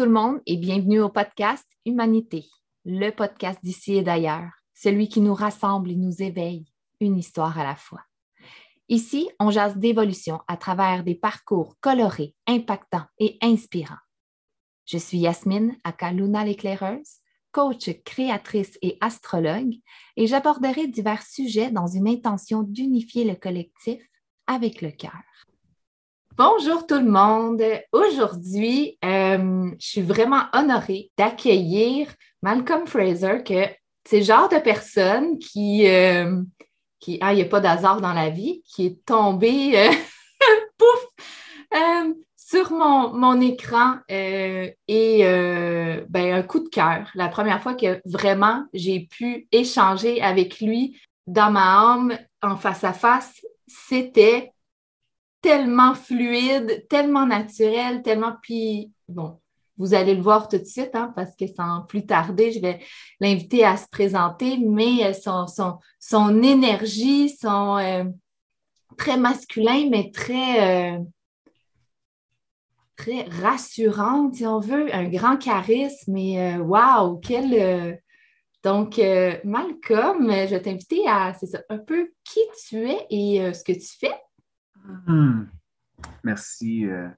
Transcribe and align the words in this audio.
Tout 0.00 0.06
le 0.06 0.12
monde 0.12 0.40
et 0.46 0.56
bienvenue 0.56 1.02
au 1.02 1.10
podcast 1.10 1.66
Humanité, 1.84 2.46
le 2.86 3.10
podcast 3.10 3.58
d'ici 3.62 3.96
et 3.96 4.02
d'ailleurs, 4.02 4.50
celui 4.72 5.10
qui 5.10 5.20
nous 5.20 5.34
rassemble 5.34 5.90
et 5.90 5.94
nous 5.94 6.22
éveille, 6.22 6.64
une 7.00 7.18
histoire 7.18 7.58
à 7.58 7.64
la 7.64 7.76
fois. 7.76 8.00
Ici, 8.88 9.28
on 9.38 9.50
jase 9.50 9.76
d'évolution 9.76 10.40
à 10.48 10.56
travers 10.56 11.04
des 11.04 11.16
parcours 11.16 11.76
colorés, 11.82 12.34
impactants 12.46 13.04
et 13.18 13.36
inspirants. 13.42 14.00
Je 14.86 14.96
suis 14.96 15.18
Yasmine 15.18 15.76
Akaluna 15.84 16.46
l'éclaireuse, 16.46 17.18
coach, 17.52 17.90
créatrice 18.02 18.78
et 18.80 18.96
astrologue, 19.02 19.74
et 20.16 20.26
j'aborderai 20.26 20.86
divers 20.86 21.24
sujets 21.24 21.70
dans 21.70 21.88
une 21.88 22.08
intention 22.08 22.62
d'unifier 22.62 23.24
le 23.24 23.34
collectif 23.34 24.00
avec 24.46 24.80
le 24.80 24.92
cœur. 24.92 25.20
Bonjour 26.42 26.86
tout 26.86 26.98
le 26.98 27.04
monde. 27.04 27.62
Aujourd'hui, 27.92 28.96
euh, 29.04 29.70
je 29.78 29.86
suis 29.86 30.00
vraiment 30.00 30.44
honorée 30.54 31.10
d'accueillir 31.18 32.08
Malcolm 32.40 32.86
Fraser, 32.86 33.42
que 33.44 33.66
c'est 34.06 34.20
le 34.20 34.24
genre 34.24 34.48
de 34.48 34.56
personne 34.56 35.38
qui, 35.38 35.86
euh, 35.86 36.40
qui 36.98 37.18
ah, 37.20 37.34
il 37.34 37.36
n'y 37.36 37.42
a 37.42 37.44
pas 37.44 37.60
d'hasard 37.60 38.00
dans 38.00 38.14
la 38.14 38.30
vie, 38.30 38.62
qui 38.64 38.86
est 38.86 39.04
tombé, 39.04 39.78
euh, 39.78 39.90
pouf, 40.78 41.78
sur 42.34 42.72
mon, 42.72 43.12
mon 43.12 43.38
écran 43.42 43.96
et 44.08 44.74
ben, 44.88 46.32
un 46.32 46.42
coup 46.42 46.60
de 46.60 46.70
cœur. 46.70 47.10
La 47.16 47.28
première 47.28 47.62
fois 47.62 47.74
que 47.74 48.00
vraiment 48.06 48.64
j'ai 48.72 49.00
pu 49.00 49.46
échanger 49.52 50.22
avec 50.22 50.62
lui 50.62 50.98
dans 51.26 51.50
ma 51.50 51.80
âme 51.82 52.18
en 52.40 52.56
face 52.56 52.82
à 52.82 52.94
face, 52.94 53.42
c'était 53.66 54.54
tellement 55.40 55.94
fluide, 55.94 56.86
tellement 56.88 57.26
naturel, 57.26 58.02
tellement. 58.02 58.34
Puis, 58.42 58.92
bon, 59.08 59.38
vous 59.80 59.94
allez 59.94 60.14
le 60.14 60.20
voir 60.20 60.46
tout 60.48 60.58
de 60.58 60.64
suite, 60.64 60.90
hein, 60.94 61.10
parce 61.16 61.34
que 61.34 61.46
sans 61.46 61.80
plus 61.88 62.04
tarder, 62.04 62.52
je 62.52 62.60
vais 62.60 62.80
l'inviter 63.18 63.64
à 63.64 63.78
se 63.78 63.88
présenter, 63.88 64.58
mais 64.58 65.06
euh, 65.06 65.12
son, 65.14 65.46
son, 65.46 65.78
son 65.98 66.42
énergie, 66.42 67.30
son 67.30 67.78
euh, 67.78 68.04
très 68.98 69.16
masculin, 69.16 69.88
mais 69.90 70.10
très, 70.10 70.96
euh, 70.96 70.98
très 72.94 73.22
rassurante, 73.22 74.34
si 74.34 74.46
on 74.46 74.60
veut, 74.60 74.94
un 74.94 75.08
grand 75.08 75.38
charisme. 75.38 76.14
Et 76.14 76.58
waouh, 76.58 77.18
quel. 77.18 78.02
donc, 78.62 78.98
Malcolm, 79.44 80.30
je 80.30 80.50
vais 80.50 80.60
t'inviter 80.60 81.08
à, 81.08 81.32
c'est 81.32 81.46
ça, 81.46 81.62
un 81.70 81.78
peu 81.78 82.12
qui 82.24 82.40
tu 82.68 82.86
es 82.86 83.06
et 83.08 83.54
ce 83.54 83.64
que 83.64 83.72
tu 83.72 83.96
fais. 83.98 84.12
Hmm. 85.06 85.44
Merci, 86.24 86.86
euh, 86.86 87.08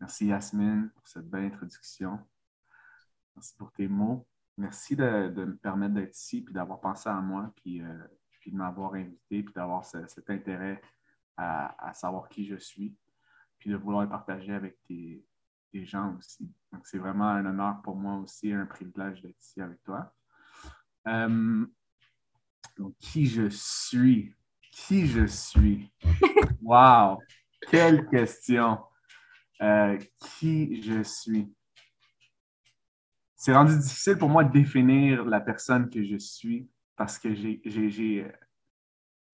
merci 0.00 0.26
Yasmine 0.26 0.90
pour 0.94 1.08
cette 1.08 1.28
belle 1.28 1.44
introduction. 1.44 2.18
Merci 3.34 3.56
pour 3.56 3.72
tes 3.72 3.88
mots. 3.88 4.26
Merci 4.56 4.94
de, 4.94 5.04
me 5.44 5.56
permettre 5.56 5.94
d'être 5.94 6.16
ici, 6.16 6.42
puis 6.42 6.54
d'avoir 6.54 6.80
pensé 6.80 7.08
à 7.08 7.20
moi, 7.20 7.52
puis, 7.56 7.82
euh, 7.82 7.98
de 8.46 8.56
m'avoir 8.56 8.94
invité, 8.94 9.42
puis 9.42 9.54
d'avoir 9.54 9.84
cet 9.84 10.30
intérêt 10.30 10.80
à, 11.36 11.92
savoir 11.94 12.28
qui 12.28 12.46
je 12.46 12.56
suis, 12.56 12.94
puis 13.58 13.70
de 13.70 13.76
vouloir 13.76 14.08
partager 14.08 14.52
avec 14.52 14.80
tes, 14.84 15.24
gens 15.72 16.14
aussi. 16.16 16.48
Donc, 16.70 16.86
c'est 16.86 16.98
vraiment 16.98 17.30
un 17.30 17.44
honneur 17.46 17.82
pour 17.82 17.96
moi 17.96 18.14
aussi, 18.18 18.52
un 18.52 18.64
privilège 18.64 19.20
d'être 19.22 19.40
ici 19.40 19.60
avec 19.60 19.82
toi. 19.82 20.14
Euh, 21.08 21.66
donc, 22.76 22.96
qui 22.98 23.26
je 23.26 23.48
suis? 23.48 24.32
Qui 24.74 25.06
je 25.06 25.24
suis? 25.26 25.88
Wow! 26.60 27.22
Quelle 27.70 28.08
question! 28.08 28.80
Euh, 29.62 29.96
qui 30.18 30.82
je 30.82 31.02
suis? 31.04 31.54
C'est 33.36 33.54
rendu 33.54 33.78
difficile 33.78 34.18
pour 34.18 34.28
moi 34.28 34.42
de 34.42 34.50
définir 34.50 35.24
la 35.26 35.40
personne 35.40 35.88
que 35.88 36.02
je 36.02 36.16
suis 36.16 36.68
parce 36.96 37.20
que 37.20 37.34
j'ai, 37.34 37.62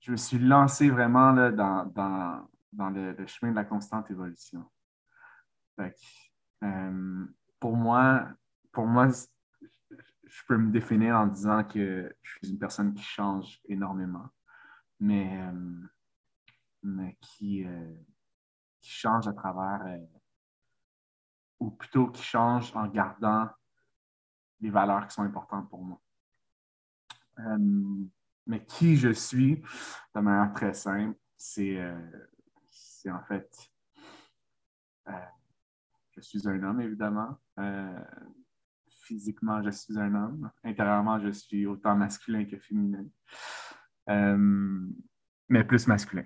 je 0.01 0.11
me 0.11 0.17
suis 0.17 0.39
lancé 0.39 0.91
vraiment 0.91 1.33
là, 1.33 1.51
dans, 1.51 1.87
dans, 2.73 2.91
le, 2.91 3.27
chemin 3.27 3.53
de 3.53 3.57
la 3.57 3.65
constante 3.65 4.11
évolution. 4.11 4.63
Euh, 6.63 7.27
pour 7.59 7.77
moi, 7.77 8.29
pour 8.73 8.87
moi, 8.87 9.09
je 9.89 10.43
peux 10.47 10.59
me 10.59 10.71
définir 10.71 11.17
en 11.17 11.27
disant 11.29 11.65
que 11.65 12.15
je 12.23 12.31
suis 12.31 12.53
une 12.53 12.59
personne 12.59 12.93
qui 12.93 13.03
change 13.03 13.59
énormément 13.67 14.29
mais, 15.01 15.41
euh, 15.41 15.89
mais 16.83 17.17
qui, 17.21 17.67
euh, 17.67 17.95
qui, 18.81 18.91
change 18.91 19.27
à 19.27 19.33
travers, 19.33 19.87
euh, 19.87 20.07
ou 21.59 21.71
plutôt 21.71 22.09
qui 22.09 22.23
change 22.23 22.75
en 22.77 22.87
gardant 22.87 23.49
les 24.61 24.71
valeurs 24.71 25.07
qui 25.07 25.15
sont 25.15 25.23
importantes 25.23 25.69
pour 25.69 25.83
moi. 25.83 26.01
mais 28.47 28.65
qui 28.67 28.97
je 28.97 29.13
suis, 29.13 29.63
de 30.15 30.21
manière 30.21 30.53
très 30.53 30.75
simple, 30.75 31.19
c'est 31.37 31.81
en 33.09 33.23
fait, 33.25 33.71
je 36.11 36.21
suis 36.21 36.47
un 36.47 36.63
homme, 36.63 36.81
évidemment 36.81 37.39
physiquement, 39.11 39.61
je 39.63 39.71
suis 39.71 39.99
un 39.99 40.15
homme. 40.15 40.51
Intérieurement, 40.63 41.19
je 41.19 41.31
suis 41.31 41.67
autant 41.67 41.97
masculin 41.97 42.45
que 42.45 42.57
féminin. 42.59 43.05
Euh, 44.11 44.37
mais 45.49 45.65
plus 45.65 45.87
masculin. 45.87 46.25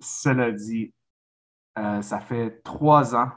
Cela 0.00 0.52
dit, 0.52 0.94
euh, 1.78 2.02
ça 2.02 2.20
fait 2.20 2.60
trois 2.62 3.14
ans, 3.14 3.30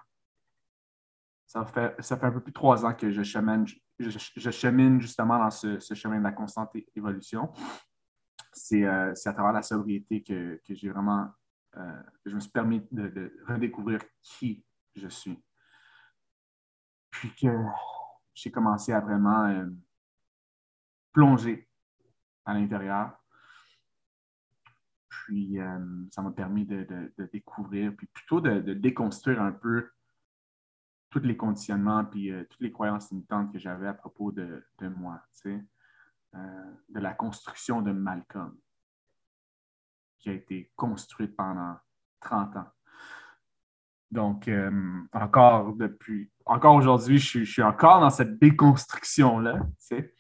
ça 1.47 1.65
fait, 1.65 1.95
un 2.11 2.31
peu 2.31 2.41
plus 2.41 2.51
de 2.51 2.55
trois 2.55 2.85
ans 2.85 2.93
que 2.93 3.11
je 3.11 3.23
chemine, 3.23 4.99
justement 4.99 5.39
dans 5.39 5.51
ce, 5.51 5.79
chemin 5.93 6.19
de 6.19 6.23
la 6.23 6.31
constante 6.31 6.71
évolution. 6.95 7.51
C'est 8.51 8.83
euh, 8.83 9.13
à 9.25 9.33
travers 9.33 9.53
la 9.53 9.61
sobriété 9.61 10.23
que, 10.23 10.59
j'ai 10.67 10.89
vraiment, 10.89 11.29
je 12.25 12.35
me 12.35 12.39
suis 12.39 12.51
permis 12.51 12.85
de, 12.91 13.33
redécouvrir 13.47 13.99
qui 14.21 14.65
je 14.95 15.07
suis. 15.07 15.41
Puis 17.11 17.33
que 17.35 17.47
j'ai 18.33 18.51
commencé 18.51 18.91
à 18.91 18.99
vraiment 18.99 19.63
plonger 21.11 21.69
à 22.45 22.53
l'intérieur 22.55 23.22
puis, 25.23 25.57
euh, 25.57 25.79
ça 26.11 26.21
m'a 26.21 26.31
permis 26.31 26.65
de, 26.65 26.85
découvrir, 27.31 27.95
puis 27.95 28.07
plutôt 28.07 28.41
de, 28.41 28.73
déconstruire 28.73 29.41
un 29.41 29.53
peu 29.53 29.89
tous 31.11 31.19
les 31.19 31.37
conditionnements, 31.37 32.03
puis 32.03 32.29
euh, 32.29 32.43
toutes 32.49 32.59
les 32.59 32.73
croyances 32.73 33.09
limitantes 33.09 33.53
que 33.53 33.59
j'avais 33.59 33.87
à 33.87 33.93
propos 33.93 34.33
de, 34.33 34.65
moi, 34.81 35.21
tu 35.31 35.49
sais, 35.49 35.65
euh, 36.35 36.71
de 36.89 36.99
la 36.99 37.13
construction 37.13 37.81
de 37.81 37.93
Malcolm, 37.93 38.53
qui 40.19 40.29
a 40.29 40.33
été 40.33 40.71
construite 40.75 41.37
pendant 41.37 41.77
30 42.19 42.57
ans. 42.57 42.67
Donc, 44.11 44.49
encore 45.13 45.73
depuis, 45.73 46.29
encore 46.45 46.75
aujourd'hui, 46.75 47.17
je, 47.17 47.45
suis 47.45 47.63
encore 47.63 48.01
dans 48.01 48.11
cette 48.11 48.37
déconstruction-là, 48.39 49.59
tu 49.89 50.13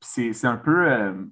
sais. 0.00 0.32
c'est 0.32 0.46
un 0.46 0.56
peu 0.56 1.30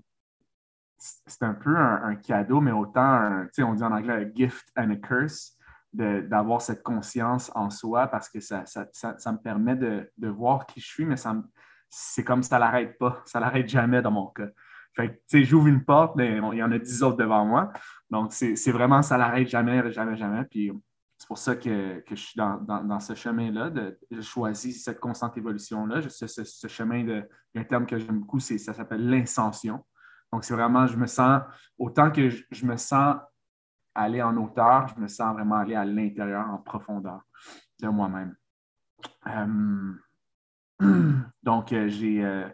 c'est 1.27 1.43
un 1.43 1.55
peu 1.55 1.77
un, 1.77 2.15
cadeau, 2.17 2.61
mais 2.61 2.73
autant, 2.73 3.47
on 3.59 3.75
dit 3.75 3.83
en 3.83 3.93
anglais 3.93 4.25
un 4.25 4.35
gift 4.35 4.67
and 4.77 4.91
a 4.91 4.97
curse, 4.97 5.57
d'avoir 5.93 6.61
cette 6.61 6.83
conscience 6.83 7.51
en 7.55 7.71
soi 7.71 8.09
parce 8.09 8.29
que 8.29 8.41
ça, 8.41 8.65
ça, 8.67 8.87
ça, 8.93 9.33
me 9.33 9.39
permet 9.39 9.75
de, 9.75 10.11
de, 10.19 10.29
voir 10.29 10.67
qui 10.67 10.81
je 10.81 10.87
suis, 10.87 11.07
mais 11.07 11.17
c'est 11.89 12.25
comme 12.25 12.43
ça 12.43 12.59
l'arrête 12.59 12.99
pas. 12.99 13.23
Ça 13.25 13.41
l'arrête 13.41 13.69
jamais 13.69 14.03
dans 14.03 14.11
mon 14.11 14.27
cas. 14.27 14.49
Fait 14.95 15.11
tu 15.11 15.21
sais, 15.29 15.45
j'ouvre 15.45 15.69
une 15.69 15.85
porte, 15.85 16.17
mais 16.17 16.41
il 16.53 16.59
y 16.59 16.63
en 16.63 16.73
a 16.73 16.79
dix 16.79 17.03
autres 17.03 17.17
devant 17.17 17.45
moi. 17.45 17.73
Donc, 18.11 18.33
c'est 18.33 18.73
vraiment, 18.73 19.03
ça 19.03 19.17
l'arrête 19.17 19.49
jamais, 19.49 19.91
jamais, 19.93 20.17
jamais. 20.17 20.45
Puis, 20.45 20.73
c'est 21.17 21.27
pour 21.27 21.39
ça 21.39 21.57
que, 21.57 22.01
que, 22.01 22.15
je 22.15 22.21
suis 22.21 22.37
dans, 22.37 22.57
dans, 22.59 23.01
ce 23.01 23.15
chemin-là. 23.15 23.73
Je 24.11 24.21
choisis 24.21 24.85
cette 24.85 25.01
constante 25.01 25.37
évolution-là. 25.37 26.03
Ce, 26.09 26.27
ce, 26.27 26.45
ce, 26.45 26.69
chemin 26.69 27.05
de. 27.05 27.29
un 27.55 27.65
terme 27.65 27.87
que 27.87 27.99
j'aime 27.99 28.21
beaucoup, 28.21 28.41
ça 28.41 28.73
s'appelle 28.73 29.09
l'incension. 29.09 29.85
Donc, 30.33 30.45
c'est 30.45 30.55
vraiment, 30.55 30.87
je 30.87 30.97
me 30.97 31.07
sens, 31.07 31.43
autant 31.79 32.11
que 32.11 32.29
je, 32.29 32.67
me 32.67 32.77
sens 32.77 33.17
aller 33.95 34.23
en 34.23 34.37
hauteur, 34.37 34.89
je 34.89 35.01
me 35.01 35.09
sens 35.09 35.35
vraiment 35.35 35.57
aller 35.57 35.75
à 35.75 35.85
l'intérieur, 35.85 36.49
en 36.49 36.59
profondeur 36.59 37.23
de 37.81 37.89
moi-même. 37.89 38.37
Euh, 39.27 39.93
donc, 41.43 41.73
euh, 41.73 41.89
j'ai 41.89 42.25
euh, 42.25 42.49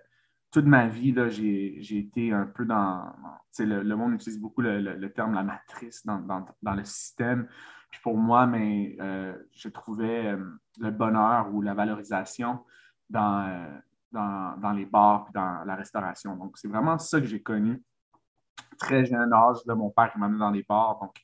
toute 0.51 0.67
ma 0.67 0.87
vie, 0.87 1.15
j'ai 1.31 1.99
été 1.99 2.33
un 2.33 2.47
peu 2.47 2.65
dans. 2.65 3.13
Le, 3.59 3.83
le, 3.83 3.97
monde 3.97 4.15
utilise 4.15 4.41
beaucoup 4.41 4.63
le, 4.63 5.09
terme 5.13 5.35
la 5.35 5.43
matrice 5.43 6.05
dans, 6.05 6.45
le 6.75 6.85
système. 6.85 7.49
Puis 7.91 8.01
pour 8.03 8.17
moi, 8.17 8.47
mais, 8.47 8.97
je 9.53 9.69
trouvais 9.69 10.37
le 10.79 10.91
bonheur 10.91 11.53
ou 11.53 11.63
la 11.63 11.75
valorisation 11.75 12.65
dans, 13.11 13.83
dans, 14.15 14.73
les 14.73 14.87
bars 14.87 15.27
et 15.29 15.33
dans 15.33 15.65
la 15.65 15.75
restauration. 15.75 16.37
Donc, 16.37 16.57
c'est 16.57 16.69
vraiment 16.69 16.99
ça 16.99 17.21
que 17.21 17.27
j'ai 17.27 17.43
connu. 17.43 17.83
Très 18.79 19.05
jeune 19.05 19.33
âge, 19.33 19.65
de 19.67 19.73
mon 19.73 19.91
père 19.91 20.13
qui 20.13 20.19
m'a 20.19 20.29
mis 20.29 20.39
dans 20.39 20.51
les 20.51 20.63
bars. 20.63 20.99
Donc, 21.01 21.17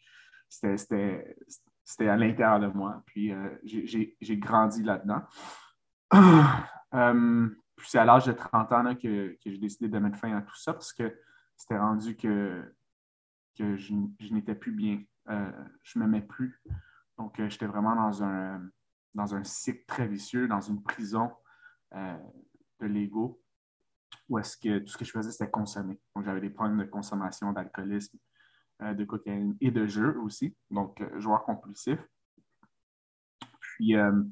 c'était 0.49 2.09
à 2.09 2.17
l'intérieur 2.17 2.61
de 2.61 2.67
moi. 2.67 3.03
Puis 3.07 3.33
euh, 3.33 3.51
j'ai 3.65 4.37
grandi 4.37 4.83
là-dedans. 4.83 5.23
puis 7.77 7.89
c'est 7.89 7.99
à 7.99 8.05
l'âge 8.05 8.27
de 8.27 8.33
30 8.33 8.73
ans 8.73 8.95
que, 8.97 9.37
j'ai 9.45 9.59
décidé 9.59 9.89
de 9.89 9.99
mettre 9.99 10.19
fin 10.19 10.37
à 10.37 10.43
tout 10.43 10.57
ça 10.57 10.73
parce 10.73 10.93
que 10.93 11.17
c'était 11.57 11.79
rendu 11.79 12.17
que, 12.17 12.75
que 13.57 13.77
je, 13.77 13.95
n'étais 14.33 14.55
plus 14.55 14.73
bien. 14.73 15.01
je 15.29 15.99
ne 15.99 16.05
m'aimais 16.05 16.23
plus. 16.23 16.61
Donc, 17.19 17.41
j'étais 17.49 17.67
vraiment 17.67 17.95
dans 17.95 18.25
un, 18.25 18.63
dans 19.15 19.35
un 19.35 19.45
cycle 19.45 19.85
très 19.87 20.09
vicieux, 20.09 20.49
dans 20.49 20.61
une 20.61 20.83
prison 20.83 21.31
de 22.81 22.87
l'ego 22.87 23.41
où 24.29 24.39
est-ce 24.39 24.57
que 24.57 24.79
tout 24.79 24.89
ce 24.89 24.97
que 24.97 25.05
je 25.05 25.11
faisais, 25.11 25.33
c'était 25.33 25.51
consommer. 25.51 25.99
Donc, 26.15 26.25
j'avais 26.25 26.41
des 26.41 26.51
problèmes 26.51 26.79
de 26.79 26.85
consommation, 26.85 27.53
d'alcoolisme, 27.53 28.17
euh, 28.83 28.95
de 28.95 29.05
cocaïne 29.05 29.57
et 29.61 29.71
de 29.71 29.87
jeu 29.87 30.17
aussi. 30.21 30.57
Donc, 30.71 31.01
euh, 31.01 31.21
joueur 31.21 31.43
compulsif. 31.43 31.99
Puis, 33.61 33.97
euh, 33.97 34.23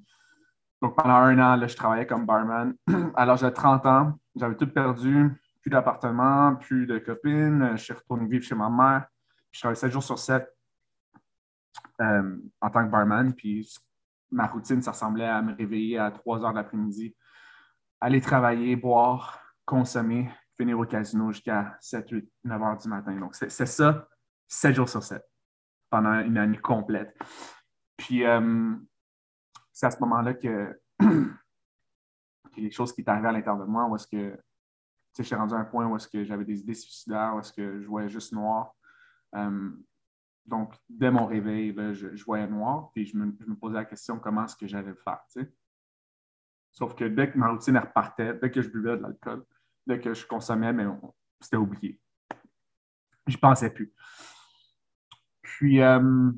pendant 0.80 1.16
un 1.16 1.38
an, 1.38 1.66
je 1.66 1.74
travaillais 1.74 2.06
comme 2.06 2.26
barman. 2.26 2.74
L'âge 3.16 3.42
de 3.42 3.50
30 3.50 3.86
ans, 3.86 4.18
j'avais 4.36 4.56
tout 4.56 4.68
perdu. 4.68 5.30
Plus 5.60 5.70
d'appartement, 5.70 6.54
plus 6.54 6.86
de 6.86 6.98
copines. 6.98 7.72
Je 7.72 7.82
suis 7.82 7.92
retourné 7.92 8.28
vivre 8.28 8.44
chez 8.44 8.54
ma 8.54 8.70
mère. 8.70 9.08
Je 9.50 9.60
travaillais 9.60 9.80
7 9.80 9.90
jours 9.90 10.04
sur 10.04 10.18
7 10.18 10.48
en 12.00 12.70
tant 12.70 12.86
que 12.86 12.90
barman. 12.90 13.34
Puis, 13.34 13.68
ma 14.30 14.46
routine, 14.46 14.80
ça 14.80 14.92
ressemblait 14.92 15.26
à 15.26 15.42
me 15.42 15.54
réveiller 15.54 15.98
à 15.98 16.12
3 16.12 16.44
heures 16.44 16.52
de 16.52 16.56
l'après-midi, 16.56 17.16
aller 18.00 18.20
travailler, 18.20 18.76
boire, 18.76 19.40
consommer, 19.64 20.30
finir 20.56 20.78
au 20.78 20.84
casino 20.84 21.32
jusqu'à 21.32 21.76
7, 21.80 22.10
8, 22.10 22.32
9 22.44 22.62
heures 22.62 22.76
du 22.76 22.88
matin. 22.88 23.14
Donc, 23.18 23.34
c'est 23.34 23.66
ça, 23.66 24.08
7 24.48 24.74
jours 24.74 24.88
sur 24.88 25.02
7, 25.02 25.22
pendant 25.90 26.20
une 26.20 26.38
année 26.38 26.58
complète. 26.58 27.16
Puis, 27.96 28.24
euh, 28.24 28.74
c'est 29.72 29.86
à 29.86 29.90
ce 29.90 30.00
moment-là 30.00 30.34
que, 30.34 30.80
a 31.00 31.06
des 32.56 32.70
choses 32.70 32.92
qui 32.92 33.04
arrivées 33.06 33.28
à 33.28 33.32
l'intérieur 33.32 33.58
de 33.58 33.70
moi, 33.70 33.86
où 33.86 33.96
est-ce 33.96 34.06
que, 34.06 34.38
je 35.16 35.22
suis 35.24 35.34
rendu 35.34 35.54
à 35.54 35.58
un 35.58 35.64
point 35.64 35.86
où 35.86 35.96
est-ce 35.96 36.06
que 36.06 36.22
j'avais 36.22 36.44
des 36.44 36.60
idées 36.60 36.74
suicidaires, 36.74 37.34
où 37.34 37.40
est-ce 37.40 37.52
que 37.52 37.80
je 37.80 37.86
voyais 37.88 38.08
juste 38.08 38.32
noir. 38.32 38.72
Euh, 39.34 39.70
donc, 40.46 40.74
dès 40.88 41.10
mon 41.10 41.26
réveil, 41.26 41.74
je, 41.94 42.24
voyais 42.24 42.46
noir, 42.46 42.90
puis 42.92 43.04
je 43.04 43.16
me, 43.16 43.32
posais 43.56 43.74
la 43.74 43.84
question 43.84 44.18
comment 44.18 44.44
est-ce 44.44 44.56
que 44.56 44.66
j'allais 44.66 44.88
le 44.88 44.94
faire. 44.94 45.20
Sauf 46.78 46.94
que 46.94 47.02
dès 47.02 47.28
que 47.28 47.36
ma 47.36 47.48
routine 47.48 47.76
repartait, 47.76 48.34
dès 48.34 48.52
que 48.52 48.62
je 48.62 48.68
buvais 48.68 48.96
de 48.96 49.02
l'alcool, 49.02 49.44
que 50.00 50.14
je 50.14 50.24
consommais, 50.24 50.72
mais 50.72 50.84
c'était 51.40 51.56
oublié. 51.56 52.00
Je 53.26 53.36
pensais 53.36 53.70
plus. 53.70 53.92
Puis, 55.42 55.82
euh, 55.82 56.30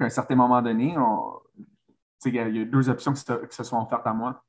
à 0.00 0.04
un 0.04 0.08
certain 0.08 0.36
moment 0.36 0.62
donné, 0.62 0.96
il 2.24 2.34
y, 2.34 2.38
a 2.38 2.64
deux 2.64 2.88
options 2.88 3.12
qui 3.12 3.20
se, 3.50 3.62
sont 3.62 3.76
offertes 3.76 4.06
à 4.06 4.14
moi. 4.14 4.42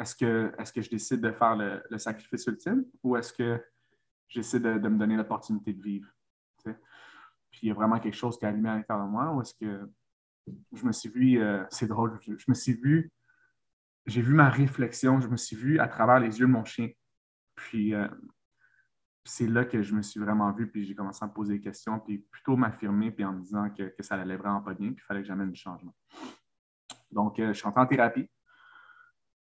Est-ce 0.00 0.16
que, 0.16 0.54
est 0.56 0.72
que 0.72 0.80
je 0.80 0.88
décide 0.88 1.20
de 1.20 1.30
faire 1.30 1.54
le, 1.54 1.98
sacrifice 1.98 2.46
ultime 2.46 2.86
ou 3.02 3.18
est-ce 3.18 3.34
que 3.34 3.62
j'essaie 4.26 4.58
de, 4.58 4.78
de, 4.78 4.88
me 4.88 4.98
donner 4.98 5.16
l'opportunité 5.18 5.74
de 5.74 5.82
vivre? 5.82 6.08
Puis 6.64 7.60
il 7.64 7.68
y 7.68 7.70
a 7.70 7.74
vraiment 7.74 8.00
quelque 8.00 8.16
chose 8.16 8.38
qui 8.38 8.46
a 8.46 8.48
allumé 8.48 8.70
à 8.70 8.76
l'intérieur 8.76 9.04
de 9.04 9.10
moi 9.10 9.30
ou 9.34 9.42
est-ce 9.42 9.52
que 9.52 9.86
je 10.72 10.86
me 10.86 10.92
suis 10.92 11.10
vu, 11.10 11.42
euh, 11.42 11.62
c'est 11.68 11.86
drôle, 11.86 12.18
je, 12.22 12.44
me 12.48 12.54
suis 12.54 12.72
vu 12.72 13.12
j'ai 14.06 14.22
vu 14.22 14.34
ma 14.34 14.48
réflexion, 14.48 15.20
je 15.20 15.28
me 15.28 15.36
suis 15.36 15.56
vu 15.56 15.78
à 15.78 15.88
travers 15.88 16.18
les 16.18 16.40
yeux 16.40 16.46
de 16.46 16.52
mon 16.52 16.64
chien. 16.64 16.90
Puis 17.54 17.94
euh, 17.94 18.08
c'est 19.24 19.46
là 19.46 19.64
que 19.64 19.82
je 19.82 19.94
me 19.94 20.02
suis 20.02 20.18
vraiment 20.18 20.50
vu, 20.52 20.70
puis 20.70 20.84
j'ai 20.84 20.94
commencé 20.94 21.24
à 21.24 21.28
me 21.28 21.32
poser 21.32 21.54
des 21.54 21.60
questions, 21.60 22.00
puis 22.00 22.18
plutôt 22.18 22.56
m'affirmer, 22.56 23.10
puis 23.10 23.24
en 23.24 23.32
me 23.32 23.40
disant 23.40 23.70
que, 23.70 23.94
ça 24.00 24.16
allait 24.16 24.36
vraiment 24.36 24.60
pas 24.60 24.74
bien, 24.74 24.92
puis 24.92 25.02
il 25.02 25.06
fallait 25.06 25.20
que 25.20 25.28
j'amène 25.28 25.50
du 25.50 25.60
changement. 25.60 25.94
Donc, 27.10 27.38
euh, 27.38 27.48
je 27.48 27.58
suis 27.58 27.66
entré 27.66 27.80
en 27.80 27.86
thérapie. 27.86 28.28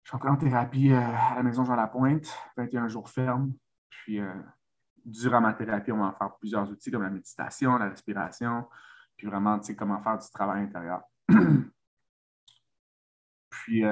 Je 0.02 0.10
suis 0.10 0.16
entré 0.16 0.30
en 0.30 0.36
thérapie 0.36 0.92
euh, 0.92 1.00
à 1.00 1.36
la 1.36 1.42
maison 1.42 1.64
Jean-Lapointe, 1.64 2.26
21 2.56 2.88
jours 2.88 3.08
ferme. 3.08 3.52
Puis, 3.90 4.20
durant 5.04 5.40
ma 5.40 5.52
thérapie, 5.52 5.92
on 5.92 5.98
va 5.98 6.12
faire 6.12 6.34
plusieurs 6.38 6.70
outils 6.70 6.90
comme 6.90 7.02
la 7.02 7.10
méditation, 7.10 7.76
la 7.76 7.90
respiration, 7.90 8.66
puis 9.16 9.26
vraiment, 9.26 9.58
tu 9.58 9.66
sais, 9.66 9.76
comment 9.76 10.00
faire 10.00 10.18
du 10.18 10.30
travail 10.30 10.62
intérieur. 10.62 11.02
puis, 13.50 13.84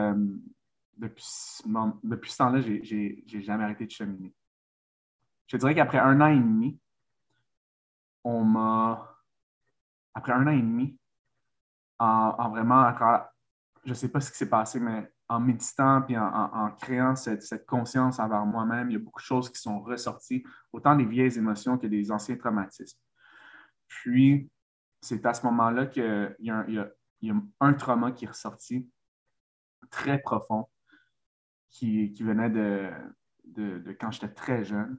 depuis, 0.96 1.24
ce 1.24 2.36
temps-là, 2.38 2.60
je 2.60 2.94
n'ai 2.94 3.42
jamais 3.42 3.64
arrêté 3.64 3.86
de 3.86 3.90
cheminer. 3.90 4.34
Je 5.46 5.56
dirais 5.56 5.74
qu'après 5.74 5.98
un 5.98 6.20
an 6.20 6.28
et 6.28 6.38
demi, 6.38 6.80
on 8.24 8.44
m'a. 8.44 9.12
Après 10.14 10.32
un 10.32 10.46
an 10.46 10.50
et 10.50 10.62
demi, 10.62 10.98
en, 11.98 12.50
vraiment, 12.50 12.90
je 13.84 13.90
ne 13.90 13.94
sais 13.94 14.08
pas 14.08 14.20
ce 14.20 14.30
qui 14.30 14.38
s'est 14.38 14.48
passé, 14.48 14.80
mais 14.80 15.12
en 15.28 15.40
méditant 15.40 16.06
et 16.08 16.16
en, 16.16 16.70
créant 16.80 17.14
cette, 17.16 17.66
conscience 17.66 18.18
envers 18.18 18.46
moi-même, 18.46 18.90
il 18.90 18.94
y 18.94 18.96
a 18.96 19.00
beaucoup 19.00 19.20
de 19.20 19.26
choses 19.26 19.50
qui 19.50 19.60
sont 19.60 19.80
ressorties, 19.80 20.42
autant 20.72 20.96
des 20.96 21.04
vieilles 21.04 21.36
émotions 21.36 21.76
que 21.76 21.86
des 21.86 22.10
anciens 22.10 22.36
traumatismes. 22.36 22.98
Puis, 23.88 24.50
c'est 25.02 25.24
à 25.26 25.34
ce 25.34 25.44
moment-là 25.46 25.86
qu'il 25.86 26.36
y, 26.40 26.50
y, 26.50 27.30
a 27.30 27.34
un 27.60 27.74
trauma 27.74 28.12
qui 28.12 28.24
est 28.24 28.28
ressorti 28.28 28.90
très 29.90 30.18
profond 30.18 30.68
qui, 31.78 32.22
venait 32.22 32.50
de, 32.50 33.96
quand 34.00 34.10
j'étais 34.10 34.32
très 34.32 34.64
jeune. 34.64 34.98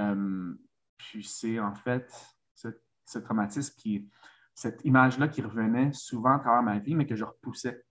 Euh, 0.00 0.54
puis 0.96 1.22
c'est 1.22 1.60
en 1.60 1.74
fait 1.74 2.12
ce, 2.54 3.18
traumatisme 3.18 3.74
qui, 3.76 4.10
cette 4.54 4.84
image-là 4.84 5.28
qui 5.28 5.42
revenait 5.42 5.92
souvent 5.92 6.36
à 6.36 6.38
travers 6.38 6.62
ma 6.62 6.78
vie, 6.78 6.94
mais 6.94 7.06
que 7.06 7.14
je 7.14 7.24
repoussais. 7.24 7.84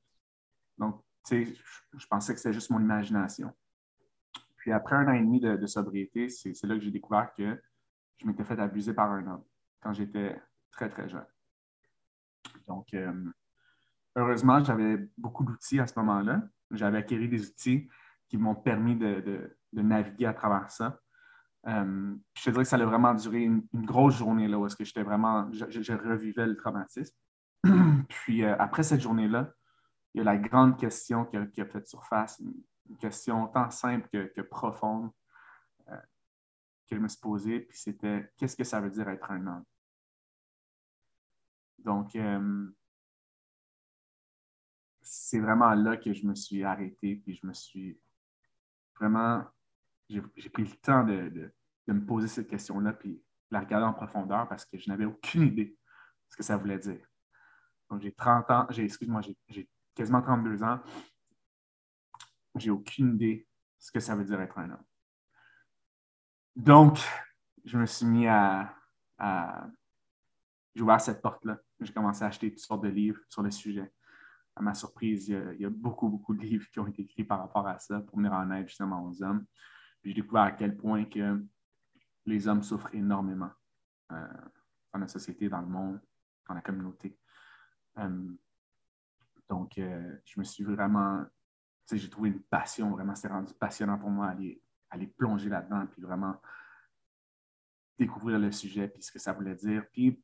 Donc, 0.77 1.03
tu 1.25 1.45
sais, 1.45 1.55
je, 1.93 2.07
pensais 2.07 2.33
que 2.33 2.39
c'était 2.39 2.53
juste 2.53 2.71
mon 2.71 2.81
imagination. 2.81 3.55
Puis 4.57 4.71
après 4.71 4.95
un 4.95 5.07
an 5.07 5.13
et 5.13 5.21
demi 5.21 5.39
de, 5.39 5.65
sobriété, 5.67 6.29
c'est 6.29 6.63
là 6.63 6.75
que 6.75 6.81
j'ai 6.81 6.91
découvert 6.91 7.33
que 7.33 7.61
je 8.17 8.25
m'étais 8.25 8.43
fait 8.43 8.59
abuser 8.59 8.93
par 8.93 9.11
un 9.11 9.25
homme 9.27 9.43
quand 9.79 9.93
j'étais 9.93 10.41
très, 10.71 10.89
très 10.89 11.07
jeune. 11.07 11.25
Donc, 12.67 12.93
euh, 12.93 13.31
heureusement, 14.15 14.63
j'avais 14.63 14.97
beaucoup 15.17 15.43
d'outils 15.43 15.79
à 15.79 15.87
ce 15.87 15.97
moment-là 15.99 16.41
j'avais 16.77 16.99
acquis 16.99 17.27
des 17.27 17.47
outils 17.47 17.89
qui 18.29 18.37
m'ont 18.37 18.55
permis 18.55 18.95
de, 18.95 19.57
naviguer 19.73 20.25
à 20.25 20.33
travers 20.33 20.71
ça. 20.71 20.99
Euh, 21.67 22.15
je 22.33 22.43
te 22.43 22.49
dirais 22.49 22.63
que 22.63 22.69
ça 22.69 22.75
a 22.77 22.85
vraiment 22.85 23.13
duré 23.13 23.43
une, 23.43 23.63
grosse 23.73 24.17
journée 24.17 24.47
là, 24.47 24.59
où 24.59 24.67
que 24.67 24.83
j'étais 24.83 25.03
vraiment, 25.03 25.49
je, 25.51 25.93
revivais 25.93 26.45
le 26.45 26.57
traumatisme. 26.57 27.15
Puis 28.09 28.43
euh, 28.43 28.55
après 28.59 28.83
cette 28.83 29.01
journée-là, 29.01 29.53
il 30.13 30.19
y 30.19 30.21
a 30.21 30.23
la 30.23 30.37
grande 30.37 30.77
question 30.77 31.25
qui 31.25 31.37
a, 31.37 31.65
fait 31.65 31.87
surface, 31.87 32.39
une, 32.39 32.97
question 32.99 33.47
tant 33.47 33.69
simple 33.69 34.07
que, 34.11 34.41
profonde 34.41 35.09
euh, 35.89 35.95
que 36.89 36.95
je 36.95 36.99
me 37.01 37.07
suis 37.07 37.19
posée, 37.19 37.61
puis 37.61 37.77
c'était 37.77 38.31
qu'est-ce 38.37 38.57
que 38.57 38.65
ça 38.65 38.81
veut 38.81 38.89
dire 38.89 39.07
être 39.09 39.31
un 39.31 39.47
homme? 39.47 39.63
Donc, 41.79 42.15
c'est 45.15 45.39
vraiment 45.39 45.75
là 45.75 45.95
que 45.95 46.11
je 46.11 46.25
me 46.25 46.33
suis 46.33 46.63
arrêté, 46.63 47.17
puis 47.17 47.35
je 47.35 47.45
me 47.45 47.53
suis 47.53 47.99
vraiment, 48.99 49.45
j'ai 50.09 50.49
pris 50.49 50.63
le 50.63 50.75
temps 50.77 51.03
de, 51.03 51.53
me 51.87 52.03
poser 52.03 52.27
cette 52.27 52.47
question-là, 52.47 52.93
puis 52.93 53.21
la 53.51 53.59
regarder 53.59 53.85
en 53.85 53.93
profondeur 53.93 54.47
parce 54.47 54.65
que 54.65 54.79
je 54.79 54.89
n'avais 54.89 55.05
aucune 55.05 55.43
idée 55.43 55.65
de 55.65 55.77
ce 56.29 56.35
que 56.35 56.41
ça 56.41 56.57
voulait 56.57 56.79
dire. 56.79 57.05
Donc, 57.91 58.01
j'ai 58.01 58.11
30 58.11 58.49
ans, 58.49 58.65
j'ai, 58.71 58.85
excuse-moi, 58.85 59.21
j'ai 59.49 59.69
quasiment 59.93 60.21
32 60.23 60.63
ans. 60.63 60.79
J'ai 62.55 62.71
aucune 62.71 63.13
idée 63.13 63.35
de 63.35 63.45
ce 63.77 63.91
que 63.91 63.99
ça 63.99 64.15
veut 64.15 64.25
dire 64.25 64.41
être 64.41 64.57
un 64.57 64.71
homme. 64.71 64.85
Donc, 66.55 66.97
je 67.65 67.77
me 67.77 67.85
suis 67.85 68.07
mis 68.07 68.25
à, 68.27 68.75
à 69.19 69.67
j'ai 70.73 70.81
ouvert 70.81 70.99
cette 70.99 71.21
porte-là. 71.21 71.59
J'ai 71.81 71.93
commencé 71.93 72.23
à 72.23 72.27
acheter 72.27 72.49
toutes 72.49 72.65
sortes 72.65 72.83
de 72.83 72.89
livres 72.89 73.21
sur 73.29 73.43
le 73.43 73.51
sujet 73.51 73.93
à 74.55 74.61
ma 74.61 74.73
surprise, 74.73 75.29
il 75.29 75.61
y, 75.61 75.65
a, 75.65 75.69
beaucoup, 75.69 76.09
beaucoup 76.09 76.33
de 76.35 76.41
livres 76.41 76.69
qui 76.69 76.79
ont 76.79 76.87
été 76.87 77.01
écrits 77.01 77.23
par 77.23 77.39
rapport 77.39 77.67
à 77.67 77.79
ça 77.79 77.99
pour 78.01 78.17
venir 78.17 78.33
en 78.33 78.51
aide 78.51 78.67
justement 78.67 79.03
aux 79.03 79.23
hommes. 79.23 79.45
Puis 80.01 80.11
j'ai 80.11 80.21
découvert 80.21 80.43
à 80.43 80.51
quel 80.51 80.77
point 80.77 81.05
que 81.05 81.43
les 82.25 82.47
hommes 82.47 82.61
souffrent 82.61 82.93
énormément 82.93 83.51
euh, 84.11 84.27
dans 84.93 84.99
la 84.99 85.07
société, 85.07 85.49
dans 85.49 85.61
le 85.61 85.67
monde, 85.67 85.99
dans 86.47 86.53
la 86.53 86.61
communauté. 86.61 87.17
Euh, 87.97 88.31
donc, 89.49 89.77
euh, 89.77 90.17
je 90.25 90.39
me 90.39 90.43
suis 90.43 90.63
vraiment, 90.63 91.23
tu 91.87 91.95
sais, 91.95 91.97
j'ai 91.97 92.09
trouvé 92.09 92.29
une 92.29 92.41
passion, 92.41 92.91
vraiment, 92.91 93.15
c'était 93.15 93.33
rendu 93.33 93.53
passionnant 93.53 93.97
pour 93.97 94.09
moi 94.09 94.27
aller, 94.27 94.61
aller 94.89 95.07
plonger 95.07 95.49
là-dedans, 95.49 95.87
puis 95.87 96.01
vraiment 96.01 96.35
découvrir 97.97 98.39
le 98.39 98.51
sujet, 98.51 98.87
puis 98.87 99.01
ce 99.01 99.11
que 99.11 99.19
ça 99.19 99.33
voulait 99.33 99.55
dire. 99.55 99.85
Puis 99.91 100.21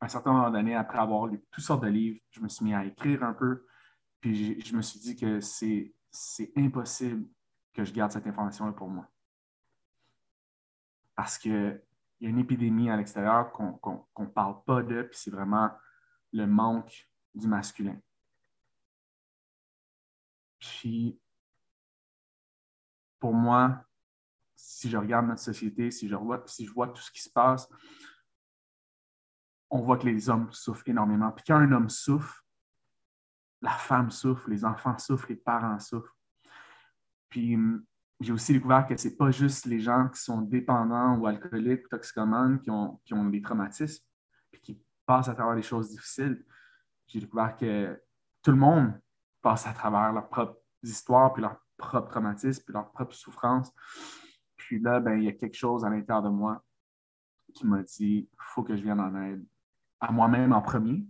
un 0.00 0.08
certain 0.08 0.32
moment 0.32 0.50
donné, 0.50 0.74
après 0.74 0.98
avoir 0.98 1.26
lu 1.26 1.42
toutes 1.50 1.64
sortes 1.64 1.82
de 1.82 1.88
livres, 1.88 2.20
je 2.30 2.40
me 2.40 2.48
suis 2.48 2.64
mis 2.64 2.74
à 2.74 2.84
écrire 2.84 3.22
un 3.22 3.32
peu. 3.32 3.66
Puis 4.20 4.60
je 4.60 4.76
me 4.76 4.82
suis 4.82 5.00
dit 5.00 5.16
que 5.16 5.40
c'est 5.40 5.92
impossible 6.56 7.26
que 7.72 7.84
je 7.84 7.92
garde 7.92 8.12
cette 8.12 8.26
information-là 8.26 8.72
pour 8.72 8.88
moi. 8.88 9.08
Parce 11.14 11.38
qu'il 11.38 11.82
il 12.20 12.24
y 12.24 12.26
a 12.26 12.30
une 12.30 12.38
épidémie 12.38 12.90
à 12.90 12.96
l'extérieur 12.96 13.52
qu'on 13.52 14.06
ne 14.18 14.26
parle 14.26 14.62
pas 14.64 14.82
de, 14.82 15.02
puis 15.02 15.18
c'est 15.18 15.30
vraiment 15.30 15.70
le 16.32 16.46
manque 16.46 17.08
du 17.34 17.46
masculin. 17.48 17.98
Puis, 20.58 21.20
pour 23.18 23.34
moi, 23.34 23.84
si 24.54 24.88
je 24.88 24.96
regarde 24.96 25.26
notre 25.26 25.42
société, 25.42 25.90
si 25.90 26.08
je 26.08 26.14
vois 26.14 26.38
tout 26.88 27.02
ce 27.02 27.10
qui 27.10 27.20
se 27.20 27.30
passe, 27.30 27.68
on 29.74 29.80
voit 29.80 29.98
que 29.98 30.06
les 30.06 30.30
hommes 30.30 30.46
souffrent 30.52 30.88
énormément. 30.88 31.32
Puis 31.32 31.44
quand 31.48 31.56
un 31.56 31.72
homme 31.72 31.90
souffre, 31.90 32.44
la 33.60 33.72
femme 33.72 34.12
souffre, 34.12 34.48
les 34.48 34.64
enfants 34.64 34.96
souffrent, 34.98 35.26
les 35.28 35.36
parents 35.36 35.80
souffrent. 35.80 36.16
Puis 37.28 37.58
j'ai 38.20 38.32
aussi 38.32 38.52
découvert 38.52 38.86
que 38.86 38.96
ce 38.96 39.08
n'est 39.08 39.16
pas 39.16 39.32
juste 39.32 39.66
les 39.66 39.80
gens 39.80 40.08
qui 40.10 40.20
sont 40.20 40.42
dépendants 40.42 41.16
ou 41.16 41.26
alcooliques 41.26 41.86
ou 41.86 41.88
toxicomanes 41.88 42.60
qui 42.60 42.70
ont, 42.70 43.00
qui 43.04 43.14
ont 43.14 43.24
des 43.24 43.42
traumatismes 43.42 44.04
et 44.52 44.60
qui 44.60 44.80
passent 45.06 45.28
à 45.28 45.34
travers 45.34 45.56
des 45.56 45.62
choses 45.62 45.90
difficiles. 45.90 46.44
J'ai 47.08 47.18
découvert 47.18 47.56
que 47.56 48.00
tout 48.44 48.52
le 48.52 48.56
monde 48.56 48.92
passe 49.42 49.66
à 49.66 49.72
travers 49.72 50.12
leurs 50.12 50.28
propres 50.28 50.60
histoires, 50.84 51.32
puis 51.32 51.42
leurs 51.42 51.58
propres 51.76 52.10
traumatismes, 52.10 52.62
puis 52.62 52.72
leurs 52.72 52.92
propres 52.92 53.16
souffrances. 53.16 53.72
Puis 54.54 54.78
là, 54.78 55.00
ben, 55.00 55.18
il 55.18 55.24
y 55.24 55.28
a 55.28 55.32
quelque 55.32 55.56
chose 55.56 55.84
à 55.84 55.90
l'intérieur 55.90 56.22
de 56.22 56.28
moi 56.28 56.64
qui 57.52 57.66
m'a 57.66 57.82
dit 57.82 58.28
il 58.32 58.38
faut 58.38 58.62
que 58.62 58.76
je 58.76 58.82
vienne 58.82 59.00
en 59.00 59.20
aide 59.20 59.44
à 60.00 60.12
moi-même 60.12 60.52
en 60.52 60.62
premier, 60.62 61.06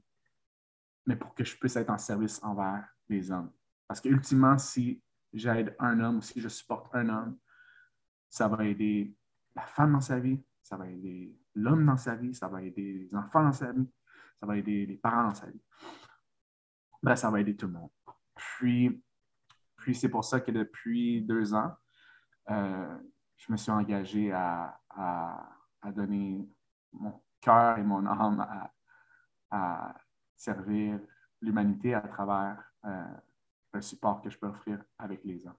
mais 1.06 1.16
pour 1.16 1.34
que 1.34 1.44
je 1.44 1.56
puisse 1.56 1.76
être 1.76 1.90
en 1.90 1.98
service 1.98 2.42
envers 2.42 2.88
les 3.08 3.30
hommes. 3.30 3.52
Parce 3.86 4.00
que 4.00 4.08
ultimement, 4.08 4.58
si 4.58 5.02
j'aide 5.32 5.74
un 5.78 6.00
homme, 6.00 6.22
si 6.22 6.40
je 6.40 6.48
supporte 6.48 6.94
un 6.94 7.08
homme, 7.08 7.38
ça 8.30 8.48
va 8.48 8.64
aider 8.64 9.14
la 9.54 9.62
femme 9.62 9.92
dans 9.92 10.00
sa 10.00 10.18
vie, 10.18 10.42
ça 10.62 10.76
va 10.76 10.88
aider 10.88 11.36
l'homme 11.54 11.84
dans 11.84 11.96
sa 11.96 12.14
vie, 12.16 12.34
ça 12.34 12.48
va 12.48 12.62
aider 12.62 12.92
les 12.92 13.14
enfants 13.14 13.42
dans 13.44 13.52
sa 13.52 13.72
vie, 13.72 13.88
ça 14.40 14.46
va 14.46 14.56
aider 14.56 14.86
les 14.86 14.96
parents 14.96 15.24
dans 15.24 15.34
sa 15.34 15.46
vie. 15.46 15.62
Ben, 17.02 17.16
ça 17.16 17.30
va 17.30 17.40
aider 17.40 17.54
tout 17.54 17.66
le 17.66 17.72
monde. 17.72 17.90
Puis, 18.34 19.02
puis 19.76 19.94
c'est 19.94 20.08
pour 20.08 20.24
ça 20.24 20.40
que 20.40 20.50
depuis 20.50 21.22
deux 21.22 21.54
ans, 21.54 21.74
euh, 22.50 22.98
je 23.36 23.52
me 23.52 23.56
suis 23.56 23.70
engagé 23.70 24.32
à, 24.32 24.80
donner 25.94 26.48
mon 26.92 27.22
cœur 27.44 27.78
et 27.78 27.82
mon 27.82 28.06
âme 28.06 28.46
à, 29.50 29.94
servir 30.36 30.98
l'humanité 31.40 31.94
à 31.94 32.00
travers 32.00 32.56
euh, 32.84 33.04
le 33.72 33.80
support 33.80 34.20
que 34.20 34.28
je 34.28 34.38
peux 34.38 34.48
offrir 34.48 34.78
avec 34.98 35.22
les 35.24 35.46
hommes. 35.46 35.54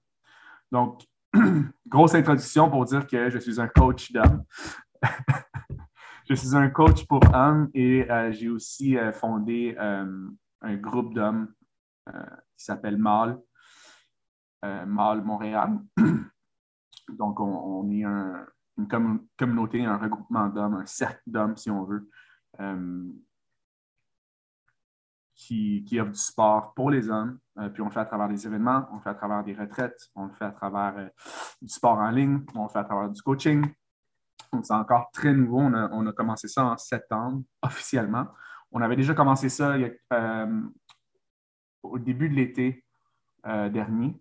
Donc, 0.72 1.06
grosse 1.88 2.16
introduction 2.16 2.70
pour 2.70 2.86
dire 2.86 3.08
que 3.08 3.30
je 3.30 3.40
suis 3.40 3.60
un 3.60 3.68
coach 3.68 4.12
d'hommes. 4.12 4.44
je 6.30 6.34
suis 6.34 6.56
un 6.56 6.70
coach 6.70 7.06
pour 7.06 7.22
hommes 7.34 7.70
et 7.74 8.10
euh, 8.10 8.32
j'ai 8.32 8.50
aussi 8.50 8.98
euh, 8.98 9.12
fondé 9.12 9.76
euh, 9.80 10.30
un 10.62 10.76
groupe 10.76 11.14
d'hommes 11.14 11.54
qui 12.56 12.64
s'appelle 12.64 12.98
MAL, 12.98 13.40
MAL 14.62 15.24
Montréal. 15.24 15.80
Donc, 17.10 17.40
on, 17.40 17.90
est 17.90 18.06
une 18.78 18.88
communauté, 19.38 19.86
un 19.86 19.98
regroupement 19.98 20.48
d'hommes, 20.50 20.76
un 20.76 20.86
cercle 20.86 21.22
d'hommes, 21.28 21.56
si 21.56 21.70
on 21.70 21.84
veut, 21.84 22.10
qui, 25.34 25.84
qui, 25.86 26.00
offre 26.00 26.12
du 26.12 26.20
sport 26.20 26.74
pour 26.74 26.92
les 26.92 27.10
hommes. 27.10 27.40
puis 27.74 27.82
on 27.82 27.86
le 27.86 27.92
fait 27.92 28.00
à 28.00 28.06
travers 28.06 28.28
des 28.28 28.46
événements, 28.46 28.88
on 28.92 28.96
le 28.96 29.02
fait 29.02 29.10
à 29.10 29.16
travers 29.16 29.44
des 29.44 29.54
retraites, 29.54 30.10
on 30.16 30.26
le 30.26 30.34
fait 30.34 30.46
à 30.46 30.52
travers 30.52 31.10
du 31.62 31.70
sport 31.70 31.98
en 31.98 32.10
ligne, 32.10 32.42
on 32.56 32.64
le 32.64 32.70
fait 32.70 32.80
à 32.80 32.84
travers 32.84 33.10
du 33.10 33.22
coaching, 33.22 33.66
donc, 34.56 34.66
c'est 34.66 34.74
encore 34.74 35.12
très 35.12 35.34
nouveau. 35.34 35.60
On 35.60 36.08
a, 36.08 36.14
commencé 36.14 36.48
ça 36.48 36.66
en 36.66 36.78
septembre 36.78 37.44
officiellement. 37.62 38.28
On 38.72 38.82
avait 38.82 38.96
déjà 38.96 39.14
commencé 39.14 39.50
ça 39.50 39.76
euh, 40.14 40.62
au 41.84 42.00
début 42.00 42.30
de 42.30 42.36
l'été 42.36 42.86
euh, 43.46 43.70
dernier. 43.70 44.20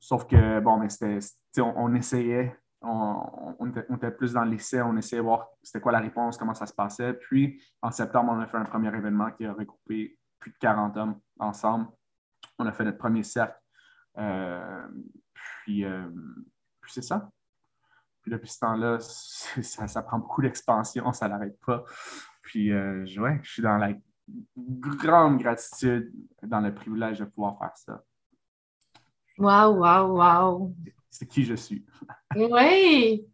Sauf 0.00 0.26
que, 0.26 0.60
bon, 0.60 0.78
mais 0.78 0.88
c'était, 0.88 1.18
on, 1.60 1.94
essayait, 1.94 2.58
on, 2.84 3.66
était, 3.96 4.10
plus 4.10 4.32
dans 4.32 4.44
l'essai, 4.44 4.80
on 4.82 4.96
essayait 4.96 5.20
de 5.20 5.26
voir 5.26 5.48
c'était 5.62 5.80
quoi 5.80 5.92
la 5.92 6.00
réponse, 6.00 6.36
comment 6.36 6.54
ça 6.54 6.66
se 6.66 6.74
passait. 6.74 7.14
Puis, 7.14 7.62
en 7.82 7.90
septembre, 7.90 8.32
on 8.32 8.40
a 8.40 8.46
fait 8.46 8.56
un 8.56 8.64
premier 8.64 8.88
événement 8.88 9.30
qui 9.32 9.46
a 9.46 9.52
regroupé 9.52 10.18
plus 10.38 10.50
de 10.50 10.56
40 10.58 10.96
hommes 10.96 11.20
ensemble. 11.38 11.88
On 12.58 12.66
a 12.66 12.72
fait 12.72 12.84
notre 12.84 12.98
premier 12.98 13.22
cercle. 13.22 13.58
Euh, 14.18 14.86
puis 15.64 15.84
c'est 16.86 17.02
ça. 17.02 17.28
Puis 18.24 18.30
depuis 18.32 18.48
ce 18.48 18.58
temps-là, 18.60 18.98
ça, 19.00 20.02
prend 20.02 20.18
beaucoup 20.18 20.40
d'expansion, 20.40 21.12
ça 21.12 21.28
n'arrête 21.28 21.58
pas. 21.60 21.84
Puis 22.42 22.72
euh, 22.72 23.04
je 23.04 23.20
suis 23.42 23.62
dans 23.62 23.76
la 23.76 23.92
grande 24.56 25.38
gratitude, 25.38 26.10
dans 26.42 26.60
le 26.60 26.74
privilège 26.74 27.18
de 27.18 27.26
pouvoir 27.26 27.58
faire 27.58 27.76
ça. 27.76 28.02
Wow, 29.36 29.76
wow, 29.76 30.16
wow. 30.16 30.74
C'est 31.14 31.26
qui 31.26 31.44
je 31.44 31.54
suis. 31.54 31.84
oui. 32.36 33.24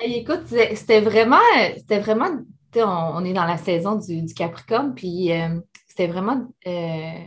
écoute, 0.00 0.46
c'était 0.46 1.02
vraiment, 1.02 1.36
c'était 1.76 2.00
vraiment, 2.00 2.30
on, 2.76 3.24
est 3.24 3.34
dans 3.34 3.44
la 3.44 3.58
saison 3.58 3.96
du, 3.96 4.24
Capricorne, 4.34 4.94
puis 4.94 5.30
euh, 5.32 5.60
c'était 5.86 6.06
vraiment 6.06 6.48
euh, 6.66 7.18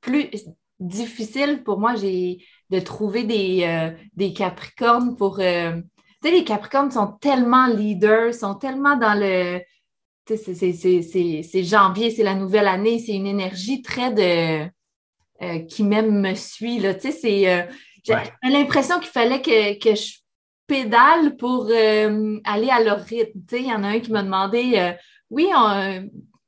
plus 0.00 0.30
difficile 0.78 1.64
pour 1.64 1.80
moi 1.80 1.94
de 1.94 2.78
trouver 2.78 3.24
des, 3.24 3.92
des 4.14 4.32
Capricornes 4.32 5.16
pour 5.16 5.40
tu 6.22 6.28
sais, 6.28 6.34
les 6.34 6.44
Capricornes 6.44 6.90
sont 6.90 7.12
tellement 7.20 7.66
leaders, 7.66 8.34
sont 8.34 8.54
tellement 8.54 8.96
dans 8.96 9.18
le. 9.18 9.60
Tu 10.24 10.36
sais, 10.36 11.42
c'est 11.42 11.62
janvier, 11.62 12.10
c'est 12.10 12.24
la 12.24 12.34
nouvelle 12.34 12.66
année, 12.66 12.98
c'est 12.98 13.14
une 13.14 13.26
énergie 13.26 13.82
très 13.82 14.12
de. 14.12 14.68
Euh, 15.40 15.60
qui 15.60 15.84
même 15.84 16.20
me 16.20 16.34
suit, 16.34 16.80
là. 16.80 16.98
C'est. 16.98 17.68
Euh, 18.10 18.16
j'ai 18.42 18.50
l'impression 18.50 18.98
qu'il 18.98 19.10
fallait 19.10 19.42
que, 19.42 19.94
je 19.94 20.18
pédale 20.66 21.36
pour 21.36 21.68
euh, 21.70 22.38
aller 22.44 22.68
à 22.68 22.80
leur 22.82 23.00
rythme. 23.00 23.40
Il 23.52 23.66
y 23.66 23.72
en 23.72 23.84
a 23.84 23.88
un 23.88 24.00
qui 24.00 24.12
m'a 24.12 24.22
demandé 24.22 24.94
Oui, 25.30 25.48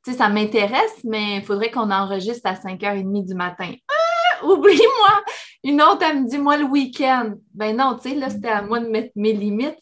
tu 0.04 0.12
sais, 0.12 0.19
ça 0.19 0.28
m'intéresse, 0.28 1.04
mais 1.04 1.37
il 1.37 1.42
faudrait 1.42 1.71
qu'on 1.71 1.90
enregistre 1.90 2.49
à 2.49 2.54
5h30 2.54 3.26
du 3.26 3.35
matin. 3.35 3.73
Ah, 3.88 4.47
oublie-moi! 4.47 5.25
Une 5.62 5.83
autre, 5.83 6.02
elle 6.02 6.23
me 6.23 6.28
dit, 6.28 6.38
moi, 6.38 6.57
le 6.57 6.64
week-end. 6.64 7.35
Ben 7.52 7.76
non, 7.76 7.97
tu 7.97 8.09
sais, 8.09 8.14
là, 8.14 8.30
c'était 8.30 8.49
à 8.49 8.62
moi 8.62 8.80
de 8.80 8.88
mettre 8.88 9.12
mes 9.14 9.33
limites. 9.33 9.78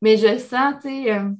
mais 0.00 0.16
je 0.16 0.38
sens, 0.38 0.74
tu 0.82 0.88
sais, 0.88 1.12
euh, 1.12 1.30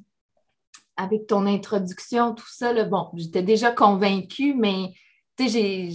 avec 0.96 1.26
ton 1.26 1.46
introduction, 1.46 2.34
tout 2.34 2.48
ça, 2.48 2.72
bon, 2.84 3.08
j'étais 3.14 3.42
déjà 3.42 3.70
convaincue, 3.72 4.54
mais 4.54 4.92
tu 5.38 5.48
sais, 5.48 5.88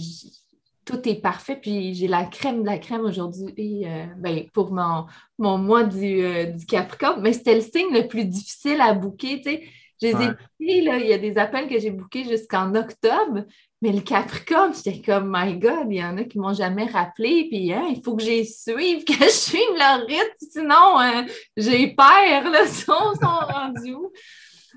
tout 0.84 1.08
est 1.08 1.20
parfait. 1.20 1.56
Puis 1.56 1.94
j'ai 1.94 2.08
la 2.08 2.24
crème 2.24 2.62
de 2.62 2.66
la 2.66 2.78
crème 2.78 3.02
aujourd'hui 3.02 3.84
euh, 3.86 4.06
ben, 4.18 4.44
pour 4.52 4.72
mon, 4.72 5.06
mon 5.38 5.58
mois 5.58 5.84
du, 5.84 6.22
euh, 6.22 6.44
du 6.46 6.66
Capricorne. 6.66 7.20
Mais 7.22 7.32
c'était 7.32 7.54
le 7.54 7.60
signe 7.60 7.92
le 7.92 8.06
plus 8.06 8.24
difficile 8.24 8.80
à 8.80 8.94
bouquer. 8.94 9.40
Tu 9.40 9.50
sais. 9.50 9.62
Je 10.00 10.08
les 10.08 10.76
ai 10.76 10.80
là, 10.82 10.98
il 10.98 11.06
y 11.06 11.12
a 11.12 11.18
des 11.18 11.38
appels 11.38 11.68
que 11.68 11.78
j'ai 11.78 11.90
bookés 11.90 12.24
jusqu'en 12.24 12.74
octobre, 12.74 13.44
mais 13.80 13.92
le 13.92 14.00
Capricorne, 14.00 14.72
j'étais 14.74 15.00
comme, 15.00 15.32
my 15.34 15.56
God, 15.56 15.86
il 15.88 15.98
y 15.98 16.04
en 16.04 16.16
a 16.18 16.24
qui 16.24 16.38
ne 16.38 16.42
m'ont 16.42 16.52
jamais 16.52 16.86
rappelé, 16.86 17.46
puis 17.48 17.72
hein, 17.72 17.86
il 17.88 18.02
faut 18.02 18.16
que 18.16 18.22
j'y 18.22 18.44
suive, 18.44 19.04
que 19.06 19.12
je 19.12 19.30
suive 19.30 19.78
leur 19.78 20.00
rythme, 20.00 20.46
sinon 20.50 21.00
euh, 21.00 21.22
j'ai 21.56 21.94
peur, 21.94 22.50
là, 22.50 22.66
son, 22.66 23.14
son 23.20 23.26
rendu 23.26 23.94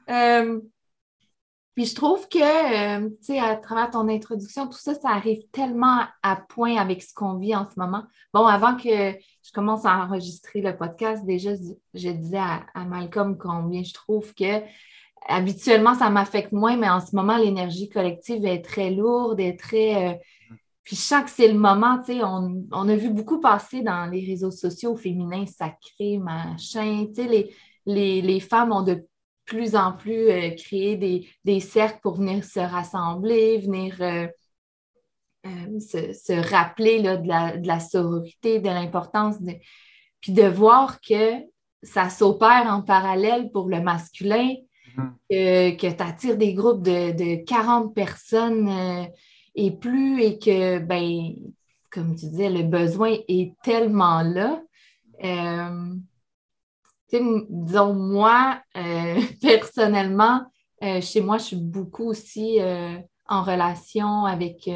euh, 0.10 0.60
puis 1.77 1.86
je 1.86 1.93
trouve 1.93 2.27
que, 2.27 2.39
euh, 2.39 3.07
tu 3.07 3.34
sais, 3.34 3.39
à 3.39 3.55
travers 3.55 3.91
ton 3.91 4.10
introduction, 4.10 4.65
tout 4.65 4.79
ça, 4.79 4.96
ça 4.96 5.10
arrive 5.10 5.43
tellement 5.51 6.05
à 6.24 6.36
point 6.36 6.75
avec 6.75 7.03
ce 7.03 7.13
qu'on 7.13 7.38
vit 7.38 7.55
en 7.55 7.69
ce 7.69 7.79
moment. 7.79 8.01
Bon, 8.34 8.48
avant 8.48 8.75
que 8.75 9.12
je 9.12 9.51
commence 9.53 9.86
à 9.86 9.96
enregistrer 10.00 10.62
le 10.62 10.75
podcast, 10.75 11.24
déjà, 11.24 11.51
je 11.93 12.10
disais 12.10 12.39
à, 12.39 12.84
Malcolm 12.86 13.38
combien 13.38 13.84
je 13.84 13.93
trouve 13.93 14.34
que 14.34 14.63
habituellement, 15.27 15.93
ça 15.93 16.10
m'affecte 16.10 16.51
moins, 16.51 16.77
mais 16.77 16.89
en 16.89 17.00
ce 17.00 17.15
moment, 17.15 17.38
l'énergie 17.38 17.89
collective 17.89 18.43
est 18.43 18.63
très 18.63 18.89
lourde, 18.89 19.39
est 19.39 19.60
très. 19.60 20.13
Euh, 20.13 20.15
puis 20.81 20.96
je 20.96 21.01
sens 21.01 21.25
que 21.25 21.29
c'est 21.29 21.48
le 21.48 21.60
moment, 21.60 22.00
tu 22.00 22.13
sais, 22.13 22.24
on, 22.24 22.89
a 22.89 22.96
vu 22.96 23.12
beaucoup 23.12 23.39
passer 23.39 23.84
dans 23.84 24.10
les 24.10 24.25
réseaux 24.25 24.50
sociaux 24.50 24.96
féminins 24.96 25.46
sacrés, 25.46 26.17
machin, 26.17 27.05
tu 27.15 27.24
sais, 27.24 27.51
les, 27.86 28.39
femmes 28.39 28.72
ont 28.72 28.81
de 28.81 29.05
plus 29.48 29.75
en 29.75 29.94
plus 29.94 30.30
euh, 30.30 30.51
créé 30.51 30.96
des, 31.44 31.60
cercles 31.60 32.00
pour 32.04 32.18
venir 32.18 32.44
se 32.44 32.60
rassembler, 32.60 33.58
venir 33.58 33.96
euh, 34.01 34.27
se, 35.80 36.50
rappeler 36.50 37.01
là, 37.01 37.18
de, 37.18 37.27
la, 37.27 37.58
de, 37.58 37.66
la, 37.66 37.80
sororité, 37.80 38.60
de 38.60 38.68
l'importance 38.68 39.42
de. 39.42 39.54
Puis 40.20 40.34
de 40.34 40.44
voir 40.44 41.00
que 41.01 41.34
ça 41.82 42.10
s'opère 42.10 42.66
en 42.68 42.82
parallèle 42.82 43.51
pour 43.51 43.70
le 43.70 43.82
masculin, 43.82 44.56
que, 45.30 45.75
tu 45.75 46.04
attires 46.04 46.38
des 46.38 46.54
groupes 46.54 46.84
de, 46.84 47.44
40 47.46 47.94
personnes 47.94 48.68
euh, 48.68 49.06
et 49.56 49.72
plus 49.72 50.22
et 50.22 50.39
que, 50.39 50.80
ben, 50.80 51.34
comme 51.92 52.16
tu 52.16 52.27
disais, 52.27 52.50
le 52.50 52.63
besoin 52.63 53.16
est 53.27 53.54
tellement 53.63 54.22
là. 54.22 54.62
Disons, 57.12 57.94
moi, 57.94 58.62
euh, 58.76 59.22
personnellement, 59.42 60.42
euh, 60.84 61.02
chez 61.02 61.22
moi, 61.22 61.38
je 61.38 61.44
suis 61.44 61.56
beaucoup 61.56 62.10
aussi 62.10 62.62
euh, 62.62 62.98
en 63.28 63.44
relation 63.44 64.26
avec 64.26 64.70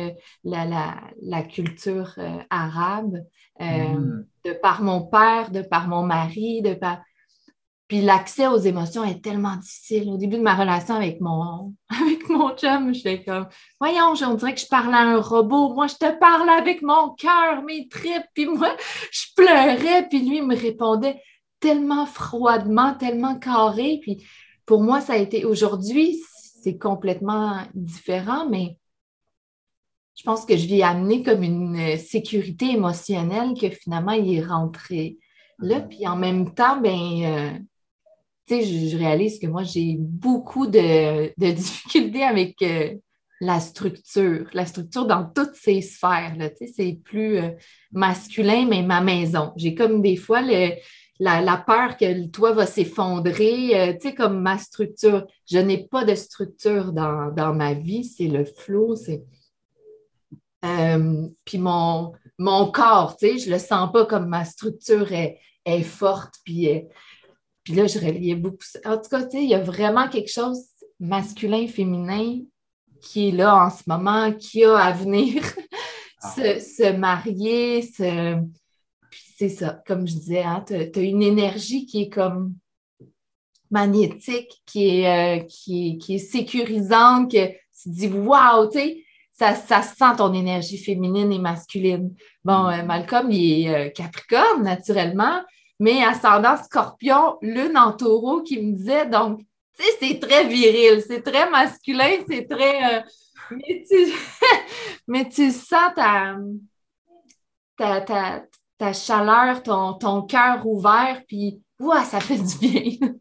la, 0.44 1.44
culture 1.44 2.16
arabe, 2.50 3.24
mm. 3.60 4.26
de 4.46 4.54
par 4.54 4.82
mon 4.82 5.04
père, 5.04 5.52
de 5.52 5.62
par 5.62 5.88
mon 5.88 6.04
mari, 6.04 6.62
de 6.62 6.74
par... 6.74 7.00
Puis 7.88 8.02
l'accès 8.02 8.48
aux 8.48 8.58
émotions 8.58 9.04
est 9.04 9.22
tellement 9.22 9.56
difficile. 9.58 10.10
Au 10.10 10.18
début 10.18 10.38
de 10.38 10.42
ma 10.42 10.56
relation 10.56 10.96
avec 10.96 11.22
mon, 11.22 11.74
avec 11.90 12.28
mon 12.30 12.56
chum, 12.56 12.94
j'étais 12.94 13.24
comme, 13.24 13.48
voyons, 13.80 14.14
on 14.22 14.34
dirait 14.34 14.54
que 14.54 14.62
je 14.62 14.68
parle 14.68 14.94
à 14.94 15.00
un 15.00 15.22
robot. 15.22 15.74
Moi, 15.74 15.88
je 15.88 15.96
te 15.96 16.20
parle 16.20 16.50
avec 16.50 16.82
mon 16.82 17.12
cœur, 17.12 17.64
mes 17.64 17.88
tripes. 17.88 18.28
Puis 18.34 18.48
moi, 18.48 18.76
je 19.12 19.26
pleurais, 19.36 20.08
puis 20.10 20.28
lui 20.28 20.42
me 20.42 20.58
répondait 20.58 21.22
tellement 21.62 22.06
froidement, 22.06 22.94
tellement 22.96 23.40
carré. 23.40 24.00
Puis 24.02 24.28
pour 24.66 24.82
moi, 24.82 25.00
ça 25.00 25.14
a 25.14 25.18
été 25.18 25.46
aujourd'hui, 25.46 26.20
c'est 26.62 26.78
complètement 26.78 27.62
différent, 27.74 28.50
mais 28.50 28.78
je 30.16 30.24
pense 30.24 30.46
que 30.46 30.58
je 30.58 30.68
l'ai 30.68 30.84
amené 30.84 31.24
comme 31.24 31.44
une 31.44 31.98
sécurité 31.98 32.72
émotionnelle 32.72 33.54
que 33.60 33.70
finalement, 33.70 34.12
il 34.12 34.36
est 34.36 34.44
rentré 34.44 35.18
là. 35.60 35.80
Puis 35.80 36.06
en 36.08 36.16
même 36.16 36.54
temps, 36.54 36.80
ben, 36.80 37.24
euh, 37.24 37.60
tu 38.48 38.62
sais, 38.62 38.90
je, 38.90 38.98
réalise 38.98 39.40
que 39.40 39.48
moi, 39.48 39.64
j'ai 39.64 39.96
beaucoup 39.98 40.68
de, 40.68 41.34
difficultés 41.54 42.24
avec 42.24 42.62
euh, 42.62 42.94
la 43.40 43.60
structure, 43.60 44.48
la 44.54 44.66
structure 44.66 45.08
dans 45.08 45.26
toutes 45.26 45.56
ces 45.56 45.82
sphères. 45.82 46.36
C'est 46.76 47.00
plus 47.04 47.38
euh, 47.38 47.50
masculin, 47.92 48.68
mais 48.70 48.84
ma 48.84 49.02
maison. 49.02 49.54
J'ai 49.56 49.74
comme 49.74 50.02
des 50.02 50.18
fois 50.18 50.42
le, 50.42 50.72
la, 51.22 51.58
peur 51.58 51.98
que 51.98 52.06
le 52.06 52.32
toit 52.32 52.54
va 52.54 52.66
s'effondrer, 52.66 53.80
euh, 53.80 53.94
tu 53.94 54.10
sais, 54.10 54.16
comme 54.16 54.42
ma 54.42 54.58
structure. 54.58 55.28
Je 55.50 55.60
n'ai 55.60 55.86
pas 55.86 56.04
de 56.04 56.16
structure 56.16 56.94
dans, 56.94 57.54
ma 57.54 57.74
vie, 57.74 58.04
c'est 58.04 58.28
le 58.28 58.44
flot, 58.44 58.96
c'est. 58.96 59.24
Euh, 60.66 61.28
puis 61.46 61.58
mon, 61.58 62.14
mon 62.38 62.72
corps, 62.72 63.18
tu 63.18 63.28
sais, 63.28 63.38
je 63.38 63.52
le 63.52 63.60
sens 63.60 63.92
pas 63.92 64.06
comme 64.06 64.28
ma 64.28 64.46
structure 64.46 65.12
est, 65.12 65.38
forte, 65.84 66.36
puis, 66.44 66.70
euh, 66.70 66.82
puis 67.64 67.76
là, 67.76 67.86
je 67.86 68.00
reliais 68.00 68.36
beaucoup. 68.36 68.66
En 68.84 68.98
tout 68.98 69.10
cas, 69.10 69.24
tu 69.24 69.38
sais, 69.38 69.44
il 69.44 69.50
y 69.50 69.56
a 69.56 69.62
vraiment 69.62 70.08
quelque 70.08 70.32
chose 70.32 70.60
masculin, 71.00 71.68
féminin 71.68 72.40
qui 73.00 73.30
est 73.30 73.32
là 73.32 73.66
en 73.66 73.70
ce 73.70 73.84
moment, 73.88 74.32
qui 74.34 74.64
a 74.64 74.76
à 74.76 74.92
venir 74.92 75.44
ah. 76.22 76.34
se, 76.36 76.60
se, 76.60 76.92
marier, 76.92 77.84
se, 77.84 78.38
c'est 79.42 79.50
ça, 79.50 79.82
comme 79.88 80.08
je 80.08 80.14
disais, 80.14 80.44
hein, 80.44 80.64
tu 80.68 80.76
as, 80.76 81.02
une 81.02 81.24
énergie 81.24 81.88
qui 81.88 82.04
est 82.04 82.10
comme 82.10 82.54
magnétique, 83.72 84.62
qui 84.68 85.00
est, 85.00 85.40
euh, 85.40 85.44
qui, 85.46 85.98
est 86.10 86.18
sécurisante, 86.20 87.32
que 87.32 87.48
tu 87.48 87.56
te 87.86 87.90
dis 87.90 88.08
waouh, 88.08 88.70
tu 88.70 88.78
sais, 88.78 89.04
ça, 89.34 89.56
ça 89.56 89.82
sent 89.82 90.18
ton 90.18 90.32
énergie 90.36 90.78
féminine 90.78 91.32
et 91.32 91.40
masculine. 91.40 92.14
Bon, 92.44 92.68
euh, 92.68 92.84
Malcolm, 92.84 93.32
il 93.32 93.66
est 93.66 93.88
euh, 93.88 93.90
Capricorne, 93.90 94.62
naturellement, 94.62 95.42
mais 95.80 96.04
ascendant 96.04 96.58
Scorpion, 96.64 97.40
lune 97.42 97.80
en 97.80 97.94
taureau 97.94 98.44
qui 98.44 98.62
me 98.62 98.74
disait, 98.74 99.08
donc, 99.08 99.40
tu 99.76 99.84
sais, 99.84 99.98
c'est 100.00 100.20
très 100.20 100.46
viril, 100.46 101.02
c'est 101.08 101.24
très 101.24 101.50
masculin, 101.50 102.18
c'est 102.30 102.48
très. 102.48 103.04
mais, 103.50 103.84
tu... 103.90 104.14
mais 105.08 105.28
tu 105.30 105.50
sens 105.50 105.96
ta, 105.96 106.38
ta 107.76 108.46
chaleur, 108.94 109.62
ton, 109.62 109.94
ton 109.94 110.24
cœur 110.24 110.66
ouvert, 110.66 111.24
puis 111.28 111.62
ouah, 111.80 112.04
ça 112.04 112.20
fait 112.20 112.40
du 112.40 112.58
bien. 112.58 113.14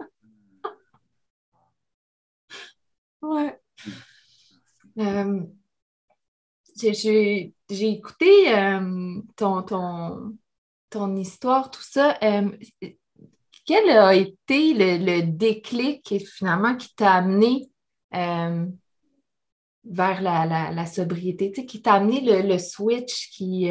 ouais. 3.23 3.61
Euh, 4.99 5.43
j'ai 6.77 7.53
écouté 7.71 8.57
euh, 8.57 9.21
ton, 9.37 9.63
ton, 9.63 10.37
ton, 10.89 11.15
histoire, 11.17 11.71
tout 11.71 11.83
ça. 11.83 12.17
Euh, 12.23 12.51
quel 13.67 13.91
a 13.91 14.15
été 14.15 14.73
le, 14.75 15.23
déclic 15.23 16.15
finalement 16.27 16.77
qui 16.77 16.95
t'a 16.95 17.13
amené 17.13 17.71
vers 18.13 18.71
la, 20.23 20.73
la, 20.73 20.87
sobriété, 20.87 21.53
qui 21.53 21.83
t'a 21.83 21.95
amené 21.95 22.21
le, 22.23 22.49
le, 22.49 22.59
switch 22.59 23.31
qui, 23.31 23.69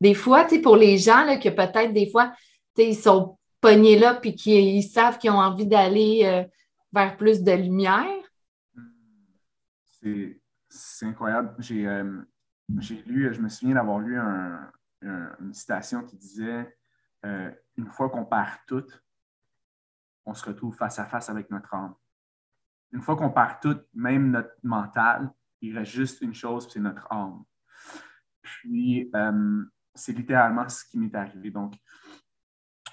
des 0.00 0.14
fois, 0.14 0.44
tu 0.44 0.56
sais, 0.56 0.60
pour 0.60 0.76
les 0.76 0.98
gens 0.98 1.24
là, 1.24 1.38
que 1.38 1.48
peut-être 1.48 1.92
des 1.92 2.10
fois, 2.10 2.32
tu 2.74 2.82
sais, 2.82 2.90
ils 2.90 2.96
sont 2.96 3.38
pognés 3.60 3.98
là 3.98 4.14
puis 4.14 4.34
qu'ils 4.34 4.82
savent 4.82 5.18
qu'ils 5.18 5.30
ont 5.30 5.38
envie 5.38 5.66
d'aller 5.66 6.22
euh, 6.24 6.44
vers 6.92 7.16
plus 7.16 7.42
de 7.42 7.52
lumière. 7.52 8.22
C'est 10.68 11.06
incroyable. 11.06 11.56
Euh, 11.70 12.22
j'ai 12.78 13.02
lu, 13.02 13.32
je 13.32 13.40
me 13.40 13.48
souviens 13.48 13.74
d'avoir 13.74 13.98
lu 13.98 14.18
une 15.02 15.52
citation 15.52 16.04
qui 16.04 16.16
disait 16.16 16.76
euh, 17.24 17.50
Une 17.76 17.86
fois 17.86 18.08
qu'on 18.10 18.24
perd 18.24 18.58
tout, 18.66 18.86
on 20.26 20.34
se 20.34 20.44
retrouve 20.44 20.76
face 20.76 20.98
à 20.98 21.06
face 21.06 21.28
avec 21.30 21.50
notre 21.50 21.74
âme. 21.74 21.94
Une 22.92 23.00
fois 23.00 23.16
qu'on 23.16 23.30
perd 23.30 23.60
tout, 23.60 23.80
même 23.94 24.30
notre 24.30 24.54
mental, 24.62 25.32
il 25.60 25.76
reste 25.76 25.92
juste 25.92 26.20
une 26.20 26.34
chose, 26.34 26.68
c'est 26.70 26.80
notre 26.80 27.10
âme. 27.10 27.42
Puis, 28.42 29.10
c'est 29.96 30.12
littéralement 30.12 30.68
ce 30.68 30.84
qui 30.84 30.98
m'est 30.98 31.14
arrivé. 31.14 31.50
Donc, 31.50 31.74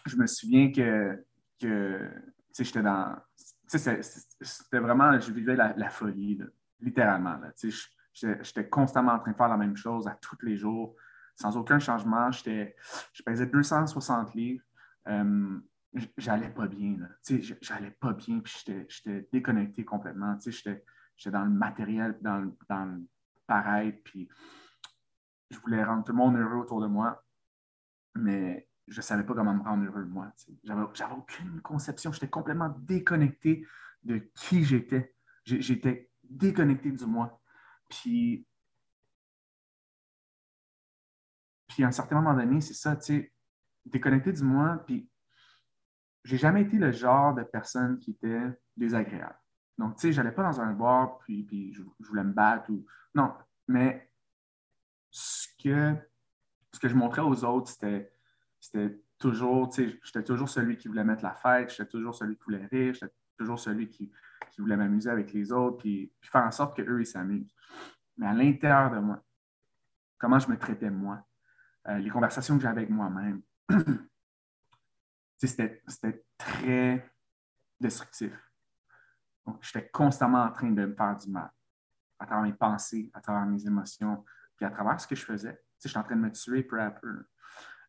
je 0.05 0.15
me 0.15 0.27
souviens 0.27 0.71
que, 0.71 1.23
que 1.61 2.09
j'étais 2.57 2.81
dans. 2.81 3.15
C'était 3.67 4.79
vraiment, 4.79 5.19
je 5.19 5.31
vivais 5.31 5.55
la, 5.55 5.89
folie, 5.89 6.39
littéralement. 6.79 7.39
J'étais 8.13 8.69
constamment 8.69 9.13
en 9.13 9.19
train 9.19 9.31
de 9.31 9.37
faire 9.37 9.47
la 9.47 9.57
même 9.57 9.75
chose 9.75 10.07
à 10.07 10.15
tous 10.21 10.37
les 10.43 10.57
jours, 10.57 10.95
sans 11.35 11.57
aucun 11.57 11.79
changement. 11.79 12.29
Je 12.31 13.23
pesais 13.25 13.47
260 13.47 14.35
livres. 14.35 14.63
Euh, 15.07 15.59
j'allais 16.17 16.49
pas 16.49 16.67
bien. 16.67 16.97
J'allais 17.61 17.91
pas 17.91 18.13
bien, 18.13 18.39
puis 18.39 18.53
j'étais 18.89 19.27
déconnecté 19.31 19.83
complètement. 19.83 20.37
J'étais 20.39 20.83
dans 21.31 21.43
le 21.43 21.51
matériel, 21.51 22.17
dans, 22.21 22.51
dans 22.69 22.85
le 22.85 23.01
pareil, 23.47 23.93
puis 24.03 24.29
je 25.53 25.59
voulais 25.59 25.83
rendre 25.83 26.03
tout 26.03 26.11
le 26.11 26.17
monde 26.17 26.35
heureux 26.35 26.57
autour 26.57 26.81
de 26.81 26.87
moi, 26.87 27.23
mais 28.15 28.67
je 28.87 28.97
ne 28.97 29.01
savais 29.01 29.23
pas 29.23 29.33
comment 29.33 29.53
me 29.53 29.63
rendre 29.63 29.85
heureux 29.85 30.03
moi. 30.05 30.31
J'avais 30.63 30.81
aucune 31.13 31.61
conception. 31.61 32.11
J'étais 32.11 32.29
complètement 32.29 32.69
déconnecté 32.79 33.65
de 34.03 34.17
qui 34.35 34.63
j'étais. 34.63 35.15
J'étais 35.45 36.11
déconnecté 36.23 36.91
du 36.91 37.05
moi. 37.05 37.39
Puis, 37.89 38.45
puis 41.67 41.83
à 41.83 41.87
un 41.87 41.91
certain 41.91 42.15
moment 42.15 42.33
donné, 42.33 42.61
c'est 42.61 42.73
ça, 42.73 42.95
tu 42.95 43.03
sais, 43.05 43.33
déconnecté 43.85 44.31
du 44.31 44.43
moi, 44.43 44.83
puis 44.85 45.09
j'ai 46.23 46.37
jamais 46.37 46.61
été 46.61 46.77
le 46.77 46.91
genre 46.91 47.33
de 47.33 47.43
personne 47.43 47.99
qui 47.99 48.11
était 48.11 48.41
désagréable. 48.75 49.37
Donc, 49.77 49.95
tu 49.95 50.01
sais, 50.01 50.13
j'allais 50.13 50.31
pas 50.31 50.43
dans 50.43 50.61
un 50.61 50.73
bar, 50.73 51.19
puis, 51.19 51.43
puis 51.43 51.73
je, 51.73 51.83
je 51.99 52.07
voulais 52.07 52.23
me 52.23 52.31
battre 52.31 52.69
ou... 52.71 52.85
Non, 53.15 53.33
mais 53.67 54.12
ce 55.13 55.47
que, 55.63 55.95
ce 56.73 56.80
que 56.80 56.89
je 56.89 56.95
montrais 56.95 57.21
aux 57.21 57.45
autres, 57.45 57.69
c'était, 57.69 58.99
toujours, 59.19 59.69
tu 59.69 59.89
sais, 59.89 59.99
j'étais 60.04 60.23
toujours 60.23 60.49
celui 60.49 60.76
qui 60.76 60.88
voulait 60.88 61.04
mettre 61.04 61.23
la 61.23 61.36
fête, 61.36 61.69
j'étais 61.69 61.88
toujours 61.88 62.15
celui 62.15 62.36
qui 62.36 62.43
voulait 62.43 62.65
rire, 62.65 62.93
j'étais 62.93 63.13
toujours 63.38 63.60
celui 63.60 63.88
qui, 63.88 64.12
qui 64.52 64.60
voulait 64.60 64.76
m'amuser 64.76 65.10
avec 65.10 65.32
les 65.32 65.52
autres, 65.52 65.78
puis, 65.78 66.12
faire 66.23 66.43
en 66.43 66.52
sorte 66.52 66.76
qu'eux, 66.76 66.99
ils 66.99 67.06
s'amusent. 67.06 67.54
Mais 68.17 68.26
à 68.26 68.34
l'intérieur 68.34 68.91
de 68.91 68.99
moi, 68.99 69.23
comment 70.17 70.39
je 70.39 70.49
me 70.49 70.58
traitais 70.58 70.89
moi, 70.89 71.23
euh, 71.88 71.99
les 71.99 72.10
conversations 72.10 72.58
que 72.58 72.63
j'avais 72.63 72.82
avec 72.82 72.89
moi-même, 72.89 73.43
c'était, 75.38 75.84
c'était 75.88 76.26
très 76.38 77.13
destructif. 77.80 78.34
Donc, 79.45 79.62
j'étais 79.62 79.89
constamment 79.89 80.43
en 80.43 80.52
train 80.52 80.71
de 80.71 80.86
me 80.86 80.95
faire 80.95 81.15
du 81.15 81.30
mal 81.30 81.52
à 82.17 82.26
travers 82.26 82.43
mes 82.43 82.54
pensées, 82.54 83.12
à 83.13 83.21
travers 83.21 83.45
mes 83.45 83.65
émotions, 83.65 84.26
puis 84.55 84.65
à 84.65 84.69
travers 84.69 84.99
ce 84.99 85.07
que 85.07 85.15
je 85.15 85.25
faisais, 85.25 85.61
je 85.81 85.87
suis 85.87 85.97
en 85.97 86.03
train 86.03 86.15
de 86.15 86.21
me 86.21 86.31
tuer 86.31 86.63
peu 86.63 86.79
à 86.81 86.91
peu 86.91 87.25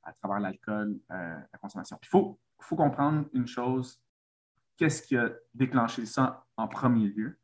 à 0.04 0.12
travers 0.12 0.40
l'alcool, 0.40 1.00
euh, 1.10 1.40
la 1.52 1.58
consommation. 1.58 1.98
il 2.02 2.08
faut, 2.08 2.40
comprendre 2.58 3.28
une 3.32 3.46
chose. 3.46 4.02
Qu'est-ce 4.76 5.02
qui 5.02 5.16
a 5.16 5.30
déclenché 5.52 6.06
ça 6.06 6.46
en 6.56 6.68
premier 6.68 7.08
lieu? 7.08 7.38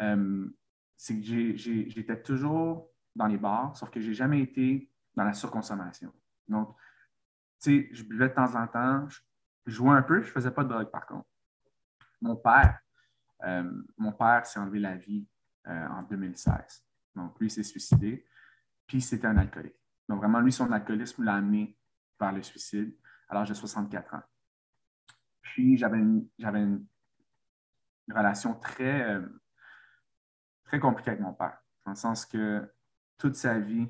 Euh, 0.00 0.48
c'est 0.96 1.14
que 1.20 1.56
j'étais 1.56 2.20
toujours 2.22 2.90
dans 3.14 3.26
les 3.26 3.38
bars, 3.38 3.76
sauf 3.76 3.90
que 3.90 4.00
je 4.00 4.08
n'ai 4.08 4.14
jamais 4.14 4.40
été 4.40 4.90
dans 5.14 5.24
la 5.24 5.32
surconsommation. 5.32 6.12
Donc, 6.48 6.74
tu 7.62 7.88
sais, 7.88 7.88
je 7.92 8.02
buvais 8.02 8.28
de 8.28 8.34
temps 8.34 8.54
en 8.54 8.66
temps, 8.66 9.08
je, 9.08 9.20
jouais 9.66 9.96
un 9.96 10.02
peu, 10.02 10.20
je 10.20 10.28
ne 10.28 10.32
faisais 10.32 10.50
pas 10.50 10.64
de 10.64 10.68
drogue 10.68 10.90
par 10.90 11.06
contre. 11.06 11.28
Mon 12.20 12.36
père, 12.36 12.78
euh, 13.44 13.70
mon 13.96 14.12
père 14.12 14.46
s'est 14.46 14.58
enlevé 14.58 14.80
la 14.80 14.96
vie 14.96 15.26
en 15.68 16.02
2016. 16.02 16.84
Donc, 17.16 17.40
lui, 17.40 17.50
s'est 17.50 17.64
suicidé. 17.64 18.24
Puis 18.86 19.00
c'était 19.00 19.26
un 19.26 19.36
alcoolique. 19.36 19.80
Donc 20.08 20.18
vraiment, 20.18 20.40
lui, 20.40 20.52
son 20.52 20.70
alcoolisme 20.70 21.24
l'a 21.24 21.34
amené 21.34 21.76
vers 22.20 22.32
le 22.32 22.42
suicide 22.42 22.96
à 23.28 23.34
l'âge 23.34 23.48
de 23.48 23.54
64 23.54 24.14
ans. 24.14 24.22
Puis 25.42 25.76
j'avais 25.76 25.98
une, 25.98 26.86
relation 28.08 28.54
très, 28.54 29.02
euh, 29.02 29.26
très 30.64 30.78
compliquée 30.78 31.10
avec 31.10 31.22
mon 31.22 31.32
père, 31.32 31.58
dans 31.84 31.92
le 31.92 31.96
sens 31.96 32.24
que 32.24 32.62
toute 33.18 33.34
sa 33.34 33.58
vie, 33.58 33.88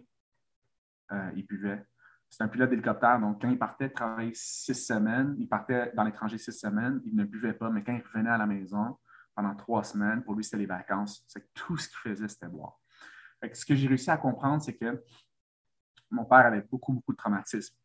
euh, 1.13 1.31
il 1.37 1.47
buvait. 1.47 1.85
C'est 2.29 2.43
un 2.43 2.49
pilote 2.49 2.71
d'hélicoptère, 2.71 3.21
donc 3.21 3.41
quand 3.41 3.49
il 3.49 3.59
partait 3.59 3.89
travailler 3.89 4.33
six 4.35 4.75
semaines, 4.75 5.37
il 5.39 5.49
partait 5.49 5.93
dans 5.95 6.03
l'étranger 6.03 6.39
six 6.39 6.53
semaines, 6.53 7.01
il 7.05 7.15
ne 7.15 7.25
buvait 7.25 7.55
pas, 7.55 7.71
mais 7.71 7.85
quand 7.85 7.95
il 7.95 8.03
revenait 8.03 8.31
à 8.31 8.39
la 8.39 8.47
maison 8.47 8.99
pendant 9.35 9.55
trois 9.55 9.85
semaines, 9.85 10.23
pour 10.25 10.35
lui, 10.35 10.43
c'était 10.43 10.57
les 10.59 10.67
vacances. 10.67 11.25
C'est 11.29 11.53
tout 11.55 11.77
ce 11.77 11.89
qu'il 11.89 11.99
faisait, 11.99 12.29
c'était 12.29 12.49
boire. 12.49 12.81
Ce 13.55 13.65
que 13.65 13.75
j'ai 13.75 13.89
réussi 13.89 14.11
à 14.11 14.17
comprendre, 14.17 14.63
c'est 14.63 14.77
que 14.77 15.03
mon 16.11 16.25
père 16.25 16.47
avait 16.47 16.63
beaucoup, 16.63 16.93
beaucoup 16.93 17.13
de 17.13 17.17
traumatisme. 17.17 17.77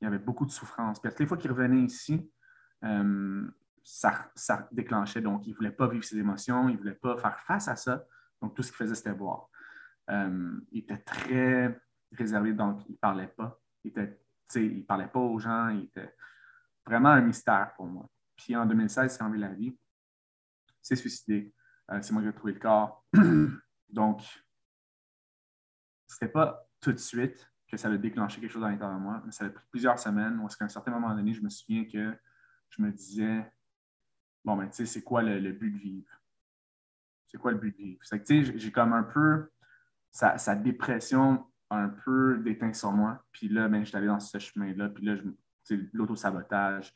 Il 0.00 0.06
avait 0.06 0.18
beaucoup 0.18 0.46
de 0.46 0.50
souffrance. 0.50 1.00
Puis 1.00 1.10
toutes 1.10 1.20
les 1.20 1.26
fois 1.26 1.36
qu'il 1.36 1.50
revenait 1.50 1.82
ici, 1.82 2.30
euh, 2.84 3.48
ça, 3.82 4.30
ça, 4.34 4.68
déclenchait. 4.70 5.20
Donc, 5.20 5.46
il 5.46 5.50
ne 5.50 5.56
voulait 5.56 5.70
pas 5.70 5.88
vivre 5.88 6.04
ses 6.04 6.18
émotions, 6.18 6.68
il 6.68 6.74
ne 6.74 6.78
voulait 6.78 6.94
pas 6.94 7.16
faire 7.16 7.38
face 7.40 7.68
à 7.68 7.76
ça. 7.76 8.04
Donc, 8.40 8.54
tout 8.54 8.62
ce 8.62 8.68
qu'il 8.68 8.76
faisait, 8.76 8.94
c'était 8.94 9.12
boire. 9.12 9.48
Euh, 10.10 10.60
il 10.70 10.80
était 10.80 10.98
très 10.98 11.80
réservé, 12.12 12.52
donc 12.52 12.86
il 12.88 12.92
ne 12.92 12.96
parlait 12.96 13.28
pas. 13.28 13.60
Il 13.84 13.92
ne 13.94 14.82
parlait 14.82 15.08
pas 15.08 15.20
aux 15.20 15.38
gens. 15.38 15.68
Il 15.68 15.84
était 15.84 16.14
vraiment 16.86 17.10
un 17.10 17.20
mystère 17.20 17.72
pour 17.76 17.86
moi. 17.86 18.08
Puis 18.36 18.54
en 18.56 18.66
2016, 18.66 19.12
il 19.12 19.16
s'est 19.16 19.22
enlevé 19.22 19.38
la 19.38 19.52
vie. 19.52 19.76
Il 19.76 20.82
s'est 20.82 20.96
suicidé. 20.96 21.52
Euh, 21.90 21.98
c'est 22.02 22.12
moi 22.12 22.22
qui 22.22 22.28
ai 22.28 22.32
trouvé 22.32 22.52
le 22.52 22.60
corps. 22.60 23.04
donc, 23.88 24.22
ce 26.08 26.16
n'était 26.16 26.32
pas 26.32 26.66
tout 26.80 26.92
de 26.92 26.98
suite 26.98 27.50
que 27.70 27.76
ça 27.76 27.88
a 27.88 27.96
déclenché 27.96 28.40
quelque 28.40 28.50
chose 28.50 28.64
à 28.64 28.70
l'intérieur 28.70 28.98
de 28.98 29.02
moi, 29.02 29.22
mais 29.24 29.32
ça 29.32 29.44
a 29.44 29.50
pris 29.50 29.64
plusieurs 29.70 29.98
semaines 29.98 30.38
où, 30.38 30.46
à 30.46 30.64
un 30.64 30.68
certain 30.68 30.90
moment 30.90 31.14
donné, 31.14 31.34
je 31.34 31.42
me 31.42 31.50
souviens 31.50 31.84
que 31.84 32.16
je 32.70 32.82
me 32.82 32.90
disais, 32.90 33.52
bon, 34.44 34.56
ben, 34.56 34.66
tu 34.68 34.76
sais, 34.76 34.86
c'est 34.86 35.02
quoi 35.02 35.22
le, 35.22 35.52
but 35.52 35.70
de 35.70 35.78
vivre? 35.78 36.10
C'est 37.26 37.38
quoi 37.38 37.52
le 37.52 37.58
but 37.58 37.72
de 37.72 37.76
vivre? 37.76 38.00
C'est 38.02 38.20
que, 38.20 38.24
tu 38.24 38.44
sais, 38.46 38.58
j'ai 38.58 38.72
comme 38.72 38.94
un 38.94 39.02
peu, 39.02 39.50
sa, 40.10 40.38
sa 40.38 40.54
dépression 40.54 41.46
un 41.70 41.88
peu 41.88 42.38
déteint 42.38 42.72
sur 42.72 42.92
moi. 42.92 43.22
Puis 43.32 43.48
là, 43.48 43.68
ben, 43.68 43.84
j'étais 43.84 43.98
allé 43.98 44.06
dans 44.06 44.20
ce 44.20 44.38
chemin-là. 44.38 44.88
Puis 44.88 45.04
là, 45.04 45.16
l'auto-sabotage, 45.92 46.94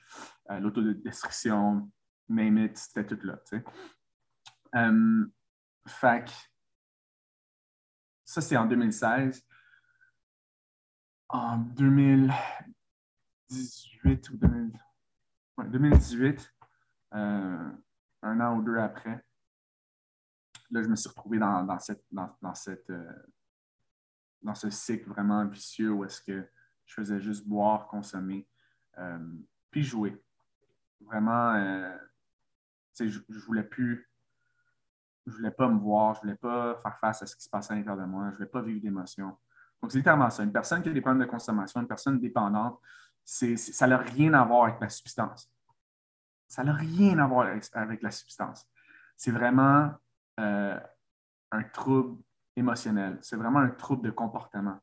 euh, 0.50 0.58
l'autodestruction, 0.58 1.90
name 2.28 2.58
it, 2.58 2.78
c'était 2.78 3.06
tout 3.06 3.26
là, 3.26 3.38
tu 3.46 3.58
sais. 3.58 3.64
Um, 4.74 5.30
ça, 8.32 8.40
c'est 8.40 8.56
en 8.56 8.64
2016. 8.64 9.46
En 11.28 11.58
2018 11.58 14.30
ou 14.30 14.38
2018, 15.66 16.54
euh, 17.14 17.70
un 18.22 18.40
an 18.40 18.56
ou 18.56 18.62
deux 18.62 18.78
après, 18.78 19.22
là, 20.70 20.82
je 20.82 20.88
me 20.88 20.96
suis 20.96 21.10
retrouvé 21.10 21.38
dans, 21.38 21.78
cette, 21.78 22.02
dans, 22.10 22.54
cette, 22.54 22.88
euh, 22.88 23.12
dans 24.40 24.54
ce 24.54 24.70
cycle 24.70 25.10
vraiment 25.10 25.44
vicieux 25.44 25.92
où 25.92 26.06
est-ce 26.06 26.22
que 26.22 26.48
je 26.86 26.94
faisais 26.94 27.20
juste 27.20 27.46
boire, 27.46 27.86
consommer, 27.86 28.48
euh, 28.96 29.36
puis 29.70 29.82
jouer. 29.82 30.24
Vraiment, 31.02 31.52
je, 32.98 33.18
je 33.28 33.38
voulais 33.40 33.64
plus, 33.64 34.10
je 35.26 35.32
voulais 35.32 35.50
pas 35.50 35.68
me 35.68 35.78
voir, 35.78 36.14
je 36.14 36.20
voulais 36.20 36.36
pas 36.36 36.76
faire 36.82 36.98
face 36.98 37.22
à 37.22 37.26
ce 37.26 37.36
qui 37.36 37.42
se 37.42 37.48
passait 37.48 37.72
à 37.72 37.76
l'intérieur 37.76 38.04
de 38.04 38.10
moi, 38.10 38.30
je 38.30 38.36
voulais 38.36 38.48
pas 38.48 38.62
vivre 38.62 38.80
d'émotions. 38.80 39.36
Donc, 39.80 39.90
c'est 39.90 39.98
littéralement 39.98 40.30
ça. 40.30 40.42
Une 40.42 40.52
personne 40.52 40.82
qui 40.82 40.88
a 40.88 40.92
des 40.92 41.00
problèmes 41.00 41.24
de 41.24 41.30
consommation, 41.30 41.80
une 41.80 41.88
personne 41.88 42.18
dépendante, 42.20 42.80
ça 43.24 43.86
n'a 43.86 43.98
rien 43.98 44.34
à 44.34 44.44
voir 44.44 44.64
avec 44.64 44.80
la 44.80 44.88
substance. 44.88 45.50
Ça 46.48 46.64
n'a 46.64 46.74
rien 46.74 47.18
à 47.18 47.26
voir 47.26 47.48
avec, 47.74 48.02
la 48.02 48.10
substance. 48.10 48.68
C'est 49.16 49.30
vraiment 49.30 49.92
euh, 50.38 50.78
un 51.50 51.62
trouble 51.64 52.22
émotionnel. 52.56 53.18
C'est 53.22 53.36
vraiment 53.36 53.60
un 53.60 53.70
trouble 53.70 54.02
de 54.02 54.10
comportement 54.10 54.78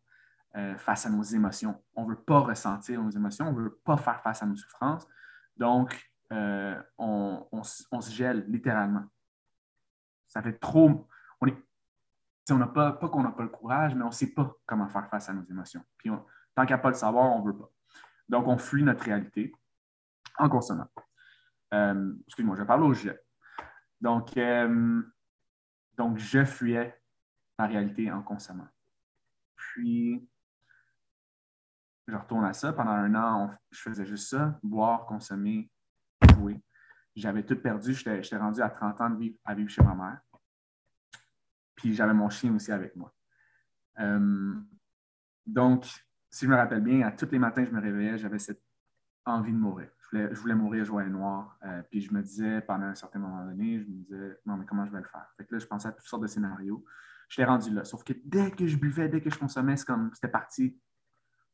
euh, 0.56 0.76
face 0.78 1.06
à 1.06 1.10
nos 1.10 1.22
émotions. 1.22 1.82
On 1.96 2.06
ne 2.06 2.10
veut 2.10 2.22
pas 2.22 2.40
ressentir 2.40 3.02
nos 3.04 3.12
émotions, 3.12 3.50
on 3.50 3.54
ne 3.54 3.62
veut 3.62 3.80
pas 3.84 3.98
faire 3.98 4.22
face 4.22 4.42
à 4.42 4.46
nos 4.46 4.56
souffrances. 4.56 5.08
Donc, 5.58 6.12
euh, 6.32 6.82
on, 6.98 7.64
se 7.64 8.12
gèle 8.12 8.46
littéralement. 8.48 9.04
Ça 10.30 10.42
fait 10.42 10.58
trop. 10.58 11.08
On 11.42 11.48
est, 11.48 11.58
on 12.52 12.58
n'a 12.58 12.68
pas, 12.68 12.94
pas 12.94 13.10
qu'on 13.10 13.24
n'a 13.24 13.32
pas 13.32 13.44
le 13.44 13.50
courage, 13.50 13.94
mais 13.96 14.04
on 14.04 14.08
ne 14.08 14.14
sait 14.14 14.34
pas 14.34 14.56
comment 14.66 14.88
faire 14.88 15.10
face 15.10 15.30
à 15.30 15.34
nos 15.34 15.44
émotions. 15.44 15.84
Puis 15.98 16.10
tant 16.56 16.64
qu'il 16.64 16.76
n'y 16.76 16.80
a 16.80 16.80
pas 16.80 16.90
le 16.90 16.96
savoir, 16.96 17.36
on 17.36 17.42
ne 17.42 17.52
veut 17.52 17.58
pas. 17.58 17.70
Donc, 18.30 18.48
on 18.48 18.58
fuit 18.58 18.84
notre 18.84 19.04
réalité 19.04 19.52
en 20.38 20.48
consommant. 20.50 20.88
Euh, 21.74 22.14
excuse-moi, 22.28 22.56
je 22.56 22.64
parle 22.64 22.84
au 22.84 22.94
je. 22.94 23.10
Donc, 24.00 24.38
euh, 24.38 25.02
donc, 25.98 26.18
je 26.18 26.46
fuyais 26.46 27.02
la 27.58 27.66
réalité 27.66 28.12
en 28.12 28.22
consommant. 28.22 28.68
Puis, 29.56 30.28
je 32.08 32.16
retourne 32.16 32.46
à 32.46 32.54
ça. 32.54 32.72
Pendant 32.72 32.92
un 32.92 33.16
an, 33.16 33.54
je 33.72 33.82
faisais 33.82 34.06
juste 34.06 34.30
ça, 34.30 34.58
boire, 34.64 35.06
consommer, 35.06 35.70
jouer. 36.34 36.62
J'avais 37.20 37.44
tout 37.44 37.58
perdu. 37.58 37.94
J'étais 37.94 38.38
rendu 38.38 38.62
à 38.62 38.70
30 38.70 39.02
ans 39.02 39.10
de 39.10 39.18
vivre, 39.18 39.38
à 39.44 39.54
vivre 39.54 39.70
chez 39.70 39.84
ma 39.84 39.94
mère. 39.94 40.22
Puis 41.76 41.94
j'avais 41.94 42.14
mon 42.14 42.30
chien 42.30 42.54
aussi 42.56 42.72
avec 42.72 42.96
moi. 42.96 43.14
Euh, 44.00 44.54
donc, 45.46 45.86
si 46.30 46.46
je 46.46 46.50
me 46.50 46.56
rappelle 46.56 46.82
bien, 46.82 47.06
à 47.06 47.12
tous 47.12 47.30
les 47.32 47.40
matins, 47.40 47.66
je 47.66 47.72
me 47.72 47.82
réveillais, 47.82 48.18
j'avais 48.18 48.40
cette 48.40 48.62
envie 49.26 49.52
de 49.52 49.58
mourir. 49.58 49.90
Je 50.12 50.40
voulais, 50.40 50.56
mourir 50.56 50.86
joie 50.86 51.04
et 51.04 51.10
noir. 51.10 51.58
Euh, 51.64 51.84
puis 51.84 52.02
je 52.02 52.14
me 52.14 52.22
disais, 52.22 52.62
pendant 52.62 52.86
un 52.86 52.96
certain 52.96 53.20
moment 53.20 53.46
donné, 53.46 53.80
je 53.80 53.86
me 53.86 54.04
disais, 54.04 54.40
non, 54.46 54.58
mais 54.58 54.66
comment 54.66 54.86
je 54.86 54.92
vais 54.92 55.00
le 55.00 55.08
faire? 55.08 55.28
Fait 55.38 55.46
que 55.46 55.54
là, 55.54 55.60
je 55.60 55.68
pensais 55.68 55.88
à 55.88 55.92
toutes 55.92 56.08
sortes 56.08 56.24
de 56.24 56.28
scénarios. 56.28 56.84
Je 57.28 57.42
l'ai 57.42 57.46
rendu 57.46 57.70
là. 57.72 57.84
Sauf 57.84 58.04
que 58.04 58.14
dès 58.24 58.52
que 58.52 58.66
je 58.66 58.78
buvais, 58.78 59.08
dès 59.08 59.22
que 59.22 59.30
je 59.30 59.38
consommais, 59.38 59.78
c'est 59.78 59.86
comme 59.86 60.10
c'était 60.14 60.30
parti. 60.30 60.80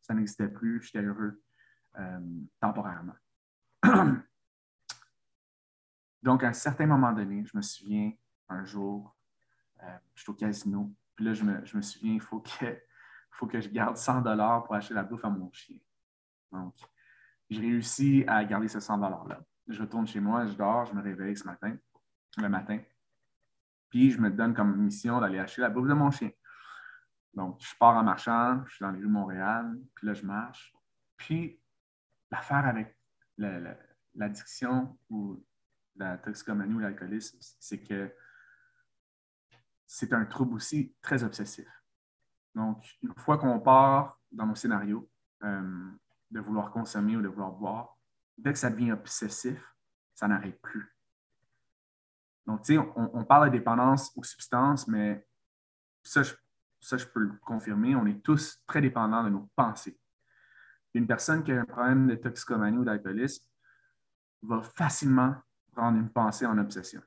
Ça 0.01 0.13
n'existait 0.13 0.47
plus. 0.47 0.81
J'étais 0.83 1.01
heureux 1.01 1.41
euh, 1.97 2.19
temporairement. 2.61 3.15
Donc, 6.25 6.43
à 6.43 6.47
un 6.47 6.53
certain 6.53 6.87
moment 6.87 7.13
donné, 7.13 7.45
je 7.45 7.55
me 7.55 7.61
souviens, 7.61 8.11
un 8.49 8.65
jour, 8.65 9.15
euh, 9.83 9.97
je 10.15 10.23
suis 10.23 10.31
au 10.31 10.33
casino. 10.33 10.91
Puis 11.15 11.23
là, 11.23 11.33
je 11.35 11.43
me, 11.43 11.81
souviens, 11.83 12.15
il 12.15 12.19
faut 12.19 12.39
que, 12.39 12.49
faut 13.29 13.45
que 13.45 13.61
je 13.61 13.69
garde 13.69 13.95
100 13.95 14.21
dollars 14.21 14.63
pour 14.63 14.73
acheter 14.73 14.95
la 14.95 15.03
bouffe 15.03 15.23
à 15.23 15.29
mon 15.29 15.51
chien. 15.51 15.77
Donc, 16.51 16.73
j'ai 17.47 17.61
réussi 17.61 18.23
à 18.27 18.43
garder 18.43 18.67
ce 18.67 18.79
100 18.79 18.97
$-là. 18.97 19.39
Je 19.67 19.79
retourne 19.79 20.07
chez 20.07 20.19
moi, 20.19 20.47
je 20.47 20.53
dors, 20.53 20.87
je 20.87 20.95
me 20.95 21.01
réveille 21.03 21.37
ce 21.37 21.43
matin, 21.43 21.77
le 22.37 22.49
matin. 22.49 22.79
Puis, 23.89 24.09
je 24.09 24.19
me 24.19 24.31
donne 24.31 24.55
comme 24.55 24.75
mission 24.77 25.21
d'aller 25.21 25.37
acheter 25.37 25.61
la 25.61 25.69
bouffe 25.69 25.87
de 25.87 25.93
mon 25.93 26.09
chien. 26.09 26.31
Donc, 27.35 27.61
je 27.61 27.75
pars 27.77 27.97
en 27.97 28.03
marchant, 28.03 28.65
je 28.65 28.73
suis 28.73 28.83
dans 28.83 28.89
les 28.89 28.97
rues 28.97 29.05
de 29.05 29.11
Montréal, 29.11 29.77
puis 29.93 30.07
là, 30.07 30.15
je 30.15 30.25
marche. 30.25 30.73
Puis, 31.17 31.61
l'affaire 32.31 32.65
avec 32.65 32.97
l'addiction 34.15 34.97
ou 35.11 35.39
la 35.95 36.17
toxicomanie 36.17 36.73
ou 36.73 36.79
l'alcoolisme, 36.79 37.37
c'est 37.59 37.81
que 37.81 38.13
c'est 39.87 40.13
un 40.13 40.25
trouble 40.25 40.55
aussi 40.55 40.95
très 41.01 41.23
obsessif. 41.23 41.67
Donc, 42.53 42.83
une 43.01 43.13
fois 43.17 43.37
qu'on 43.37 43.59
part 43.59 44.19
dans 44.31 44.45
nos 44.45 44.55
scénarios 44.55 45.09
euh, 45.43 45.91
de 46.31 46.39
vouloir 46.39 46.71
consommer 46.71 47.15
ou 47.17 47.21
de 47.21 47.27
vouloir 47.27 47.51
boire, 47.51 47.97
dès 48.37 48.53
que 48.53 48.59
ça 48.59 48.69
devient 48.69 48.91
obsessif, 48.91 49.61
ça 50.13 50.27
n'arrête 50.27 50.59
plus. 50.61 50.95
Donc, 52.45 52.61
tu 52.61 52.75
sais, 52.75 52.79
on, 52.95 53.25
parle 53.25 53.49
de 53.49 53.57
dépendance 53.57 54.11
aux 54.15 54.23
substances, 54.23 54.87
mais 54.87 55.25
ça 56.03 56.21
ça, 56.85 56.97
je 56.97 57.05
peux 57.07 57.19
le 57.19 57.33
confirmer, 57.41 57.95
on 57.95 58.05
est 58.05 58.23
tous 58.23 58.61
très 58.67 58.79
dépendants 58.79 59.23
de 59.23 59.29
nos 59.29 59.49
pensées. 59.55 59.99
Une 60.93 61.07
personne 61.07 61.43
qui 61.43 61.51
a 61.51 61.59
un 61.59 61.65
problème 61.65 62.07
de 62.07 62.15
toxicomanie 62.15 62.77
ou 62.77 62.85
d'alcoolisme 62.85 63.43
va 64.43 64.61
facilement 64.61 65.35
prendre 65.75 65.97
une 65.97 66.09
pensée 66.09 66.45
en 66.45 66.57
obsession 66.57 67.01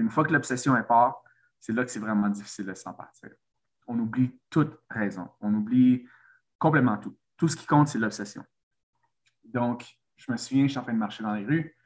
une 0.00 0.10
fois 0.10 0.24
que 0.24 0.32
l'obsession 0.32 0.76
est 0.76 0.84
part, 0.84 1.22
c'est 1.58 1.72
là 1.72 1.84
que 1.84 1.90
c'est 1.90 2.00
vraiment 2.00 2.28
difficile 2.28 2.66
de 2.66 2.74
s'en 2.74 2.92
partir. 2.92 3.30
On 3.86 3.98
oublie 3.98 4.38
toute 4.50 4.78
raison. 4.90 5.28
On 5.40 5.52
oublie 5.54 6.06
complètement 6.58 6.98
tout. 6.98 7.16
Tout 7.36 7.48
ce 7.48 7.56
qui 7.56 7.66
compte, 7.66 7.88
c'est 7.88 7.98
l'obsession. 7.98 8.44
Donc, 9.44 9.86
je 10.16 10.30
me 10.30 10.36
souviens, 10.36 10.64
je 10.64 10.70
suis 10.70 10.78
en 10.78 10.82
train 10.82 10.92
de 10.92 10.98
marcher 10.98 11.22
dans 11.22 11.34
les 11.34 11.44
rues 11.44 11.76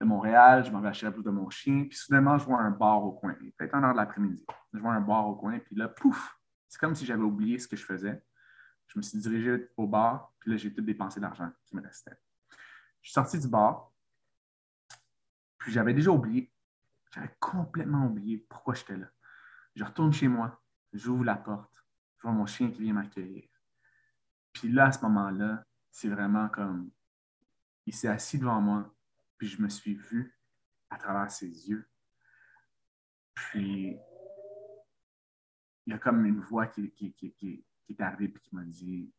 de 0.00 0.04
Montréal, 0.04 0.64
je 0.64 0.70
m'en 0.70 0.80
vais 0.80 0.92
la 1.00 1.10
bouffe 1.10 1.24
de 1.24 1.30
mon 1.30 1.48
chien, 1.48 1.86
puis 1.88 1.96
soudainement, 1.96 2.36
je 2.36 2.44
vois 2.44 2.60
un 2.60 2.70
bar 2.70 3.02
au 3.02 3.12
coin. 3.12 3.34
Peut-être 3.56 3.74
en 3.74 3.82
heure 3.82 3.92
de 3.92 3.96
l'après-midi. 3.96 4.44
Je 4.74 4.78
vois 4.78 4.92
un 4.92 5.00
bar 5.00 5.26
au 5.26 5.36
coin, 5.36 5.58
puis 5.58 5.74
là, 5.74 5.88
pouf, 5.88 6.38
c'est 6.68 6.78
comme 6.78 6.94
si 6.94 7.06
j'avais 7.06 7.22
oublié 7.22 7.58
ce 7.58 7.66
que 7.66 7.76
je 7.76 7.84
faisais. 7.84 8.22
Je 8.88 8.98
me 8.98 9.02
suis 9.02 9.18
dirigé 9.18 9.70
au 9.76 9.86
bar, 9.86 10.34
puis 10.38 10.50
là, 10.50 10.56
j'ai 10.58 10.72
tout 10.72 10.82
dépensé 10.82 11.18
l'argent 11.18 11.50
qui 11.64 11.76
me 11.76 11.82
restait. 11.82 12.16
Je 13.00 13.08
suis 13.08 13.14
sorti 13.14 13.38
du 13.38 13.48
bar, 13.48 13.90
puis 15.66 15.72
j'avais 15.72 15.94
déjà 15.94 16.12
oublié 16.12 16.52
j'avais 17.10 17.34
complètement 17.40 18.06
oublié 18.06 18.38
pourquoi 18.38 18.74
j'étais 18.74 18.96
là. 18.96 19.10
Je 19.74 19.82
retourne 19.82 20.12
chez 20.12 20.28
moi, 20.28 20.62
j'ouvre 20.92 21.24
la 21.24 21.34
porte, 21.34 21.74
je 22.18 22.22
vois 22.22 22.32
mon 22.32 22.46
chien 22.46 22.70
qui 22.70 22.82
vient 22.82 22.92
m'accueillir. 22.92 23.48
Puis 24.52 24.70
là, 24.70 24.86
à 24.86 24.92
ce 24.92 25.00
moment-là, 25.02 25.66
c'est 25.90 26.08
vraiment 26.08 26.48
comme 26.50 26.92
il 27.84 27.94
s'est 27.94 28.08
assis 28.08 28.38
devant 28.38 28.60
moi, 28.60 28.94
puis 29.38 29.48
je 29.48 29.60
me 29.60 29.68
suis 29.68 29.94
vu 29.94 30.38
à 30.90 30.98
travers 30.98 31.30
ses 31.30 31.48
yeux. 31.68 31.90
Puis, 33.34 33.98
il 35.86 35.90
y 35.90 35.92
a 35.92 35.98
comme 35.98 36.24
une 36.24 36.40
voix 36.40 36.66
qui, 36.66 36.90
qui, 36.92 37.12
qui, 37.14 37.32
qui 37.34 37.64
est 37.88 38.00
arrivée 38.00 38.32
et 38.34 38.40
qui 38.40 38.54
m'a 38.54 38.64
dit 38.64 39.12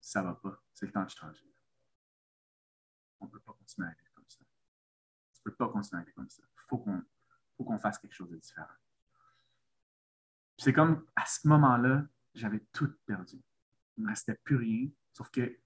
Ça 0.00 0.22
va 0.22 0.34
pas, 0.34 0.62
c'est 0.72 0.86
le 0.86 0.92
temps 0.92 1.04
de 1.04 1.10
changer. 1.10 1.54
On 3.18 3.26
ne 3.26 3.30
peut 3.30 3.40
pas 3.40 3.52
continuer 3.54 3.88
à 3.88 3.94
comme 4.14 4.28
ça. 4.28 4.44
Tu 5.32 5.33
ne 5.33 5.33
peux 5.44 5.54
pas 5.54 5.68
continuer 5.68 6.02
à 6.02 6.10
comme 6.12 6.28
ça. 6.28 6.42
Il 6.42 6.62
faut 6.68 6.78
qu'on 6.78 7.02
faut 7.56 7.64
qu'on 7.64 7.78
fasse 7.78 7.98
quelque 7.98 8.14
chose 8.14 8.30
de 8.30 8.36
différent. 8.36 8.66
C'est 10.58 10.72
comme 10.72 11.04
à 11.14 11.24
ce 11.26 11.46
moment-là, 11.48 12.06
j'avais 12.34 12.60
tout 12.72 12.92
perdu. 13.06 13.36
Il 13.96 14.00
ne 14.00 14.06
me 14.06 14.10
restait 14.10 14.34
plus 14.42 14.56
rien, 14.56 14.88
sauf 15.12 15.30
que 15.30 15.58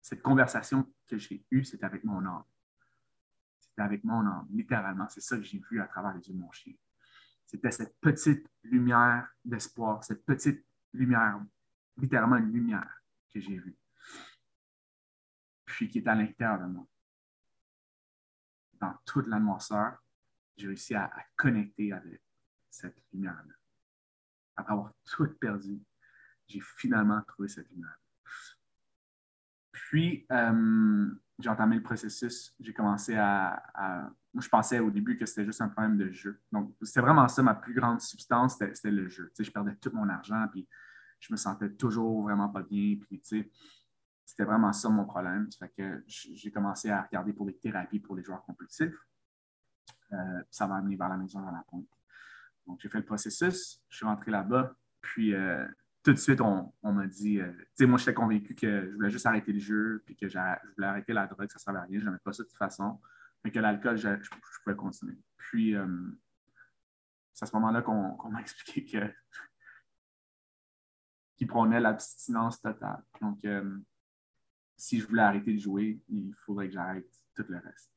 cette 0.00 0.22
conversation 0.22 0.92
que 1.06 1.18
j'ai 1.18 1.44
eue, 1.50 1.64
c'était 1.64 1.84
avec 1.84 2.02
mon 2.04 2.24
âme. 2.24 2.44
C'était 3.60 3.82
avec 3.82 4.02
mon 4.04 4.26
âme, 4.26 4.46
littéralement. 4.50 5.08
C'est 5.08 5.20
ça 5.20 5.36
que 5.36 5.42
j'ai 5.42 5.62
vu 5.70 5.80
à 5.80 5.86
travers 5.86 6.14
les 6.14 6.26
yeux 6.26 6.34
de 6.34 6.40
mon 6.40 6.50
chien. 6.50 6.74
C'était 7.46 7.70
cette 7.70 7.98
petite 8.00 8.46
lumière 8.62 9.28
d'espoir, 9.44 10.02
cette 10.04 10.24
petite 10.24 10.64
lumière, 10.92 11.40
littéralement 11.96 12.36
une 12.36 12.52
lumière 12.52 13.02
que 13.32 13.40
j'ai 13.40 13.58
vue, 13.58 13.76
puis 15.64 15.88
qui 15.88 15.98
est 15.98 16.08
à 16.08 16.14
l'intérieur 16.14 16.60
de 16.60 16.66
moi. 16.66 16.86
Dans 18.80 18.94
toute 19.04 19.26
la 19.26 19.38
noirceur, 19.38 20.02
j'ai 20.56 20.68
réussi 20.68 20.94
à, 20.94 21.10
connecter 21.36 21.92
avec 21.92 22.22
cette 22.70 22.96
lumière-là. 23.12 23.54
Après 24.56 24.72
avoir 24.72 24.92
tout 25.04 25.28
perdu, 25.40 25.80
j'ai 26.46 26.60
finalement 26.60 27.20
trouvé 27.22 27.48
cette 27.48 27.68
lumière. 27.70 27.98
Puis, 29.72 30.26
euh, 30.32 31.10
j'ai 31.38 31.48
entamé 31.48 31.76
le 31.76 31.82
processus. 31.82 32.54
J'ai 32.58 32.72
commencé 32.72 33.14
à, 33.14 33.62
Moi, 34.34 34.42
je 34.42 34.48
pensais 34.48 34.80
au 34.80 34.90
début 34.90 35.16
que 35.16 35.26
c'était 35.26 35.44
juste 35.44 35.60
un 35.60 35.68
problème 35.68 35.96
de 35.96 36.10
jeu. 36.10 36.40
Donc, 36.50 36.74
c'était 36.82 37.00
vraiment 37.00 37.28
ça, 37.28 37.42
ma 37.42 37.54
plus 37.54 37.74
grande 37.74 38.00
substance, 38.00 38.58
c'était 38.58 38.90
le 38.90 39.08
jeu. 39.08 39.28
Tu 39.28 39.36
sais, 39.36 39.44
je 39.44 39.52
perdais 39.52 39.76
tout 39.76 39.90
mon 39.92 40.08
argent, 40.08 40.46
puis 40.50 40.68
je 41.20 41.32
me 41.32 41.36
sentais 41.36 41.70
toujours 41.70 42.22
vraiment 42.22 42.48
pas 42.48 42.62
bien. 42.62 42.96
Puis, 43.00 43.20
tu 43.20 43.42
sais, 43.42 43.50
c'était 44.28 44.44
vraiment 44.44 44.74
ça 44.74 44.90
mon 44.90 45.06
problème. 45.06 45.50
Ça 45.50 45.66
fait 45.66 45.72
que 45.74 46.04
j'ai 46.06 46.52
commencé 46.52 46.90
à 46.90 47.00
regarder 47.00 47.32
pour 47.32 47.46
des 47.46 47.56
thérapies 47.56 47.98
pour 47.98 48.14
les 48.14 48.22
joueurs 48.22 48.42
compulsifs. 48.42 48.94
Euh, 50.12 50.42
ça 50.50 50.66
m'a 50.66 50.76
amené 50.76 50.96
vers 50.96 51.08
la 51.08 51.16
maison 51.16 51.48
à 51.48 51.50
la 51.50 51.64
pointe. 51.66 51.88
Donc, 52.66 52.78
j'ai 52.82 52.90
fait 52.90 52.98
le 52.98 53.06
processus, 53.06 53.82
je 53.88 53.96
suis 53.96 54.04
rentré 54.04 54.30
là-bas, 54.30 54.76
puis 55.00 55.34
euh, 55.34 55.66
tout 56.02 56.12
de 56.12 56.18
suite, 56.18 56.42
on, 56.42 56.74
m'a 56.82 57.06
dit, 57.06 57.40
euh, 57.40 57.50
tu 57.58 57.66
sais, 57.76 57.86
moi, 57.86 57.96
j'étais 57.96 58.12
convaincu 58.12 58.54
que 58.54 58.90
je 58.90 58.94
voulais 58.96 59.08
juste 59.08 59.24
arrêter 59.24 59.50
le 59.50 59.60
jeu, 59.60 60.02
puis 60.04 60.14
que 60.14 60.28
je 60.28 60.38
voulais 60.76 60.86
arrêter 60.86 61.14
la 61.14 61.26
drogue, 61.26 61.48
ça 61.50 61.56
ne 61.56 61.60
servait 61.60 61.78
à 61.78 61.82
rien, 61.84 61.98
je 61.98 62.04
n'aimais 62.04 62.18
pas 62.22 62.34
ça 62.34 62.42
de 62.42 62.48
toute 62.48 62.58
façon, 62.58 63.00
mais 63.42 63.50
que 63.50 63.60
l'alcool, 63.60 63.96
je, 63.96 64.10
pouvais 64.62 64.76
continuer. 64.76 65.18
Puis, 65.38 65.74
c'est 67.32 67.44
à 67.44 67.46
ce 67.46 67.56
moment-là 67.56 67.80
qu'on 67.80 68.30
m'a 68.30 68.40
expliqué 68.42 68.84
que 68.84 69.10
qu'il 71.38 71.46
prônait 71.46 71.80
l'abstinence 71.80 72.60
totale. 72.60 73.02
Donc, 73.22 73.38
si 74.78 75.00
je 75.00 75.06
voulais 75.06 75.22
arrêter 75.22 75.52
de 75.52 75.58
jouer, 75.58 76.00
il 76.08 76.32
faudrait 76.46 76.68
que 76.68 76.74
j'arrête 76.74 77.10
tout 77.34 77.44
le 77.48 77.58
reste. 77.58 77.92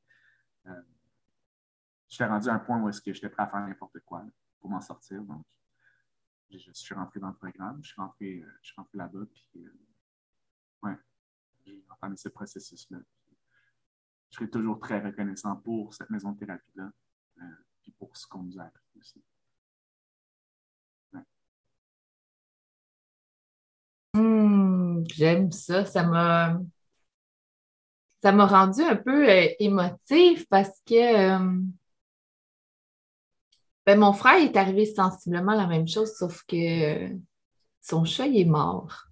j'étais 2.10 2.26
rendu 2.26 2.50
à 2.50 2.56
un 2.56 2.60
point 2.60 2.82
où 2.82 2.90
est-ce 2.90 3.02
que 3.02 3.14
j'étais 3.14 3.30
prêt 3.30 3.44
à 3.44 3.48
faire 3.48 3.62
n'importe 3.62 4.00
quoi 4.02 4.26
pour 4.60 4.70
m'en 4.70 4.82
sortir. 4.82 5.22
Donc, 5.22 5.46
je, 6.50 6.72
suis 6.74 6.96
rentré 6.96 7.20
dans 7.20 7.30
le 7.30 7.36
programme, 7.36 7.80
je 7.84 7.90
suis 7.90 8.02
rentré, 8.02 8.44
euh, 8.44 8.84
là-bas, 8.94 9.26
puis 9.32 9.66
euh, 9.66 9.72
ouais, 10.84 10.98
j'ai 11.66 11.86
entamé 11.90 12.18
ce 12.18 12.30
processus-là. 12.30 13.00
Je 14.30 14.36
serai 14.36 14.50
toujours 14.50 14.80
très 14.80 15.00
reconnaissant 15.00 15.56
pour 15.58 15.94
cette 15.94 16.10
maison 16.10 16.32
de 16.32 16.40
thérapie-là, 16.40 16.92
euh, 17.42 17.92
pour 17.98 18.16
ce 18.18 18.28
qu'on 18.28 18.44
nous 18.44 18.60
a 18.60 18.64
appris 18.64 19.00
aussi. 19.00 19.24
Hmm, 24.14 24.71
j'aime 25.10 25.52
ça. 25.52 25.86
Ça 25.86 26.04
m'a 26.04 26.60
ça 28.22 28.32
m'a 28.32 28.46
rendu 28.46 28.82
un 28.84 28.96
peu 28.96 29.28
émotif 29.60 30.48
parce 30.48 30.80
que 30.86 31.38
ben, 33.86 34.00
mon 34.00 34.14
frère 34.14 34.36
est 34.36 34.56
arrivé 34.56 34.86
sensiblement 34.86 35.56
la 35.56 35.66
même 35.66 35.88
chose, 35.88 36.14
sauf 36.16 36.44
que 36.48 37.10
son 37.82 38.06
chat 38.06 38.28
est 38.28 38.46
mort. 38.46 39.08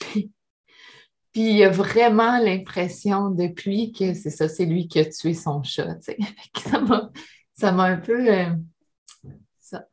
Puis 1.32 1.54
il 1.54 1.62
a 1.62 1.70
vraiment 1.70 2.38
l'impression 2.38 3.30
depuis 3.30 3.92
que 3.92 4.12
c'est 4.12 4.30
ça, 4.30 4.48
c'est 4.48 4.66
lui 4.66 4.86
qui 4.86 4.98
a 4.98 5.06
tué 5.06 5.32
son 5.32 5.62
chat. 5.62 5.98
ça 7.54 7.72
m'a 7.72 7.84
un 7.84 7.96
peu 7.96 8.30
euh, 8.30 8.50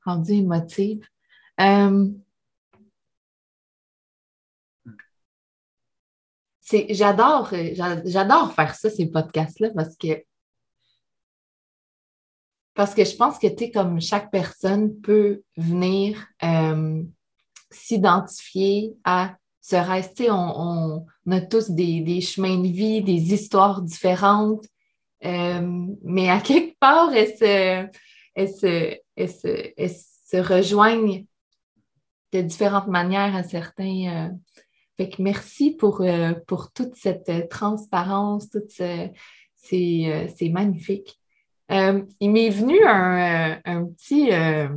rendu 0.03 0.33
émotive. 0.33 1.07
J'adore, 6.89 7.51
j'adore 8.05 8.53
faire 8.53 8.75
ça, 8.75 8.89
ces 8.89 9.07
podcasts-là, 9.07 9.69
parce 9.75 9.95
que 9.95 10.23
parce 12.79 12.95
que 12.95 13.03
je 13.03 13.15
pense 13.15 13.37
que, 13.37 13.47
tu 13.47 13.71
comme 13.71 13.99
chaque 13.99 14.31
personne 14.31 15.01
peut 15.01 15.41
venir 15.57 16.25
euh, 16.43 17.03
s'identifier 17.69 18.93
à 19.03 19.35
ce 19.59 19.75
reste. 19.75 20.23
On, 20.29 21.05
on, 21.25 21.31
a 21.31 21.41
tous 21.41 21.71
des, 21.71 22.21
chemins 22.21 22.57
de 22.57 22.67
vie, 22.67 23.01
des 23.03 23.33
histoires 23.33 23.81
différentes, 23.81 24.65
euh, 25.25 25.87
mais 26.03 26.29
à 26.29 26.39
quelque 26.39 26.77
part, 26.79 27.13
elles 27.13 27.37
se, 27.37 28.97
rejoignent 30.41 31.25
de 32.31 32.41
différentes 32.41 32.87
manières 32.87 33.35
à 33.35 33.43
certains. 33.43 34.29
Euh, 34.29 34.29
fait 34.99 35.09
que 35.09 35.21
merci 35.21 35.71
pour, 35.71 36.03
pour 36.45 36.71
toute 36.73 36.95
cette 36.95 37.49
transparence, 37.49 38.49
tout 38.49 38.59
c'est 38.69 40.49
magnifique. 40.49 41.17
Euh, 41.71 42.01
il 42.19 42.31
m'est 42.31 42.49
venu 42.49 42.83
un, 42.85 43.59
euh, 43.65 43.85
petit, 43.95 44.33
euh, 44.33 44.67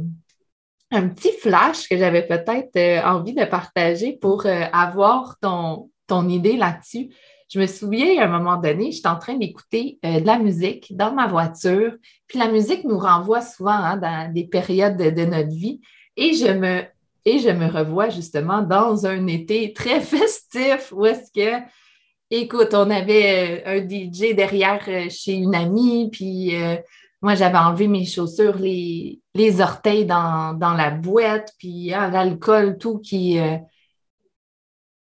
un 0.92 1.08
petit 1.08 1.32
flash 1.40 1.88
que 1.88 1.96
j'avais 1.96 2.24
peut-être 2.24 3.04
envie 3.04 3.34
de 3.34 3.44
partager 3.44 4.12
pour 4.12 4.46
avoir 4.46 5.38
ton, 5.40 5.90
ton 6.06 6.28
idée 6.28 6.56
là-dessus. 6.56 7.08
Je 7.48 7.58
me 7.58 7.66
souviens, 7.66 8.22
à 8.22 8.26
un 8.26 8.38
moment 8.38 8.58
donné, 8.58 8.92
j'étais 8.92 9.08
en 9.08 9.18
train 9.18 9.36
d'écouter 9.36 9.98
de 10.04 10.24
la 10.24 10.38
musique 10.38 10.96
dans 10.96 11.12
ma 11.12 11.26
voiture. 11.26 11.94
Puis 12.28 12.38
la 12.38 12.48
musique 12.48 12.84
nous 12.84 12.98
renvoie 12.98 13.40
souvent 13.40 13.72
hein, 13.72 13.96
dans 13.96 14.32
des 14.32 14.44
périodes 14.44 14.96
de, 14.96 15.10
de, 15.10 15.24
notre 15.24 15.50
vie. 15.50 15.80
Et 16.16 16.34
je 16.34 16.52
me 16.52 16.84
et 17.24 17.38
je 17.38 17.50
me 17.50 17.66
revois 17.66 18.08
justement 18.08 18.62
dans 18.62 19.06
un 19.06 19.26
été 19.26 19.72
très 19.72 20.00
festif 20.02 20.92
où 20.92 21.06
est-ce 21.06 21.30
que 21.32 21.62
Écoute, 22.34 22.72
on 22.72 22.88
avait 22.88 23.62
euh, 23.66 23.76
un 23.76 23.86
DJ 23.86 24.34
derrière 24.34 24.82
euh, 24.88 25.10
chez 25.10 25.34
une 25.34 25.54
amie, 25.54 26.08
puis 26.10 26.56
euh, 26.56 26.76
moi, 27.20 27.34
j'avais 27.34 27.58
enlevé 27.58 27.88
mes 27.88 28.06
chaussures, 28.06 28.56
les, 28.56 29.20
orteils 29.60 30.06
dans, 30.06 30.56
la 30.58 30.90
boîte, 30.90 31.52
puis 31.58 31.92
ah, 31.92 32.08
l'alcool, 32.08 32.78
tout 32.78 33.00
qui. 33.00 33.38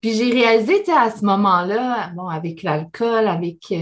Puis 0.00 0.12
j'ai 0.12 0.32
réalisé, 0.32 0.82
à 0.90 1.12
ce 1.12 1.24
moment-là, 1.24 2.08
bon, 2.16 2.26
avec 2.26 2.64
l'alcool, 2.64 3.28
avec. 3.28 3.72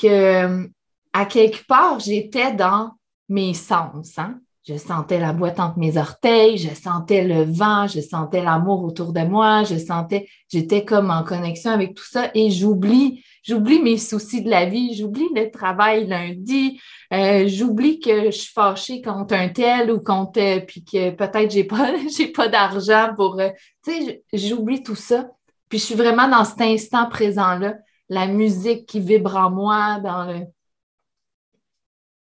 que 0.00 0.70
à 1.12 1.26
quelque 1.26 1.66
part, 1.66 2.00
j'étais 2.00 2.54
dans 2.54 2.92
mes 3.28 3.52
sens. 3.52 4.18
Hein? 4.18 4.40
Je 4.64 4.76
sentais 4.76 5.18
la 5.18 5.32
boîte 5.32 5.58
entre 5.58 5.78
mes 5.78 5.96
orteils, 5.96 6.56
je 6.56 6.72
sentais 6.72 7.24
le 7.24 7.42
vent, 7.42 7.88
je 7.88 8.00
sentais 8.00 8.44
l'amour 8.44 8.84
autour 8.84 9.12
de 9.12 9.22
moi, 9.22 9.64
je 9.64 9.76
sentais, 9.76 10.28
j'étais 10.48 10.84
comme 10.84 11.10
en 11.10 11.24
connexion 11.24 11.72
avec 11.72 11.94
tout 11.94 12.04
ça 12.04 12.30
et 12.32 12.52
j'oublie, 12.52 13.24
j'oublie 13.42 13.80
mes 13.80 13.98
soucis 13.98 14.40
de 14.40 14.48
la 14.48 14.66
vie, 14.66 14.94
j'oublie 14.94 15.28
le 15.34 15.50
travail 15.50 16.06
lundi, 16.06 16.80
euh, 17.12 17.48
j'oublie 17.48 17.98
que 17.98 18.26
je 18.26 18.30
suis 18.30 18.52
fâchée 18.52 19.02
contre 19.02 19.34
un 19.34 19.48
tel 19.48 19.90
ou 19.90 19.98
contre, 19.98 20.64
puis 20.64 20.84
que 20.84 21.10
peut-être 21.10 21.50
j'ai 21.50 21.64
pas, 21.64 21.94
j'ai 22.16 22.28
pas 22.28 22.46
d'argent 22.46 23.10
pour, 23.16 23.40
euh, 23.40 23.50
tu 23.84 23.92
sais, 23.92 24.22
j'oublie 24.32 24.84
tout 24.84 24.94
ça. 24.94 25.28
Puis 25.68 25.80
je 25.80 25.86
suis 25.86 25.94
vraiment 25.96 26.28
dans 26.28 26.44
cet 26.44 26.60
instant 26.60 27.08
présent-là, 27.08 27.74
la 28.08 28.28
musique 28.28 28.86
qui 28.86 29.00
vibre 29.00 29.34
en 29.34 29.50
moi, 29.50 29.98
dans 29.98 30.24
le, 30.24 30.44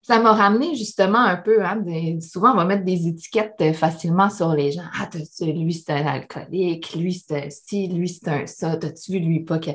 ça 0.01 0.19
m'a 0.19 0.33
ramené 0.33 0.75
justement 0.75 1.19
un 1.19 1.37
peu, 1.37 1.63
hein, 1.63 1.83
souvent 2.21 2.53
on 2.53 2.55
va 2.55 2.65
mettre 2.65 2.83
des 2.83 3.07
étiquettes 3.07 3.55
euh, 3.61 3.73
facilement 3.73 4.29
sur 4.29 4.53
les 4.53 4.71
gens. 4.71 4.83
Ah, 4.93 5.07
lui 5.41 5.73
c'est 5.73 5.93
un 5.93 6.05
alcoolique, 6.05 6.95
lui 6.95 7.13
c'est 7.13 7.45
un 7.45 7.49
ci, 7.49 7.87
lui 7.87 8.09
c'est 8.09 8.27
un 8.27 8.47
ça, 8.47 8.77
t'as-tu 8.77 9.13
vu 9.13 9.19
lui 9.19 9.43
pas 9.43 9.59
que. 9.59 9.71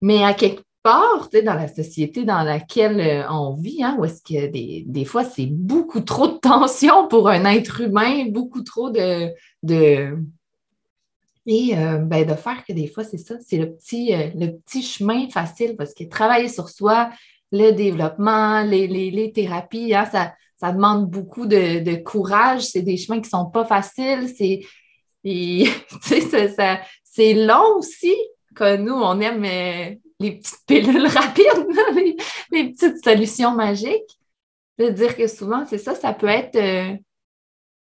Mais 0.00 0.24
à 0.24 0.32
quelque 0.32 0.62
part, 0.82 1.28
dans 1.44 1.54
la 1.54 1.68
société 1.68 2.24
dans 2.24 2.42
laquelle 2.42 3.00
euh, 3.00 3.30
on 3.30 3.54
vit, 3.54 3.82
hein, 3.82 3.96
où 3.98 4.06
est-ce 4.06 4.22
que 4.22 4.46
des, 4.46 5.04
fois 5.04 5.24
c'est 5.24 5.46
beaucoup 5.46 6.00
trop 6.00 6.28
de 6.28 6.38
tension 6.38 7.08
pour 7.08 7.28
un 7.28 7.44
être 7.44 7.82
humain, 7.82 8.24
beaucoup 8.30 8.62
trop 8.62 8.88
de, 8.88 9.28
de 9.62 10.16
Et 11.44 11.76
euh, 11.76 11.98
ben, 11.98 12.26
de 12.26 12.34
faire 12.34 12.64
que 12.64 12.72
des 12.72 12.86
fois, 12.86 13.04
c'est 13.04 13.18
ça, 13.18 13.34
c'est 13.46 13.58
le 13.58 13.74
petit, 13.74 14.12
le 14.34 14.52
petit 14.56 14.82
chemin 14.82 15.28
facile 15.28 15.76
parce 15.76 15.92
que 15.92 16.04
travailler 16.04 16.48
sur 16.48 16.70
soi, 16.70 17.10
le 17.52 17.72
développement, 17.72 18.62
les, 18.62 19.32
thérapies, 19.34 19.94
hein, 19.94 20.06
ça, 20.10 20.34
ça 20.56 20.72
demande 20.72 21.10
beaucoup 21.10 21.46
de, 21.46 21.96
courage. 22.02 22.62
C'est 22.62 22.82
des 22.82 22.96
chemins 22.96 23.20
qui 23.20 23.26
ne 23.26 23.38
sont 23.38 23.50
pas 23.50 23.64
faciles. 23.64 24.28
C'est, 24.36 24.60
c'est 27.04 27.34
long 27.34 27.78
aussi 27.78 28.14
que 28.54 28.76
nous, 28.76 28.94
on 28.94 29.20
aime 29.20 29.44
euh, 29.44 29.94
les 30.18 30.32
petites 30.32 30.66
pilules 30.66 31.06
rapides, 31.06 32.16
les, 32.52 32.72
petites 32.72 33.02
solutions 33.04 33.52
magiques. 33.52 34.18
De 34.78 34.88
dire 34.88 35.14
que 35.14 35.26
souvent, 35.26 35.66
c'est 35.66 35.78
ça, 35.78 35.94
ça 35.94 36.14
peut 36.14 36.26
être 36.26 36.58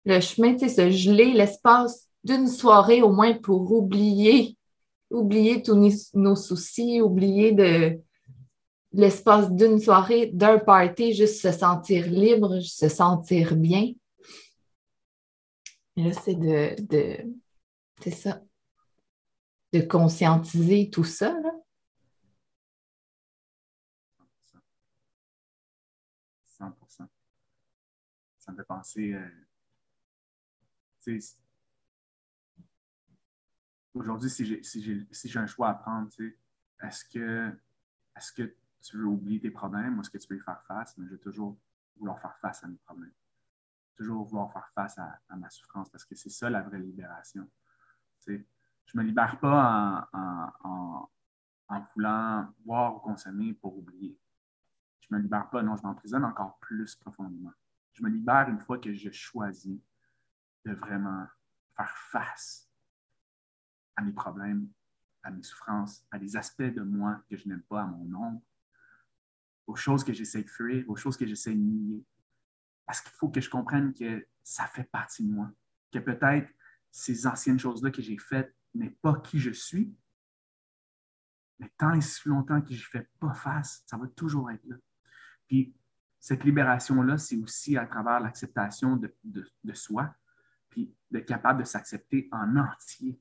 le 0.06 0.20
chemin, 0.22 0.58
se 0.58 0.92
geler 0.92 1.34
l'espace 1.34 2.08
d'une 2.24 2.48
soirée 2.48 3.02
au 3.02 3.12
moins 3.12 3.34
pour 3.34 3.72
oublier, 3.72 4.58
oublier 5.10 5.62
tous 5.62 6.10
nos 6.14 6.36
soucis, 6.36 7.02
oublier 7.02 7.52
de 7.52 8.00
l'espace 8.96 9.52
d'une 9.52 9.80
soirée, 9.80 10.28
d'un 10.28 10.58
party, 10.58 11.14
juste 11.14 11.42
se 11.42 11.52
sentir 11.52 12.08
libre, 12.08 12.60
se 12.62 12.88
sentir 12.88 13.56
bien. 13.56 13.94
Et 15.98 16.04
là, 16.04 16.14
c'est 16.14 16.36
de, 16.36 16.76
de 16.82 17.36
c'est 18.02 18.12
ça, 18.12 18.42
de 19.74 19.82
conscientiser 19.82 20.90
tout 20.90 21.04
ça. 21.04 21.38
Là. 21.40 21.52
100%. 26.60 27.08
Ça 28.40 28.52
me 28.52 28.58
fait 28.58 28.64
penser, 28.64 29.14
euh, 29.14 29.28
aujourd'hui, 33.94 34.30
si 34.30 34.46
j'ai 34.46 35.08
si 35.12 35.38
un 35.38 35.48
choix 35.48 35.70
à 35.70 35.74
prendre, 35.74 36.10
est-ce 36.84 37.06
que, 37.06 37.52
est 38.16 38.36
que 38.36 38.56
tu 38.86 38.98
veux 38.98 39.06
oublier 39.06 39.40
tes 39.40 39.52
problèmes 39.52 39.98
ou 39.98 40.02
est-ce 40.02 40.10
que 40.10 40.18
tu 40.18 40.28
veux 40.32 40.40
y 40.40 40.44
faire 40.44 40.62
face? 40.64 40.98
Mais 40.98 41.06
je 41.06 41.12
vais 41.12 41.22
toujours 41.22 41.58
vouloir 41.98 42.20
faire 42.20 42.38
face 42.38 42.64
à 42.64 42.68
mes 42.68 42.78
problèmes. 42.78 43.14
Toujours 43.96 44.26
vouloir 44.26 44.52
faire 44.52 44.70
face 44.76 44.98
à, 44.98 45.20
ma 45.36 45.50
souffrance 45.50 45.90
parce 45.90 46.06
que 46.06 46.16
c'est 46.16 46.30
ça 46.30 46.50
la 46.50 46.62
vraie 46.62 46.80
libération. 46.80 47.50
je 48.28 48.34
ne 48.34 49.02
me 49.02 49.04
libère 49.04 49.40
pas 49.40 50.10
en, 50.14 51.10
en, 51.70 51.82
voulant 51.96 52.54
boire 52.60 52.96
ou 52.96 53.00
consommer 53.00 53.54
pour 53.54 53.78
oublier. 53.78 54.20
Je 55.00 55.08
ne 55.12 55.18
me 55.18 55.24
libère 55.24 55.50
pas, 55.50 55.64
non, 55.64 55.76
je 55.76 55.84
m'emprisonne 55.84 56.26
encore 56.26 56.60
plus 56.60 56.96
profondément. 56.96 57.54
Je 57.94 58.04
me 58.04 58.10
libère 58.10 58.50
une 58.50 58.60
fois 58.60 58.78
que 58.78 58.94
je 58.94 59.10
choisis 59.12 59.80
de 60.66 60.74
vraiment 60.74 61.26
faire 61.76 61.98
face 62.12 62.70
à 63.96 64.02
mes 64.02 64.12
problèmes, 64.12 64.70
à 65.24 65.32
mes 65.32 65.44
souffrances, 65.44 66.06
à 66.12 66.20
des 66.20 66.36
aspects 66.36 66.62
de 66.62 66.82
moi 66.82 67.24
que 67.30 67.38
je 67.38 67.48
n'aime 67.48 67.64
pas, 67.64 67.84
à 67.84 67.86
mon 67.86 68.14
ombre, 68.14 68.42
aux 69.68 69.76
choses 69.76 70.04
que 70.04 70.14
j'essaie 70.14 70.44
de 70.44 70.50
fuir, 70.50 70.84
aux 70.88 70.96
choses 70.96 71.18
que 71.18 71.26
j'essaie 71.26 71.54
de 71.54 71.60
nier. 71.60 72.04
Parce 72.86 73.02
qu'il 73.02 73.12
faut 73.12 73.30
que 73.30 73.42
je 73.42 73.50
comprenne 73.50 73.94
que 73.94 74.28
ça 74.44 74.68
fait 74.68 74.84
partie 74.84 75.24
de 75.24 75.32
moi, 75.32 75.52
que 75.92 76.00
peut-être 76.00 76.50
ces 76.92 77.26
anciennes 77.28 77.60
choses-là 77.60 77.92
que 77.92 78.02
j'ai 78.02 78.18
faites 78.18 78.56
n'est 78.74 78.98
pas 79.02 79.20
qui 79.20 79.40
je 79.40 79.52
suis, 79.52 79.94
mais 81.60 81.72
tant 81.78 81.94
et 81.94 82.02
si 82.02 82.28
longtemps 82.28 82.62
que 82.62 82.74
je 82.74 82.86
ne 82.86 82.90
fais 83.02 83.10
pas 83.20 83.34
face, 83.34 83.84
ça 83.86 83.98
va 83.98 84.08
toujours 84.08 84.52
être 84.52 84.66
là. 84.66 84.76
Puis 85.48 85.74
cette 86.20 86.44
libération-là, 86.44 87.18
c'est 87.18 87.38
aussi 87.38 87.78
à 87.78 87.86
travers 87.86 88.20
l'acceptation 88.20 88.98
de, 88.98 89.16
de, 89.24 89.74
soi, 89.74 90.14
puis 90.70 90.94
d'être 91.12 91.28
capable 91.28 91.60
de 91.60 91.66
s'accepter 91.66 92.28
en 92.32 92.58
entier. 92.58 93.20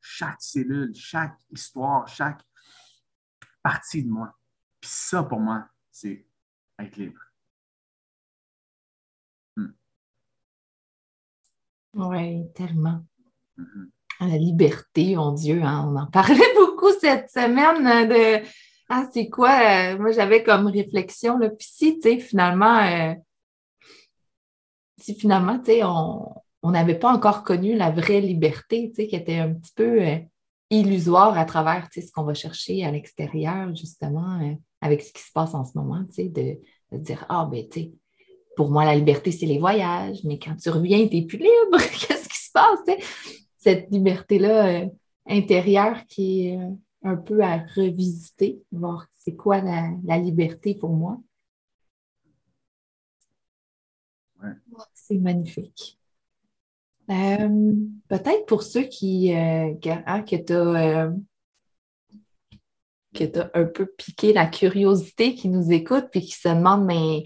Chaque 0.00 0.40
cellule, 0.40 0.94
chaque 0.94 1.38
histoire, 1.50 2.08
chaque 2.08 2.42
partie 3.62 4.04
de 4.04 4.10
moi. 4.10 4.38
Puis 4.84 4.92
ça, 4.92 5.22
pour 5.22 5.40
moi, 5.40 5.64
c'est 5.90 6.26
être 6.78 6.96
libre. 6.98 7.18
Hmm. 9.56 9.72
Oui, 11.94 12.52
tellement. 12.52 13.00
Mm-hmm. 13.56 14.28
La 14.28 14.36
liberté, 14.36 15.16
mon 15.16 15.32
Dieu, 15.32 15.62
hein, 15.62 15.88
on 15.88 15.96
en 15.96 16.06
parlait 16.08 16.52
beaucoup 16.54 16.92
cette 17.00 17.30
semaine 17.30 18.08
de 18.10 18.46
Ah, 18.90 19.08
c'est 19.10 19.30
quoi? 19.30 19.52
Euh, 19.94 19.98
moi, 19.98 20.12
j'avais 20.12 20.42
comme 20.42 20.66
réflexion, 20.66 21.38
là, 21.38 21.48
puis 21.48 21.66
si, 21.66 21.94
tu 21.98 22.02
sais, 22.02 22.18
finalement, 22.18 22.80
euh, 22.80 23.14
si 24.98 25.14
finalement, 25.14 25.58
tu 25.60 25.72
sais, 25.72 25.82
on, 25.82 26.30
on 26.62 26.70
n'avait 26.72 26.98
pas 26.98 27.10
encore 27.10 27.42
connu 27.42 27.74
la 27.74 27.90
vraie 27.90 28.20
liberté, 28.20 28.90
tu 28.90 28.96
sais, 28.96 29.08
qui 29.08 29.16
était 29.16 29.38
un 29.38 29.54
petit 29.54 29.72
peu 29.74 30.02
euh, 30.02 30.18
illusoire 30.68 31.38
à 31.38 31.46
travers 31.46 31.88
ce 31.90 32.12
qu'on 32.12 32.24
va 32.24 32.34
chercher 32.34 32.84
à 32.84 32.90
l'extérieur, 32.90 33.74
justement, 33.74 34.40
euh, 34.42 34.54
avec 34.84 35.00
ce 35.00 35.12
qui 35.14 35.22
se 35.22 35.32
passe 35.32 35.54
en 35.54 35.64
ce 35.64 35.78
moment, 35.78 36.04
tu 36.04 36.12
sais, 36.12 36.28
de, 36.28 36.58
dire 36.98 37.24
Ah, 37.30 37.48
ben, 37.50 37.66
tu 37.66 37.80
sais, 37.80 37.92
pour 38.54 38.70
moi, 38.70 38.84
la 38.84 38.94
liberté, 38.94 39.32
c'est 39.32 39.46
les 39.46 39.58
voyages, 39.58 40.22
mais 40.24 40.38
quand 40.38 40.54
tu 40.56 40.68
reviens, 40.68 41.08
tu 41.08 41.16
n'es 41.16 41.26
plus 41.26 41.38
libre. 41.38 41.78
Qu'est-ce 41.78 42.28
qui 42.28 42.38
se 42.38 42.52
passe? 42.52 42.80
Cette 43.56 43.90
liberté-là 43.90 44.82
euh, 44.82 44.86
intérieure 45.26 46.04
qui 46.06 46.48
est 46.48 46.58
un 47.02 47.16
peu 47.16 47.42
à 47.42 47.64
revisiter, 47.74 48.62
voir 48.70 49.06
c'est 49.14 49.34
quoi 49.34 49.62
la, 49.62 50.18
liberté 50.18 50.74
pour 50.74 50.90
moi. 50.90 51.18
C'est 54.92 55.16
magnifique. 55.16 55.98
Euh, 57.10 57.74
peut-être 58.08 58.44
pour 58.46 58.62
ceux 58.62 58.82
qui, 58.82 59.32
euh, 59.34 59.72
hein, 60.06 60.24
que 63.14 63.24
tu 63.24 63.38
as, 63.38 63.46
euh, 63.56 63.64
un 63.64 63.66
peu 63.66 63.86
piqué 63.86 64.32
la 64.32 64.46
curiosité, 64.46 65.34
qui 65.34 65.48
nous 65.48 65.72
écoutent 65.72 66.10
et 66.14 66.20
qui 66.20 66.32
se 66.32 66.48
demandent, 66.48 66.84
mais 66.84 67.24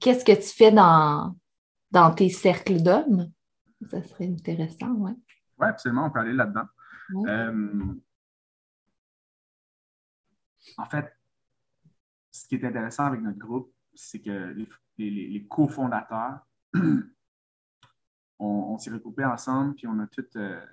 qu'est-ce 0.00 0.24
que 0.24 0.32
tu 0.32 0.48
fais 0.48 0.72
dans, 0.72 1.36
dans 1.90 2.12
tes 2.12 2.28
cercles 2.28 2.82
d'hommes? 2.82 3.30
Ça 3.90 4.02
serait 4.02 4.26
intéressant, 4.26 4.92
oui. 4.98 5.12
Oui, 5.58 5.66
absolument, 5.66 6.06
on 6.06 6.10
peut 6.10 6.20
aller 6.20 6.32
là-dedans. 6.32 6.66
en 10.78 10.84
fait, 10.86 11.12
ce 12.30 12.46
qui 12.48 12.56
est 12.56 12.64
intéressant 12.64 13.04
avec 13.04 13.20
notre 13.20 13.38
groupe, 13.38 13.72
c'est 13.94 14.20
que 14.20 14.52
les, 14.54 14.68
les, 14.98 15.28
les 15.28 15.46
cofondateurs 15.46 16.40
on, 18.38 18.78
s'est 18.78 18.90
regroupés 18.90 19.24
ensemble, 19.24 19.74
puis 19.74 19.86
on 19.86 19.98
a 19.98 20.06
tout. 20.06 20.26
Euh, 20.36 20.64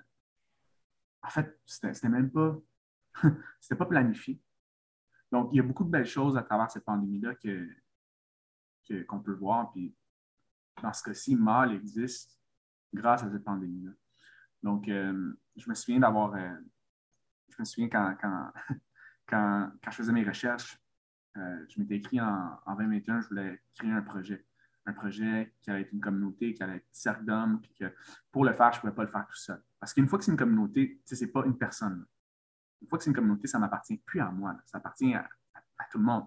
en 1.22 1.28
fait, 1.28 1.58
c'était 1.64 2.08
même 2.08 2.30
pas. 2.30 2.58
c'était 3.60 3.76
pas 3.76 3.86
planifié. 3.86 4.40
Donc, 5.34 5.48
il 5.52 5.56
y 5.56 5.60
a 5.60 5.64
beaucoup 5.64 5.82
de 5.82 5.90
belles 5.90 6.06
choses 6.06 6.36
à 6.36 6.44
travers 6.44 6.70
cette 6.70 6.84
pandémie-là 6.84 7.34
qu'on 9.08 9.18
peut 9.18 9.32
voir. 9.32 9.72
Puis, 9.72 9.92
dans 10.80 10.92
ce 10.92 11.02
cas-ci, 11.02 11.34
mal 11.34 11.72
existe 11.72 12.40
grâce 12.92 13.24
à 13.24 13.30
cette 13.32 13.42
pandémie-là. 13.42 13.90
Donc, 14.62 14.88
euh, 14.88 15.34
je 15.56 15.68
me 15.68 15.74
souviens 15.74 15.98
d'avoir. 15.98 16.34
Euh, 16.34 16.54
je 17.48 17.56
me 17.58 17.64
souviens 17.64 17.88
quand, 17.88 18.16
quand, 19.28 19.72
je 19.90 19.96
faisais 19.96 20.12
mes 20.12 20.22
recherches, 20.22 20.78
je 21.34 21.80
m'étais 21.80 21.96
écrit 21.96 22.20
en, 22.20 22.56
en 22.64 22.76
2021, 22.76 23.22
je 23.22 23.28
voulais 23.28 23.60
créer 23.74 23.90
un 23.90 24.02
projet 24.02 24.46
un 24.86 24.92
projet 24.92 25.52
qui 25.62 25.70
allait 25.70 25.80
être 25.80 25.92
une 25.92 26.00
communauté, 26.00 26.54
qui 26.54 26.62
allait 26.62 26.76
être 26.76 26.86
cercle 26.92 27.24
d'hommes, 27.24 27.60
puis 27.60 27.72
que 27.72 27.92
pour 28.30 28.44
le 28.44 28.52
faire, 28.52 28.72
je 28.72 28.78
ne 28.78 28.80
pouvais 28.82 28.94
pas 28.94 29.04
le 29.04 29.08
faire 29.08 29.26
tout 29.26 29.36
seul. 29.36 29.60
Parce 29.80 29.94
qu'une 29.94 30.06
fois 30.06 30.18
que 30.18 30.24
c'est 30.24 30.30
une 30.30 30.36
communauté, 30.36 31.00
ce 31.04 31.24
n'est 31.24 31.30
pas 31.30 31.44
une 31.46 31.56
personne. 31.56 32.04
Une 32.84 32.88
fois 32.90 32.98
que 32.98 33.04
c'est 33.04 33.10
une 33.10 33.16
communauté, 33.16 33.46
ça 33.46 33.56
ne 33.56 33.62
m'appartient 33.62 33.96
plus 33.96 34.20
à 34.20 34.30
moi, 34.30 34.54
ça 34.66 34.76
appartient 34.76 35.14
à, 35.14 35.26
tout 35.90 35.96
le 35.96 36.04
monde. 36.04 36.26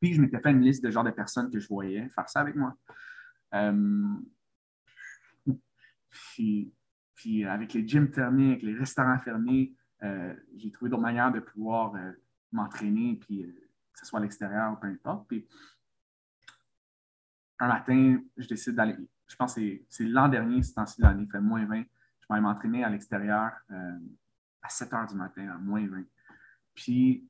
Puis 0.00 0.14
je 0.14 0.22
m'étais 0.22 0.40
fait 0.40 0.50
une 0.50 0.62
liste 0.62 0.82
de 0.82 0.90
genre 0.90 1.04
de 1.04 1.10
personnes 1.10 1.50
que 1.50 1.58
je 1.60 1.68
voyais 1.68 2.08
faire 2.08 2.26
ça 2.30 2.40
avec 2.40 2.56
moi. 2.56 2.74
Euh, 3.54 4.16
puis, 7.14 7.44
avec 7.44 7.74
les 7.74 7.86
gyms 7.86 8.10
fermés, 8.10 8.52
avec 8.52 8.62
les 8.62 8.74
restaurants 8.74 9.18
fermés, 9.18 9.74
euh, 10.02 10.34
j'ai 10.56 10.70
trouvé 10.70 10.90
d'autres 10.90 11.02
manières 11.02 11.30
de 11.30 11.40
pouvoir 11.40 11.94
euh, 11.94 12.12
m'entraîner, 12.50 13.16
puis 13.20 13.42
que 13.92 13.98
ce 13.98 14.06
soit 14.06 14.20
à 14.20 14.22
l'extérieur 14.22 14.72
ou 14.72 14.76
peu 14.76 14.86
importe. 14.86 15.28
Puis 15.28 15.46
un 17.58 17.68
matin, 17.68 18.18
je 18.38 18.48
décide 18.48 18.76
d'aller, 18.76 18.96
je 19.26 19.36
pense 19.36 19.56
que 19.56 19.60
c'est 19.90 20.04
l'an 20.04 20.28
dernier, 20.28 20.62
c'est 20.62 20.72
temps-ci 20.72 21.02
l'année, 21.02 21.24
il 21.24 21.30
fait 21.30 21.40
moins 21.40 21.66
20. 21.66 21.82
Je 21.82 22.34
vais 22.34 22.40
m'entraîner 22.40 22.82
à 22.82 22.88
l'extérieur 22.88 23.50
à 24.62 24.68
7 24.68 24.92
heures 24.92 25.06
du 25.06 25.14
matin, 25.14 25.48
à 25.48 25.58
moins 25.58 25.86
20. 25.86 26.04
Puis, 26.74 27.28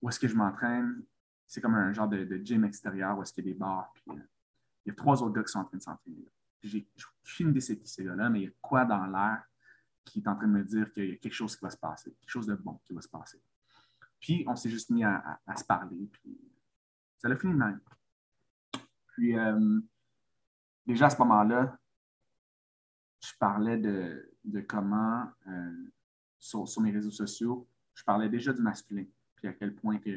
où 0.00 0.08
est-ce 0.08 0.18
que 0.18 0.28
je 0.28 0.34
m'entraîne? 0.34 1.02
C'est 1.46 1.60
comme 1.60 1.74
un 1.74 1.92
genre 1.92 2.08
de, 2.08 2.40
gym 2.42 2.64
extérieur 2.64 3.16
où 3.18 3.22
est-ce 3.22 3.32
qu'il 3.32 3.46
y 3.46 3.50
a 3.50 3.52
des 3.52 3.58
bars. 3.58 3.92
Puis, 3.94 4.04
euh, 4.10 4.22
il 4.84 4.88
y 4.88 4.92
a 4.92 4.94
trois 4.94 5.22
autres 5.22 5.34
gars 5.34 5.42
qui 5.42 5.52
sont 5.52 5.60
en 5.60 5.64
train 5.64 5.76
de 5.76 5.82
s'entraîner. 5.82 6.32
J'ai 6.62 6.88
aucune 7.22 7.50
idée 7.50 7.60
c'est 7.60 7.78
qui 7.78 7.88
ces 7.88 8.04
gars-là, 8.04 8.30
mais 8.30 8.40
il 8.40 8.44
y 8.44 8.48
a 8.48 8.52
quoi 8.60 8.84
dans 8.84 9.06
l'air 9.06 9.42
qui 10.04 10.20
est 10.20 10.28
en 10.28 10.36
train 10.36 10.46
de 10.46 10.52
me 10.52 10.64
dire 10.64 10.92
qu'il 10.92 11.10
y 11.10 11.12
a 11.12 11.16
quelque 11.16 11.32
chose 11.32 11.56
qui 11.56 11.64
va 11.64 11.70
se 11.70 11.76
passer, 11.76 12.12
quelque 12.12 12.30
chose 12.30 12.46
de 12.46 12.54
bon 12.54 12.80
qui 12.84 12.92
va 12.92 13.00
se 13.00 13.08
passer? 13.08 13.40
Puis, 14.20 14.44
on 14.48 14.56
s'est 14.56 14.70
juste 14.70 14.90
mis 14.90 15.04
à, 15.04 15.40
se 15.56 15.64
parler. 15.64 16.08
Puis, 16.12 16.38
ça 17.18 17.28
l'a 17.28 17.36
fini 17.36 17.52
de 17.52 17.58
même. 17.58 17.80
Puis, 19.08 19.38
euh, 19.38 19.80
déjà 20.86 21.06
à 21.06 21.10
ce 21.10 21.18
moment-là, 21.18 21.78
je 23.22 23.32
parlais 23.38 23.78
de 23.78 24.60
comment, 24.68 25.30
sur, 26.38 26.80
mes 26.80 26.90
réseaux 26.90 27.10
sociaux, 27.10 27.68
je 27.94 28.04
parlais 28.04 28.28
déjà 28.28 28.52
du 28.52 28.62
masculin, 28.62 29.04
puis 29.36 29.48
à 29.48 29.52
quel 29.52 29.74
point 29.74 29.98
que 29.98 30.10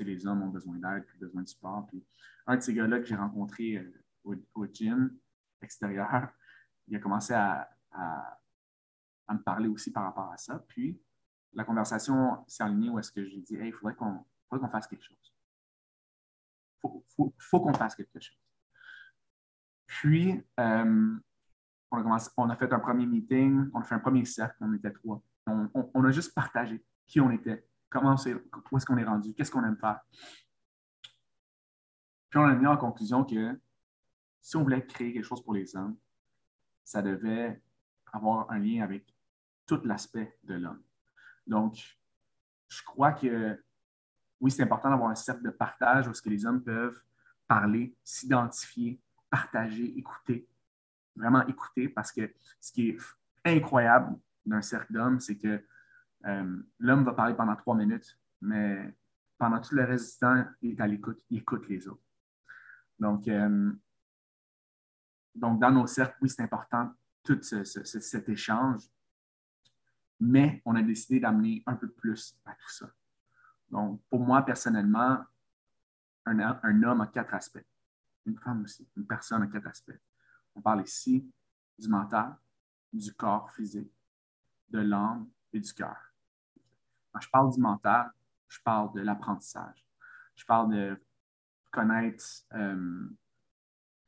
les 0.00 0.26
hommes 0.26 0.42
ont 0.42 0.48
besoin 0.48 0.76
d'aide, 0.76 1.04
puis 1.06 1.18
besoin 1.18 1.42
de 1.42 1.48
support. 1.48 1.86
Puis 1.86 2.04
un 2.46 2.56
de 2.56 2.60
ces 2.60 2.74
gars-là 2.74 2.98
que 3.00 3.06
j'ai 3.06 3.16
rencontré 3.16 3.86
au, 4.24 4.66
gym 4.66 5.16
extérieur, 5.62 6.32
il 6.88 6.96
a 6.96 6.98
commencé 6.98 7.34
à, 7.34 7.68
me 9.28 9.38
parler 9.38 9.68
aussi 9.68 9.92
par 9.92 10.04
rapport 10.04 10.32
à 10.32 10.36
ça. 10.36 10.58
Puis 10.68 11.00
la 11.52 11.64
conversation 11.64 12.44
s'est 12.48 12.64
alignée 12.64 12.90
où 12.90 12.98
est-ce 12.98 13.12
que 13.12 13.24
j'ai 13.24 13.40
dit 13.40 13.54
Hey, 13.54 13.68
il 13.68 13.72
faudrait 13.72 13.94
qu'on 13.94 14.68
fasse 14.68 14.88
quelque 14.88 15.04
chose. 15.04 15.34
Il 16.82 17.32
faut, 17.38 17.60
qu'on 17.60 17.74
fasse 17.74 17.94
quelque 17.94 18.18
chose. 18.18 18.40
Puis, 19.86 20.42
euh, 20.58 21.18
on, 21.90 22.50
a 22.50 22.56
fait 22.56 22.72
un 22.72 22.78
premier 22.78 23.06
meeting, 23.06 23.68
on 23.74 23.80
a 23.80 23.84
fait 23.84 23.94
un 23.94 24.00
premier 24.00 24.24
cercle, 24.24 24.56
on 24.60 24.72
était 24.74 24.92
trois. 24.92 25.22
On, 25.46 26.04
a 26.04 26.10
juste 26.10 26.34
partagé 26.34 26.84
qui 27.06 27.20
on 27.20 27.30
était, 27.30 27.66
comment 27.88 28.14
où 28.14 28.76
est-ce 28.76 28.86
qu'on 28.86 28.96
est 28.96 29.04
rendu, 29.04 29.34
qu'est-ce 29.34 29.50
qu'on 29.50 29.64
aime 29.64 29.76
faire. 29.76 30.00
Puis 32.28 32.38
on 32.38 32.44
a 32.44 32.54
mis 32.54 32.66
en 32.66 32.76
conclusion 32.76 33.24
que 33.24 33.60
si 34.40 34.56
on 34.56 34.62
voulait 34.62 34.86
créer 34.86 35.12
quelque 35.12 35.24
chose 35.24 35.42
pour 35.42 35.54
les 35.54 35.74
hommes, 35.74 35.96
ça 36.84 37.02
devait 37.02 37.60
avoir 38.12 38.50
un 38.50 38.58
lien 38.58 38.84
avec 38.84 39.12
tout 39.66 39.80
l'aspect 39.84 40.38
de 40.44 40.54
l'homme. 40.54 40.82
Donc, 41.46 41.98
je 42.68 42.82
crois 42.84 43.12
que 43.12 43.60
oui, 44.40 44.50
c'est 44.50 44.62
important 44.62 44.90
d'avoir 44.90 45.10
un 45.10 45.14
cercle 45.14 45.42
de 45.42 45.50
partage 45.50 46.08
où 46.08 46.14
ce 46.14 46.22
que 46.22 46.30
les 46.30 46.46
hommes 46.46 46.62
peuvent 46.62 47.00
parler, 47.46 47.96
s'identifier, 48.04 49.00
partager, 49.28 49.98
écouter, 49.98 50.48
vraiment 51.20 51.46
écouter, 51.46 51.88
parce 51.88 52.12
que 52.12 52.32
ce 52.60 52.72
qui 52.72 52.88
est 52.90 52.98
incroyable 53.44 54.18
d'un 54.44 54.62
cercle 54.62 54.92
d'hommes, 54.92 55.20
c'est 55.20 55.36
que 55.36 55.64
euh, 56.26 56.62
l'homme 56.78 57.04
va 57.04 57.12
parler 57.12 57.34
pendant 57.34 57.56
trois 57.56 57.74
minutes, 57.74 58.18
mais 58.40 58.94
pendant 59.38 59.60
tout 59.60 59.74
le 59.74 59.84
reste 59.84 60.14
du 60.14 60.18
temps, 60.20 60.44
il 60.62 60.72
est 60.72 60.80
à 60.80 60.86
l'écoute, 60.86 61.24
il 61.30 61.38
écoute 61.38 61.68
les 61.68 61.88
autres. 61.88 62.02
Donc, 62.98 63.26
euh, 63.28 63.72
donc, 65.34 65.60
dans 65.60 65.70
nos 65.70 65.86
cercles, 65.86 66.16
oui, 66.20 66.28
c'est 66.28 66.42
important 66.42 66.92
tout 67.22 67.40
cet 67.42 68.28
échange, 68.28 68.82
mais 70.18 70.60
on 70.64 70.74
a 70.74 70.82
décidé 70.82 71.20
d'amener 71.20 71.62
un 71.66 71.76
peu 71.76 71.88
plus 71.88 72.38
à 72.44 72.52
tout 72.52 72.70
ça. 72.70 72.90
Donc, 73.70 74.02
pour 74.08 74.20
moi, 74.20 74.42
personnellement, 74.42 75.24
un, 76.26 76.82
homme 76.82 77.00
a 77.00 77.06
quatre 77.06 77.34
aspects. 77.34 77.64
Une 78.26 78.38
femme 78.38 78.62
aussi. 78.64 78.88
Une 78.96 79.06
personne 79.06 79.42
a 79.42 79.46
quatre 79.46 79.68
aspects. 79.68 79.98
On 80.60 80.62
parle 80.62 80.82
ici 80.82 81.26
du 81.78 81.88
mental, 81.88 82.36
du 82.92 83.14
corps 83.14 83.50
physique, 83.50 83.90
de 84.68 84.80
l'âme 84.80 85.26
et 85.54 85.58
du 85.58 85.72
cœur. 85.72 85.96
Quand 87.10 87.20
je 87.20 87.30
parle 87.30 87.50
du 87.50 87.58
mental, 87.58 88.12
je 88.46 88.58
parle 88.62 88.92
de 88.92 89.00
l'apprentissage. 89.00 89.82
Je 90.36 90.44
parle 90.44 90.70
de 90.74 91.02
connaître, 91.70 92.26
euh, 92.52 93.08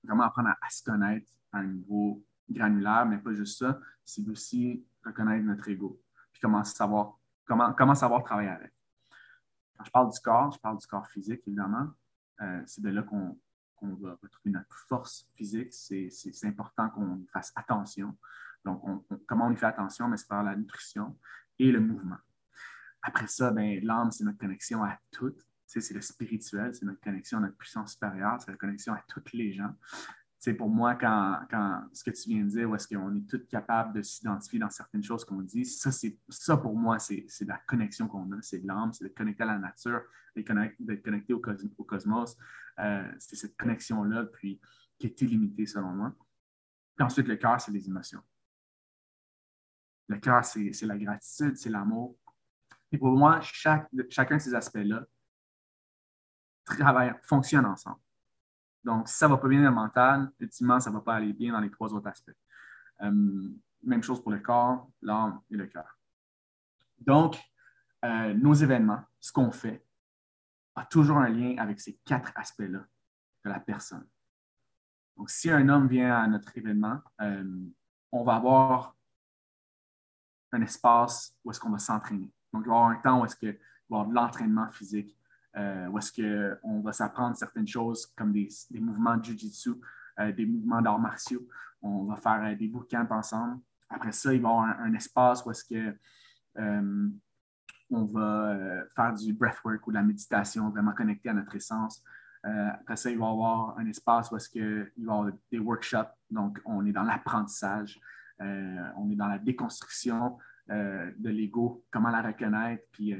vraiment 0.05 0.24
apprendre 0.24 0.50
à, 0.61 0.68
se 0.68 0.82
connaître 0.82 1.32
à 1.53 1.61
un 1.61 1.68
niveau 1.68 2.22
granulaire, 2.50 3.07
mais 3.07 3.16
pas 3.16 3.32
juste 3.32 3.59
ça, 3.59 3.80
c'est 4.05 4.28
aussi 4.28 4.86
reconnaître 5.07 5.46
notre 5.46 5.66
ego, 5.70 6.03
puis 6.32 6.42
comment 6.42 6.62
savoir, 6.64 7.18
comment, 7.46 7.72
comment 7.72 7.94
savoir 7.94 8.22
travailler 8.24 8.50
avec. 8.50 8.74
Quand 9.78 9.84
je 9.84 9.90
parle 9.90 10.12
du 10.12 10.20
corps, 10.20 10.53
je 10.53 10.59
parle 10.59 10.76
du 10.76 10.86
corps 10.86 11.09
physique, 11.09 11.40
évidemment. 11.46 11.88
Euh, 12.42 12.62
c'est 12.66 12.82
de 12.82 12.90
là 12.90 13.03
qu'on 13.05 13.40
va 14.01 14.18
retrouver 14.22 14.51
notre 14.51 14.76
force 14.89 15.28
physique. 15.35 15.72
C'est 15.72 16.47
important 16.47 16.91
qu'on 16.91 17.24
fasse 17.33 17.53
attention. 17.57 18.16
Donc, 18.64 18.83
comment 19.26 19.47
on 19.47 19.53
y 19.53 19.57
fait 19.57 19.66
attention? 19.66 20.11
C'est 20.16 20.28
par 20.28 20.43
la 20.43 20.57
nutrition 20.57 21.18
et 21.59 21.70
le 21.72 21.80
mouvement. 21.80 22.18
Après 23.03 23.26
ça, 23.26 23.51
ben, 23.51 23.85
l'âme, 23.85 24.11
c'est 24.12 24.24
notre 24.24 24.39
connexion 24.39 24.85
à 24.85 24.99
tout. 25.11 25.35
c'est 25.66 25.93
le 25.93 26.01
spirituel, 26.01 26.74
c'est 26.74 26.85
notre 26.85 27.01
connexion 27.01 27.39
à 27.39 27.41
notre 27.41 27.57
puissance 27.57 27.93
supérieure, 27.93 28.41
c'est 28.41 28.51
la 28.51 28.57
connexion 28.57 28.93
à 28.93 29.03
toutes 29.09 29.33
les 29.33 29.53
gens 29.53 29.74
pour 30.53 30.68
moi, 30.68 30.97
quand, 30.97 31.89
ce 31.93 32.03
que 32.03 32.11
tu 32.11 32.30
viens 32.30 32.43
de 32.43 32.49
dire, 32.49 32.68
où 32.68 32.74
est-ce 32.74 32.89
qu'on 32.89 33.14
est 33.14 33.28
tous 33.28 33.47
capables 33.49 33.95
de 33.95 34.03
s'identifier 34.03 34.59
dans 34.59 34.70
certaines 34.70 35.05
choses 35.05 35.24
qu'on 35.24 35.43
dit, 35.43 35.64
ça, 35.64 35.91
ça 36.28 36.57
pour 36.57 36.76
moi, 36.76 36.99
c'est, 36.99 37.26
la 37.47 37.59
connexion 37.59 38.09
qu'on 38.09 38.33
a, 38.33 38.43
c'est 38.43 38.64
l'âme, 38.64 38.93
c'est 38.93 39.05
de 39.05 39.11
connecter 39.11 39.45
à 39.45 39.47
la 39.47 39.59
nature, 39.59 40.03
d'être 40.35 41.03
connecté 41.05 41.33
au, 41.33 41.39
cosmos. 41.39 42.37
Euh, 42.79 43.12
c'est 43.18 43.37
cette 43.37 43.57
connexion-là, 43.57 44.25
puis 44.25 44.61
qui 44.99 45.07
est 45.07 45.20
illimitée 45.23 45.66
selon 45.66 45.91
moi. 45.91 46.14
Puis 46.97 47.05
ensuite, 47.05 47.27
le 47.27 47.37
cœur, 47.37 47.61
c'est 47.61 47.73
les 47.73 47.87
émotions. 47.87 48.23
Le 50.09 50.18
cœur, 50.18 50.45
c'est, 50.45 50.73
la 50.83 50.99
gratitude, 50.99 51.57
c'est 51.57 51.70
l'amour. 51.70 52.16
Et 52.91 52.99
pour 52.99 53.16
moi, 53.16 53.41
chaque, 53.41 53.89
chacun 54.11 54.37
de 54.37 54.43
ces 54.43 54.55
aspects-là 54.55 55.07
travaille, 56.64 57.14
fonctionne 57.23 57.66
ensemble. 57.66 58.01
Donc, 58.85 59.09
si 59.09 59.16
ça 59.16 59.27
ne 59.27 59.33
va 59.33 59.39
pas 59.39 59.49
bien 59.49 59.62
dans 59.62 59.70
le 59.70 59.75
mental, 59.75 60.31
ultimement, 60.41 60.81
ça 60.81 60.91
ne 60.91 60.97
va 60.97 61.01
pas 61.01 61.14
aller 61.14 61.33
bien 61.33 61.53
dans 61.53 61.61
les 61.61 61.70
trois 61.70 61.93
autres 61.95 62.09
aspects. 62.09 62.37
Euh, 63.03 63.49
même 63.83 64.03
chose 64.03 64.20
pour 64.23 64.33
le 64.33 64.41
corps, 64.41 64.91
l'âme 65.01 65.41
et 65.51 65.57
le 65.57 65.66
cœur. 65.66 65.99
Donc, 66.99 67.39
euh, 68.05 68.35
nos 68.35 68.55
événements, 68.55 69.03
ce 69.20 69.33
qu'on 69.33 69.51
fait, 69.51 69.85
a 70.75 70.85
toujours 70.87 71.18
un 71.18 71.29
lien 71.29 71.57
avec 71.59 71.81
ces 71.81 71.99
quatre 72.05 72.33
aspects-là 72.35 72.87
de 73.45 73.51
la 73.51 73.61
personne. 73.61 74.07
Donc, 75.16 75.31
si 75.31 75.51
un 75.51 75.68
homme 75.68 75.89
vient 75.89 76.16
à 76.16 76.27
notre 76.27 76.57
événement, 76.57 77.01
euh, 77.20 77.45
on 78.11 78.25
va 78.25 78.37
avoir 78.37 78.97
un 80.53 80.62
espace 80.62 81.35
où 81.45 81.51
est-ce 81.51 81.61
qu'on 81.61 81.70
va 81.70 81.79
s'entraîner. 81.79 82.33
Donc, 82.53 82.64
il 82.64 82.68
va 82.68 82.75
y 82.75 82.79
avoir 82.79 82.91
un 82.91 82.97
temps 82.97 83.20
où 83.20 83.25
est-ce 83.25 83.37
qu'il 83.37 83.51
va 83.51 83.55
y 83.55 83.95
avoir 83.95 84.07
de 84.07 84.14
l'entraînement 84.14 84.70
physique, 84.70 85.16
euh, 85.57 85.87
où 85.89 85.99
est-ce 85.99 86.12
qu'on 86.12 86.81
va 86.81 86.93
s'apprendre 86.93 87.37
certaines 87.37 87.66
choses 87.66 88.07
comme 88.16 88.33
des, 88.33 88.49
mouvements 88.81 89.16
de 89.16 89.25
jiu-jitsu, 89.25 89.75
euh, 90.18 90.33
des 90.33 90.47
mouvements 90.47 90.81
d'arts 90.81 90.99
martiaux. 90.99 91.47
On 91.83 92.05
va 92.05 92.16
faire 92.16 92.57
des 92.57 92.68
bootcamps 92.68 93.09
ensemble. 93.11 93.61
Après 93.89 94.12
ça, 94.12 94.33
il 94.33 94.41
va 94.41 94.49
y 94.49 94.53
avoir 94.53 94.81
un, 94.81 94.95
espace 94.95 95.45
où 95.45 95.51
est-ce 95.51 95.64
que 95.64 95.99
on 97.93 98.05
va 98.05 98.84
faire 98.95 99.14
du 99.14 99.32
breathwork 99.32 99.86
ou 99.86 99.90
de 99.90 99.97
la 99.97 100.03
méditation 100.03 100.70
vraiment 100.70 100.93
connecté 100.93 101.28
à 101.28 101.34
notre 101.34 101.55
essence. 101.55 102.03
après 102.43 102.97
ça, 102.97 103.11
il 103.11 103.18
va 103.18 103.26
y 103.26 103.30
avoir 103.30 103.78
un 103.78 103.86
espace 103.86 104.30
où 104.30 104.36
est-ce 104.36 104.49
qu'il 104.49 104.90
va 104.99 105.14
y 105.14 105.18
avoir 105.18 105.32
des 105.51 105.59
workshops. 105.59 106.12
Donc, 106.30 106.61
on 106.64 106.84
est 106.86 106.93
dans 106.93 107.03
l'apprentissage, 107.05 108.01
on 108.40 109.11
est 109.11 109.16
dans 109.16 109.28
la 109.28 109.38
déconstruction 109.38 110.38
de 110.68 111.28
l'ego, 111.28 111.84
comment 111.90 112.11
la 112.11 112.22
reconnaître, 112.22 112.84
puis 112.93 113.14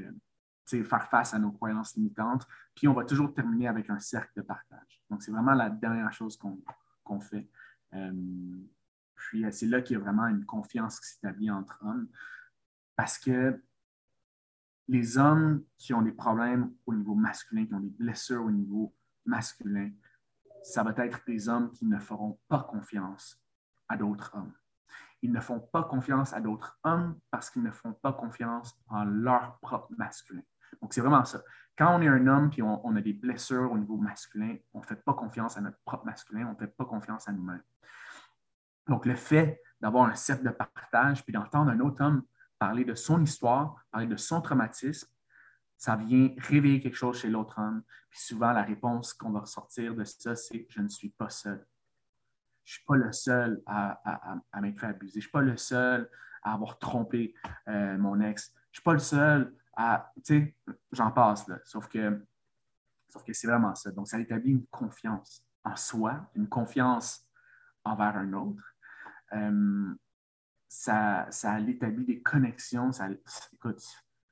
faire 0.65 1.09
face 1.09 1.33
à 1.33 1.39
nos 1.39 1.51
croyances 1.51 1.95
limitantes. 1.95 2.47
Puis 2.75 2.87
on 2.87 2.93
va 2.93 3.03
toujours 3.03 3.33
terminer 3.33 3.67
avec 3.67 3.89
un 3.89 3.99
cercle 3.99 4.31
de 4.37 4.41
partage. 4.41 5.03
Donc, 5.09 5.21
c'est 5.21 5.31
vraiment 5.31 5.53
la 5.53 5.69
dernière 5.69 6.11
chose 6.11 6.37
qu'on 6.37 7.19
fait. 7.19 7.47
Euh, 7.93 8.11
puis 9.15 9.45
c'est 9.51 9.67
là 9.67 9.81
qu'il 9.81 9.97
y 9.97 9.99
a 9.99 10.03
vraiment 10.03 10.27
une 10.27 10.45
confiance 10.45 10.99
qui 10.99 11.07
s'établit 11.07 11.51
entre 11.51 11.77
hommes. 11.81 12.07
Parce 12.95 13.17
que 13.17 13.61
les 14.87 15.17
hommes 15.17 15.63
qui 15.77 15.93
ont 15.93 16.01
des 16.01 16.11
problèmes 16.11 16.73
au 16.85 16.93
niveau 16.93 17.15
masculin, 17.15 17.65
qui 17.65 17.73
ont 17.73 17.79
des 17.79 17.89
blessures 17.89 18.43
au 18.43 18.51
niveau 18.51 18.93
masculin, 19.25 19.91
ça 20.63 20.83
va 20.83 20.93
être 21.05 21.21
des 21.25 21.49
hommes 21.49 21.71
qui 21.71 21.85
ne 21.85 21.99
feront 21.99 22.39
pas 22.47 22.63
confiance 22.63 23.41
à 23.87 23.97
d'autres 23.97 24.31
hommes. 24.35 24.53
Ils 25.21 25.31
ne 25.31 25.39
font 25.39 25.59
pas 25.59 25.83
confiance 25.83 26.33
à 26.33 26.41
d'autres 26.41 26.77
hommes 26.83 27.17
parce 27.31 27.49
qu'ils 27.49 27.63
ne 27.63 27.71
font 27.71 27.93
pas 27.93 28.13
confiance 28.13 28.77
en 28.89 29.05
leur 29.05 29.57
propre 29.59 29.89
masculin. 29.97 30.41
Donc, 30.81 30.93
c'est 30.93 31.01
vraiment 31.01 31.23
ça. 31.23 31.41
Quand 31.77 31.95
on 31.97 32.01
est 32.01 32.07
un 32.07 32.27
homme 32.27 32.51
et 32.57 32.61
on, 32.61 32.95
a 32.95 33.01
des 33.01 33.13
blessures 33.13 33.71
au 33.71 33.77
niveau 33.77 33.97
masculin, 33.97 34.57
on 34.73 34.79
ne 34.79 34.85
fait 34.85 35.01
pas 35.03 35.13
confiance 35.13 35.57
à 35.57 35.61
notre 35.61 35.79
propre 35.85 36.05
masculin, 36.05 36.47
on 36.47 36.53
ne 36.53 36.57
fait 36.57 36.67
pas 36.75 36.85
confiance 36.85 37.27
à 37.27 37.31
nous-mêmes. 37.31 37.63
Donc, 38.87 39.05
le 39.05 39.15
fait 39.15 39.61
d'avoir 39.79 40.09
un 40.09 40.15
cercle 40.15 40.43
de 40.43 40.49
partage 40.49 41.23
puis 41.23 41.33
d'entendre 41.33 41.71
un 41.71 41.79
autre 41.79 42.03
homme 42.03 42.23
parler 42.63 42.85
de 42.85 42.95
son 42.95 43.21
histoire, 43.21 43.75
parler 43.91 44.07
de 44.07 44.15
son 44.15 44.39
traumatisme, 44.39 45.09
ça 45.75 45.97
vient 45.97 46.33
réveiller 46.37 46.79
quelque 46.79 46.95
chose 46.95 47.19
chez 47.19 47.29
l'autre 47.29 47.59
homme. 47.59 47.83
Puis 48.09 48.21
souvent, 48.21 48.53
la 48.53 48.63
réponse 48.63 49.11
qu'on 49.13 49.31
va 49.31 49.41
ressortir 49.41 49.93
de 49.93 50.05
ça, 50.05 50.33
c'est 50.33 50.65
Je 50.69 50.79
ne 50.79 50.87
suis 50.87 51.09
pas 51.09 51.29
seul. 51.29 51.67
Je 52.63 52.71
ne 52.71 52.75
suis 52.75 52.85
pas 52.85 52.95
le 52.95 53.11
seul 53.11 53.61
à, 53.65 54.61
m'être 54.61 54.79
fait 54.79 54.85
abuser. 54.85 55.15
Je 55.15 55.17
ne 55.17 55.21
suis 55.23 55.31
pas 55.31 55.41
le 55.41 55.57
seul 55.57 56.09
à 56.41 56.53
avoir 56.53 56.79
trompé 56.79 57.35
euh, 57.67 57.97
mon 57.97 58.21
ex. 58.21 58.53
Je 58.53 58.55
ne 58.55 58.73
suis 58.75 58.83
pas 58.83 58.93
le 58.93 58.99
seul 58.99 59.53
à, 59.75 60.09
tu 60.15 60.21
sais, 60.23 60.55
j'en 60.93 61.11
passe, 61.11 61.45
là. 61.49 61.59
Sauf 61.65 61.89
que, 61.89 62.25
sauf 63.09 63.25
que 63.25 63.33
c'est 63.33 63.47
vraiment 63.47 63.75
ça. 63.75 63.91
Donc, 63.91 64.07
ça 64.07 64.21
établit 64.21 64.51
une 64.51 64.65
confiance 64.67 65.43
en 65.65 65.75
soi, 65.75 66.31
une 66.35 66.47
confiance 66.47 67.27
envers 67.83 68.15
un 68.15 68.31
autre. 68.31 68.63
Euh, 69.33 69.93
ça, 70.73 71.27
ça 71.29 71.59
établit 71.59 72.03
des 72.03 72.21
connexions. 72.21 72.91
Ça, 72.91 73.07
écoute, 73.53 73.81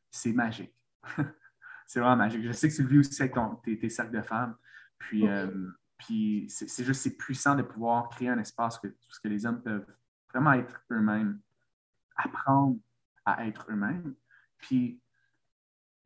c'est 0.09 0.33
magique. 0.33 0.75
c'est 1.85 1.99
vraiment 1.99 2.15
magique. 2.17 2.43
Je 2.43 2.51
sais 2.51 2.67
que 2.67 2.75
tu 2.75 2.81
le 2.81 2.89
vis 2.89 2.99
aussi 2.99 3.21
avec 3.21 3.35
tes, 3.63 3.89
cercles 3.89 4.17
de 4.17 4.21
femmes. 4.23 4.55
Puis, 4.97 5.27
euh, 5.27 5.69
puis 5.97 6.47
c'est 6.49 6.83
juste, 6.83 7.01
c'est 7.01 7.15
puissant 7.15 7.55
de 7.55 7.61
pouvoir 7.61 8.09
créer 8.09 8.29
un 8.29 8.39
espace 8.39 8.79
où 8.83 8.87
que 8.87 9.27
les 9.27 9.45
hommes 9.45 9.61
peuvent 9.61 9.85
vraiment 10.33 10.53
être 10.53 10.83
eux-mêmes 10.89 11.39
apprendre 12.15 12.77
à 13.25 13.45
être 13.45 13.65
eux-mêmes, 13.69 14.15
puis 14.57 14.99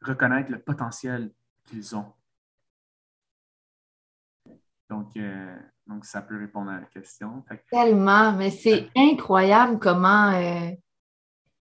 reconnaître 0.01 0.51
le 0.51 0.61
potentiel 0.61 1.33
qu'ils 1.65 1.95
ont. 1.95 2.13
Donc, 4.89 5.15
euh, 5.17 5.57
donc, 5.87 6.05
ça 6.05 6.21
peut 6.21 6.37
répondre 6.37 6.71
à 6.71 6.79
la 6.79 6.85
question. 6.87 7.43
Tellement, 7.71 8.31
mais 8.31 8.49
c'est 8.49 8.87
incroyable 8.95 9.77
comment, 9.79 10.31
euh, 10.31 10.71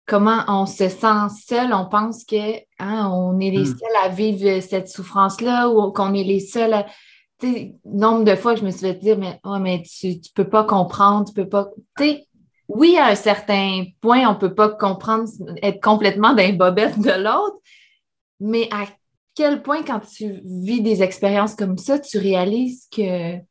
comment 0.05 0.43
on 0.47 0.67
se 0.67 0.87
sent 0.87 1.29
seul. 1.47 1.73
On 1.73 1.87
pense 1.87 2.23
que 2.23 2.57
hein, 2.77 3.09
on 3.11 3.39
est 3.39 3.49
les 3.49 3.63
hmm. 3.63 3.77
seuls 3.77 4.03
à 4.03 4.09
vivre 4.09 4.61
cette 4.61 4.87
souffrance-là 4.87 5.69
ou 5.69 5.91
qu'on 5.91 6.13
est 6.13 6.23
les 6.23 6.39
seuls 6.39 6.73
à. 6.73 6.85
Nombre 7.83 8.23
de 8.23 8.35
fois 8.35 8.53
que 8.53 8.61
je 8.61 8.65
me 8.65 8.71
suis 8.71 8.79
fait 8.79 8.93
dire, 8.93 9.17
mais, 9.17 9.37
oh, 9.43 9.57
mais 9.59 9.81
tu 9.81 10.07
ne 10.07 10.33
peux 10.33 10.49
pas 10.49 10.63
comprendre, 10.63 11.27
tu 11.27 11.33
peux 11.33 11.49
pas. 11.49 11.71
oui, 12.69 12.97
à 12.97 13.07
un 13.07 13.15
certain 13.15 13.83
point, 13.99 14.25
on 14.29 14.35
ne 14.35 14.37
peut 14.37 14.53
pas 14.53 14.69
comprendre, 14.69 15.27
être 15.61 15.83
complètement 15.83 16.33
d'un 16.33 16.53
bobette 16.53 16.97
de 16.99 17.11
l'autre, 17.11 17.57
mais 18.39 18.69
à 18.71 18.85
quel 19.35 19.61
point, 19.61 19.83
quand 19.83 19.99
tu 19.99 20.41
vis 20.45 20.79
des 20.79 21.03
expériences 21.03 21.55
comme 21.55 21.77
ça, 21.77 21.99
tu 21.99 22.17
réalises 22.17 22.87
que 22.89 23.41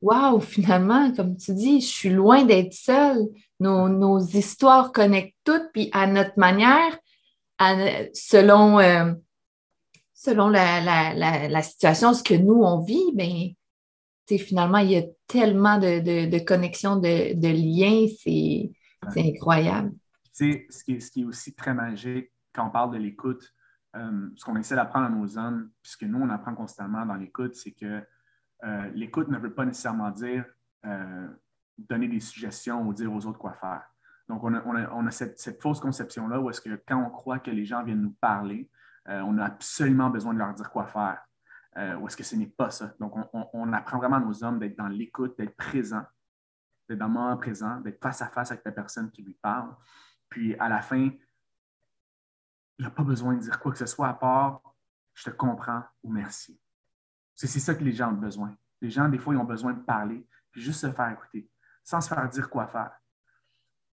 Waouh, 0.00 0.40
finalement, 0.40 1.12
comme 1.12 1.36
tu 1.36 1.52
dis, 1.52 1.80
je 1.80 1.86
suis 1.86 2.10
loin 2.10 2.44
d'être 2.44 2.72
seule. 2.72 3.26
Nos, 3.58 4.20
histoires 4.20 4.92
connectent 4.92 5.36
toutes, 5.44 5.70
puis 5.72 5.90
à 5.92 6.06
notre 6.06 6.38
manière, 6.38 6.98
selon, 8.14 8.78
euh, 8.78 9.12
selon 10.14 10.48
la, 10.48 11.62
situation, 11.62 12.14
ce 12.14 12.22
que 12.22 12.34
nous, 12.34 12.62
on 12.62 12.80
vit, 12.80 13.12
bien, 13.14 13.50
finalement, 14.38 14.78
il 14.78 14.90
y 14.90 14.96
a 14.96 15.02
tellement 15.26 15.78
de, 15.78 16.38
connexions, 16.44 16.96
de, 16.96 17.48
liens, 17.48 18.06
c'est 18.18 18.70
incroyable. 19.16 19.92
Tu 20.34 20.66
ce 20.70 20.84
qui, 20.84 20.92
est, 20.92 21.00
ce 21.00 21.10
qui 21.10 21.22
est 21.22 21.24
aussi 21.24 21.54
très 21.54 21.74
magique 21.74 22.30
quand 22.54 22.66
on 22.66 22.70
parle 22.70 22.92
de 22.92 22.98
l'écoute, 22.98 23.52
euh, 23.96 24.28
ce 24.36 24.44
qu'on 24.44 24.56
essaie 24.56 24.76
d'apprendre 24.76 25.06
à 25.06 25.10
nos 25.10 25.36
hommes, 25.36 25.70
puisque 25.82 26.04
nous, 26.04 26.18
on 26.18 26.30
apprend 26.30 26.54
constamment 26.54 27.04
dans 27.04 27.14
l'écoute, 27.14 27.54
c'est 27.54 27.72
que 27.72 28.02
euh, 28.64 28.90
l'écoute 28.94 29.28
ne 29.28 29.38
veut 29.38 29.52
pas 29.52 29.64
nécessairement 29.64 30.10
dire 30.10 30.44
euh, 30.84 31.28
donner 31.78 32.08
des 32.08 32.20
suggestions 32.20 32.86
ou 32.86 32.92
dire 32.92 33.12
aux 33.12 33.26
autres 33.26 33.38
quoi 33.38 33.54
faire. 33.54 33.82
Donc, 34.28 34.44
on 34.44 34.54
a, 34.54 35.10
cette, 35.10 35.60
fausse 35.60 35.80
conception-là 35.80 36.40
où 36.40 36.50
est-ce 36.50 36.60
que 36.60 36.80
quand 36.86 37.02
on 37.04 37.10
croit 37.10 37.40
que 37.40 37.50
les 37.50 37.64
gens 37.64 37.82
viennent 37.82 38.02
nous 38.02 38.16
parler, 38.20 38.70
euh, 39.08 39.20
on 39.22 39.38
a 39.38 39.44
absolument 39.44 40.08
besoin 40.08 40.34
de 40.34 40.38
leur 40.38 40.54
dire 40.54 40.70
quoi 40.70 40.86
faire. 40.86 41.20
ou 42.00 42.06
est-ce 42.06 42.16
que 42.16 42.22
ce 42.22 42.36
n'est 42.36 42.46
pas 42.46 42.70
ça? 42.70 42.94
Donc, 43.00 43.14
on, 43.32 43.72
apprend 43.72 43.98
vraiment 43.98 44.16
à 44.16 44.20
nos 44.20 44.44
hommes 44.44 44.60
d'être 44.60 44.76
dans 44.76 44.86
l'écoute, 44.86 45.36
d'être 45.36 45.56
présent, 45.56 46.04
d'être 46.88 46.98
dans 46.98 47.30
le 47.30 47.36
présent, 47.38 47.80
d'être 47.80 48.00
face 48.00 48.22
à 48.22 48.28
face 48.28 48.52
avec 48.52 48.64
la 48.64 48.72
personne 48.72 49.10
qui 49.10 49.22
lui 49.22 49.34
parle. 49.34 49.74
Puis, 50.28 50.54
à 50.60 50.68
la 50.68 50.80
fin, 50.80 51.10
il 52.78 52.84
n'a 52.84 52.90
pas 52.90 53.02
besoin 53.02 53.34
de 53.34 53.40
dire 53.40 53.58
quoi 53.58 53.72
que 53.72 53.78
ce 53.78 53.86
soit 53.86 54.08
à 54.08 54.14
part 54.14 54.62
je 55.14 55.30
te 55.30 55.36
comprends 55.36 55.82
ou 56.02 56.10
merci. 56.10 56.58
C'est 57.46 57.60
ça 57.60 57.74
que 57.74 57.82
les 57.82 57.92
gens 57.92 58.10
ont 58.10 58.18
besoin. 58.18 58.54
Les 58.82 58.90
gens, 58.90 59.08
des 59.08 59.18
fois, 59.18 59.34
ils 59.34 59.38
ont 59.38 59.44
besoin 59.44 59.72
de 59.72 59.80
parler, 59.80 60.26
puis 60.50 60.60
juste 60.60 60.80
se 60.80 60.92
faire 60.92 61.10
écouter, 61.10 61.50
sans 61.82 62.00
se 62.00 62.08
faire 62.08 62.28
dire 62.28 62.50
quoi 62.50 62.66
faire. 62.66 62.92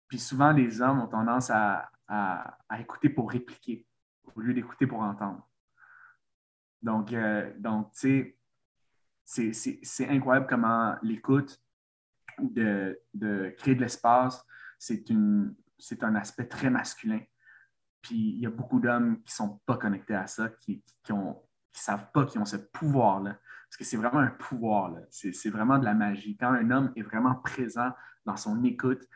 Puis 0.08 0.20
souvent, 0.20 0.52
les 0.52 0.82
hommes 0.82 1.02
ont 1.02 1.08
tendance 1.08 1.50
à, 1.50 1.90
écouter 2.78 3.10
pour 3.10 3.32
répliquer, 3.32 3.88
au 4.36 4.42
lieu 4.42 4.54
d'écouter 4.54 4.86
pour 4.86 5.00
entendre. 5.00 5.48
Donc, 6.82 7.14
euh, 7.14 7.52
tu 7.98 8.36
sais, 9.24 9.54
c'est 9.84 10.10
incroyable 10.10 10.48
comment 10.48 10.96
l'écoute, 11.02 11.64
de, 12.40 13.00
créer 13.58 13.76
de 13.76 13.82
l'espace, 13.82 14.46
c'est 14.78 15.10
un 15.10 16.16
aspect 16.16 16.48
très 16.48 16.70
masculin. 16.70 17.22
Puis 18.02 18.16
il 18.16 18.40
y 18.40 18.46
a 18.46 18.50
beaucoup 18.50 18.80
d'hommes 18.80 19.18
qui 19.24 19.32
ne 19.32 19.36
sont 19.36 19.62
pas 19.66 19.78
connectés 19.78 20.16
à 20.16 20.28
ça, 20.28 20.50
qui, 20.50 20.84
ont 21.12 21.42
ne 21.80 21.84
savent 21.84 22.12
pas 22.14 22.26
qu'ils 22.26 22.42
ont 22.42 22.46
ce 22.46 22.58
pouvoir-là. 22.58 23.38
Parce 23.70 23.78
que 23.78 23.84
c'est 23.84 23.98
vraiment 23.98 24.20
un 24.20 24.32
pouvoir, 24.32 24.94
c'est 25.10 25.50
vraiment 25.50 25.80
de 25.80 25.86
la 25.86 25.94
magie. 25.94 26.36
Quand 26.36 26.52
un 26.52 26.70
homme 26.72 26.92
est 26.98 27.04
vraiment 27.04 27.36
présent 27.36 27.92
dans 28.26 28.36
son 28.36 28.62
écoute, 28.66 29.08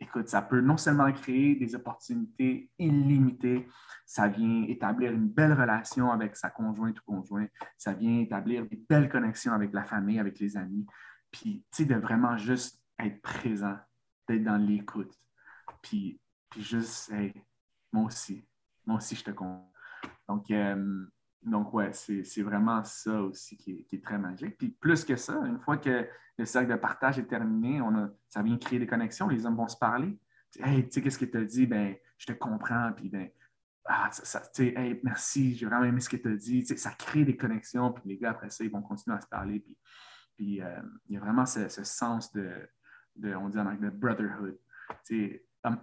écoute, 0.00 0.28
ça 0.28 0.42
peut 0.42 0.60
non 0.60 0.76
seulement 0.76 1.12
créer 1.12 1.54
des 1.54 1.74
opportunités 1.74 2.70
illimitées, 2.78 3.68
ça 4.06 4.26
vient 4.26 4.64
établir 4.64 5.12
une 5.12 5.28
belle 5.28 5.52
relation 5.52 6.10
avec 6.10 6.34
sa 6.36 6.50
conjointe 6.50 6.98
ou 7.00 7.02
conjoint, 7.12 7.46
ça 7.76 7.92
vient 7.92 8.20
établir 8.20 8.66
des 8.66 8.82
belles 8.88 9.08
connexions 9.08 9.52
avec 9.52 9.72
la 9.72 9.84
famille, 9.84 10.18
avec 10.18 10.40
les 10.40 10.56
amis, 10.56 10.86
puis, 11.30 11.64
tu 11.70 11.82
sais, 11.82 11.84
de 11.84 11.94
vraiment 11.94 12.36
juste 12.36 12.82
être 12.98 13.20
présent, 13.22 13.78
d'être 14.28 14.42
dans 14.42 14.56
l'écoute, 14.56 15.14
puis, 15.82 16.20
puis 16.48 16.62
juste, 16.62 17.12
hey, 17.12 17.32
moi 17.92 18.06
aussi, 18.06 18.44
moi 18.86 18.96
aussi, 18.96 19.14
je 19.14 19.24
te 19.24 19.30
compte. 19.30 19.64
Donc, 20.28 20.50
euh, 20.50 21.06
donc, 21.42 21.72
ouais, 21.72 21.90
c'est 21.92 22.42
vraiment 22.42 22.84
ça 22.84 23.22
aussi 23.22 23.56
qui 23.56 23.86
est, 23.90 24.04
très 24.04 24.18
magique. 24.18 24.58
Puis 24.58 24.68
plus 24.68 25.04
que 25.04 25.16
ça, 25.16 25.34
une 25.46 25.58
fois 25.58 25.78
que 25.78 26.06
le 26.36 26.44
cercle 26.44 26.70
de 26.70 26.76
partage 26.76 27.18
est 27.18 27.26
terminé, 27.26 27.80
on 27.80 28.10
ça 28.28 28.42
vient 28.42 28.58
créer 28.58 28.78
des 28.78 28.86
connexions, 28.86 29.26
les 29.28 29.46
hommes 29.46 29.56
vont 29.56 29.68
se 29.68 29.76
parler. 29.76 30.18
Hey, 30.58 30.84
tu 30.84 30.92
sais, 30.92 31.02
qu'est-ce 31.02 31.18
que 31.18 31.24
tu 31.24 31.38
as 31.38 31.44
dit? 31.44 31.66
Ben, 31.66 31.96
je 32.18 32.26
te 32.26 32.32
comprends. 32.32 32.92
Puis, 32.92 33.08
ben, 33.08 33.30
ah, 33.86 34.10
ça, 34.12 34.42
hey, 34.58 35.00
merci, 35.02 35.54
j'ai 35.54 35.64
vraiment 35.64 35.84
aimé 35.84 36.00
ce 36.00 36.10
que 36.10 36.16
tu 36.16 36.28
as 36.30 36.36
dit. 36.36 36.66
ça 36.66 36.90
crée 36.90 37.24
des 37.24 37.36
connexions. 37.36 37.92
Puis 37.92 38.02
les 38.06 38.18
gars, 38.18 38.30
après 38.30 38.50
ça, 38.50 38.62
ils 38.62 38.70
vont 38.70 38.82
continuer 38.82 39.16
à 39.16 39.20
se 39.20 39.28
parler. 39.28 39.60
Puis, 39.60 39.78
puis 40.36 40.60
euh, 40.60 40.80
il 41.08 41.14
y 41.14 41.16
a 41.16 41.20
vraiment 41.20 41.46
ce, 41.46 41.68
sens 41.68 42.32
de, 42.32 42.50
de, 43.16 43.34
on 43.34 43.48
dit 43.48 43.58
en 43.58 43.66
anglais, 43.66 43.90
brotherhood. 43.90 44.58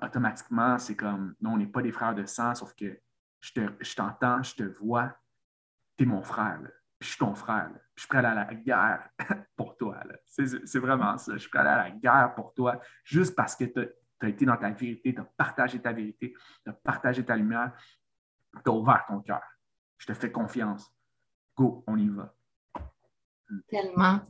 automatiquement, 0.03 0.77
c'est 0.77 0.95
comme, 0.95 1.33
non, 1.41 1.53
on 1.53 1.57
n'est 1.57 1.67
pas 1.67 1.81
des 1.81 1.91
frères 1.91 2.13
de 2.13 2.25
sang, 2.25 2.53
sauf 2.53 2.75
que 2.75 2.99
je 3.41 3.95
t'entends, 3.95 4.43
je, 4.43 4.51
je 4.51 4.55
te 4.55 4.63
vois, 4.63 5.15
t'es 5.97 6.05
mon 6.05 6.21
frère, 6.21 6.59
puis 6.99 7.07
je 7.07 7.15
suis 7.15 7.19
ton 7.19 7.35
frère, 7.35 7.69
puis 7.69 7.81
je 7.95 8.01
suis 8.01 8.07
prêt 8.07 8.23
à 8.23 8.31
aller 8.31 8.41
à 8.41 8.45
la 8.45 8.55
guerre 8.55 9.09
pour 9.57 9.75
toi. 9.77 9.97
C'est 10.25 10.79
vraiment 10.79 11.17
ça. 11.17 11.33
Je 11.33 11.39
suis 11.39 11.49
prêt 11.49 11.59
à 11.59 11.61
aller 11.61 11.71
à 11.71 11.83
la 11.89 11.91
guerre 11.91 12.33
pour 12.35 12.53
toi, 12.53 12.79
juste 13.03 13.35
parce 13.35 13.55
que 13.55 13.65
tu 13.65 13.79
as, 14.21 14.27
été 14.27 14.45
dans 14.45 14.57
ta 14.57 14.69
vérité, 14.69 15.13
tu 15.13 15.19
as 15.19 15.25
partagé 15.37 15.79
ta 15.79 15.91
vérité, 15.91 16.33
tu 16.63 16.69
as 16.69 16.73
partagé 16.73 17.25
ta 17.25 17.35
lumière, 17.35 17.71
tu 18.63 18.69
as 18.69 18.73
ouvert 18.73 19.03
ton 19.07 19.19
cœur. 19.21 19.41
Je 19.97 20.05
te 20.05 20.13
fais 20.13 20.31
confiance. 20.31 20.85
Go, 21.55 21.83
on 21.87 21.97
y 21.97 22.07
va. 22.07 22.33
Tellement. 23.67 24.21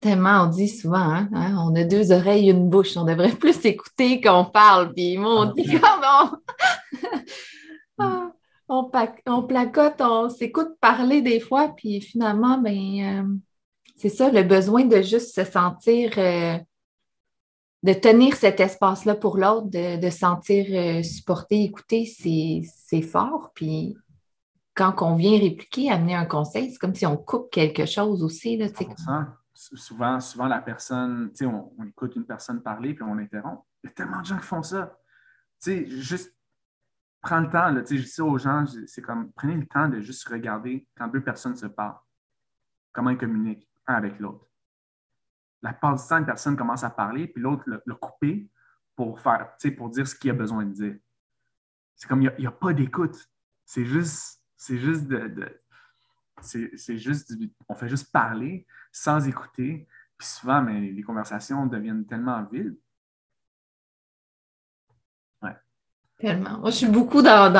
Tellement, 0.00 0.44
on 0.44 0.46
dit 0.46 0.68
souvent, 0.68 1.12
hein, 1.12 1.28
hein, 1.32 1.56
on 1.58 1.74
a 1.74 1.82
deux 1.82 2.12
oreilles, 2.12 2.50
une 2.50 2.68
bouche. 2.68 2.96
On 2.96 3.04
devrait 3.04 3.32
plus 3.36 3.64
écouter 3.64 4.20
qu'on 4.20 4.44
parle. 4.44 4.92
Puis 4.94 5.18
moi, 5.18 5.40
on 5.40 5.52
dit, 5.52 5.64
on, 8.68 8.90
on 9.26 9.42
placote, 9.42 10.00
on 10.00 10.28
s'écoute 10.28 10.76
parler 10.80 11.22
des 11.22 11.40
fois, 11.40 11.74
puis 11.76 12.00
finalement, 12.00 12.58
ben, 12.58 12.76
euh, 12.76 13.36
c'est 13.96 14.08
ça, 14.08 14.30
le 14.30 14.42
besoin 14.42 14.84
de 14.84 15.02
juste 15.02 15.34
se 15.34 15.44
sentir, 15.44 16.12
euh, 16.18 16.58
de 17.82 17.92
tenir 17.92 18.36
cet 18.36 18.60
espace-là 18.60 19.14
pour 19.14 19.38
l'autre, 19.38 19.68
de, 19.70 20.10
sentir 20.10 20.66
euh, 20.70 21.02
supporter, 21.02 21.64
écouter, 21.64 22.04
c'est 22.06 23.02
fort. 23.02 23.52
Puis 23.54 23.96
quand 24.74 24.94
on 25.00 25.16
vient 25.16 25.38
répliquer, 25.38 25.90
amener 25.90 26.14
un 26.14 26.26
conseil, 26.26 26.70
c'est 26.70 26.78
comme 26.78 26.94
si 26.94 27.06
on 27.06 27.16
coupe 27.16 27.50
quelque 27.50 27.86
chose 27.86 28.22
aussi. 28.22 28.56
Là, 28.56 28.66
souvent, 29.54 30.20
souvent, 30.20 30.46
la 30.46 30.60
personne, 30.60 31.32
on, 31.42 31.72
on 31.78 31.84
écoute 31.86 32.14
une 32.16 32.26
personne 32.26 32.62
parler, 32.62 32.94
puis 32.94 33.02
on 33.02 33.14
l'interrompt. 33.14 33.64
Il 33.82 33.88
y 33.88 33.90
a 33.90 33.94
tellement 33.94 34.20
de 34.20 34.26
gens 34.26 34.38
qui 34.38 34.46
font 34.46 34.62
ça. 34.62 34.96
Sais, 35.58 35.86
juste 35.88 36.32
prends 37.20 37.40
le 37.40 37.50
temps, 37.50 37.74
je 37.74 37.80
dis 37.80 38.06
ça 38.06 38.24
aux 38.24 38.38
gens, 38.38 38.64
c'est 38.86 39.02
comme 39.02 39.32
prenez 39.32 39.56
le 39.56 39.66
temps 39.66 39.88
de 39.88 40.00
juste 40.00 40.26
regarder 40.28 40.86
quand 40.96 41.08
deux 41.08 41.22
personnes 41.22 41.56
se 41.56 41.66
parlent, 41.66 41.98
comment 42.92 43.10
ils 43.10 43.18
communiquent 43.18 43.68
un 43.86 43.94
avec 43.94 44.18
l'autre. 44.18 44.46
La 45.62 45.72
plupart 45.72 45.96
du 45.96 46.02
temps, 46.06 46.18
une 46.18 46.26
personne 46.26 46.56
commence 46.56 46.84
à 46.84 46.90
parler, 46.90 47.26
puis 47.26 47.42
l'autre 47.42 47.64
le, 47.66 47.94
couper 47.96 48.48
pour 48.94 49.20
faire, 49.20 49.56
pour 49.76 49.90
dire 49.90 50.06
ce 50.06 50.14
qu'il 50.14 50.30
a 50.30 50.34
besoin 50.34 50.64
de 50.64 50.72
dire. 50.72 50.96
C'est 51.96 52.08
comme 52.08 52.22
il 52.22 52.32
n'y 52.38 52.46
a, 52.46 52.52
pas 52.52 52.72
d'écoute. 52.72 53.16
C'est 53.64 53.84
juste, 53.84 54.40
c'est 54.56 54.78
juste 54.78 55.08
de, 55.08 55.60
c'est 56.40 56.98
juste, 56.98 57.34
on 57.68 57.74
fait 57.74 57.88
juste 57.88 58.12
parler 58.12 58.66
sans 58.92 59.26
écouter. 59.26 59.88
Puis 60.16 60.28
souvent, 60.28 60.62
mais 60.62 60.80
les 60.80 61.02
conversations 61.02 61.66
deviennent 61.66 62.06
tellement 62.06 62.44
vides 62.44 62.78
Tellement. 66.18 66.58
Moi, 66.58 66.70
je 66.70 66.76
suis 66.76 66.86
beaucoup 66.86 67.22
dans, 67.22 67.52